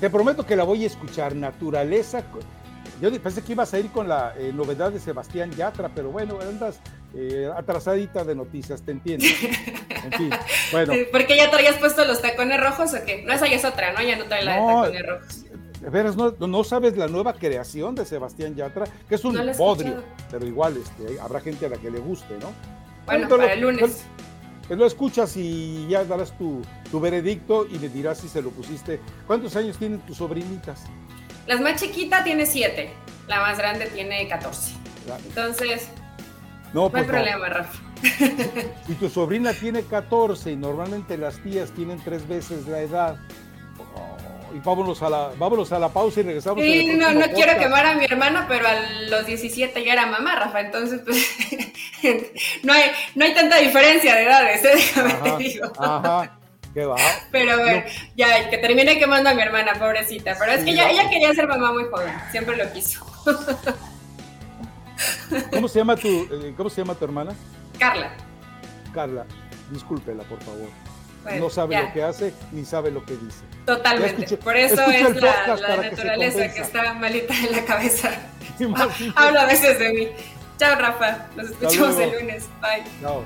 te 0.00 0.08
prometo 0.08 0.46
que 0.46 0.56
la 0.56 0.64
voy 0.64 0.84
a 0.84 0.86
escuchar. 0.86 1.36
Naturaleza. 1.36 2.22
Yo 3.00 3.10
pensé 3.20 3.42
que 3.42 3.52
ibas 3.52 3.72
a 3.74 3.78
ir 3.78 3.90
con 3.90 4.08
la 4.08 4.34
eh, 4.38 4.50
novedad 4.54 4.90
de 4.90 4.98
Sebastián 4.98 5.50
Yatra, 5.52 5.90
pero 5.94 6.10
bueno, 6.10 6.38
andas 6.40 6.80
eh, 7.14 7.50
atrasadita 7.54 8.24
de 8.24 8.34
noticias, 8.34 8.82
te 8.82 8.92
entiendo. 8.92 9.26
En 10.02 10.12
fin, 10.12 10.30
bueno. 10.72 10.94
¿Por 11.12 11.26
qué 11.26 11.36
ya 11.36 11.50
traías 11.50 11.76
puesto 11.76 12.02
los 12.06 12.22
tacones 12.22 12.58
rojos 12.58 12.94
o 12.94 13.04
qué? 13.04 13.22
No, 13.22 13.34
esa 13.34 13.46
ya 13.46 13.56
es 13.56 13.66
otra, 13.66 13.92
¿no? 13.92 14.00
Ya 14.00 14.16
no 14.16 14.24
trae 14.24 14.42
la 14.42 14.54
de 14.54 14.60
tacones 14.60 15.06
rojos. 15.06 15.44
Veras, 15.92 16.16
no, 16.16 16.64
sabes 16.64 16.96
la 16.96 17.06
nueva 17.06 17.34
creación 17.34 17.94
de 17.94 18.06
Sebastián 18.06 18.54
Yatra, 18.54 18.86
que 19.06 19.16
es 19.16 19.24
un 19.26 19.38
bodrio, 19.58 20.02
pero 20.30 20.46
igual 20.46 20.78
este, 20.78 21.20
habrá 21.20 21.40
gente 21.40 21.66
a 21.66 21.68
la 21.68 21.76
que 21.76 21.90
le 21.90 21.98
guste, 21.98 22.38
¿no? 22.40 22.50
Bueno, 23.04 23.28
para 23.28 23.52
el 23.52 23.60
lunes. 23.60 24.06
Pues 24.70 24.78
lo 24.78 24.86
escuchas 24.86 25.36
y 25.36 25.88
ya 25.88 26.04
darás 26.04 26.30
tu, 26.38 26.62
tu 26.92 27.00
veredicto 27.00 27.66
y 27.66 27.76
me 27.80 27.88
dirás 27.88 28.18
si 28.18 28.28
se 28.28 28.40
lo 28.40 28.50
pusiste. 28.50 29.00
¿Cuántos 29.26 29.56
años 29.56 29.76
tienen 29.76 29.98
tus 30.02 30.18
sobrinitas? 30.18 30.84
La 31.48 31.60
más 31.60 31.80
chiquita 31.80 32.22
tiene 32.22 32.46
7, 32.46 32.88
la 33.26 33.40
más 33.40 33.58
grande 33.58 33.86
tiene 33.86 34.28
14. 34.28 34.74
Entonces, 35.26 35.88
no, 36.72 36.84
hay 36.84 36.90
pues 36.90 37.04
problema, 37.04 37.48
Rafa. 37.48 37.78
Si 38.86 38.94
tu 38.94 39.08
sobrina 39.08 39.52
tiene 39.54 39.82
14 39.82 40.52
y 40.52 40.56
normalmente 40.56 41.18
las 41.18 41.42
tías 41.42 41.72
tienen 41.72 42.00
tres 42.04 42.28
veces 42.28 42.68
la 42.68 42.80
edad, 42.80 43.16
y 44.54 44.58
vámonos 44.60 45.02
a 45.02 45.10
la, 45.10 45.30
vámonos 45.38 45.72
a 45.72 45.78
la 45.78 45.88
pausa 45.88 46.20
y 46.20 46.22
regresamos. 46.24 46.62
Sí, 46.62 46.94
no, 46.94 47.12
no 47.12 47.26
quiero 47.32 47.58
quemar 47.58 47.86
a 47.86 47.94
mi 47.94 48.04
hermano, 48.04 48.44
pero 48.48 48.66
a 48.66 48.74
los 49.08 49.26
17 49.26 49.84
ya 49.84 49.92
era 49.92 50.06
mamá, 50.06 50.36
Rafa, 50.36 50.60
entonces 50.60 51.00
pues 51.04 51.26
no, 52.62 52.72
hay, 52.72 52.90
no 53.14 53.24
hay 53.24 53.34
tanta 53.34 53.58
diferencia 53.58 54.14
de 54.14 54.22
edades, 54.24 54.64
¿eh? 54.64 54.70
déjame 54.74 55.14
te 55.14 55.36
digo. 55.42 55.72
Ajá. 55.78 56.36
Qué 56.72 56.84
va. 56.84 56.96
Pero 57.32 57.58
bueno, 57.58 57.82
ya, 58.16 58.48
que 58.48 58.58
termine 58.58 58.96
quemando 58.98 59.30
a 59.30 59.34
mi 59.34 59.42
hermana, 59.42 59.72
pobrecita. 59.74 60.36
Pero 60.38 60.52
es 60.52 60.64
que 60.64 60.70
ella, 60.70 60.88
ella 60.88 61.10
quería 61.10 61.34
ser 61.34 61.48
mamá 61.48 61.72
muy 61.72 61.84
joven, 61.90 62.14
siempre 62.30 62.56
lo 62.56 62.72
quiso. 62.72 63.04
¿Cómo 65.50 65.68
se 65.68 65.78
llama 65.78 65.96
tu, 65.96 66.08
eh, 66.30 66.54
¿cómo 66.56 66.70
se 66.70 66.80
llama 66.80 66.94
tu 66.94 67.04
hermana? 67.04 67.32
Carla. 67.78 68.12
Carla, 68.94 69.26
discúlpela, 69.70 70.22
por 70.24 70.40
favor. 70.42 70.68
No 71.38 71.50
sabe 71.50 71.80
lo 71.82 71.92
que 71.92 72.02
hace 72.02 72.32
ni 72.52 72.64
sabe 72.64 72.90
lo 72.90 73.04
que 73.04 73.16
dice. 73.16 73.44
Totalmente. 73.66 74.36
por 74.38 74.56
eso 74.56 74.82
es 74.90 75.16
la, 75.16 75.76
naturaleza 75.76 76.52
que, 76.52 76.60
está 76.60 76.94
malita 76.94 77.34
en 77.34 77.52
la 77.52 77.64
cabeza. 77.64 78.10
Hablo 79.16 79.40
a 79.40 79.46
veces 79.46 79.78
de 79.78 79.92
mí. 79.92 80.08
Chao, 80.58 80.76
Rafa. 80.76 81.26
Nos 81.36 81.50
escuchamos 81.50 81.98
el 81.98 82.12
lunes. 82.12 82.44
Bye. 82.60 82.84
Chao. 83.00 83.24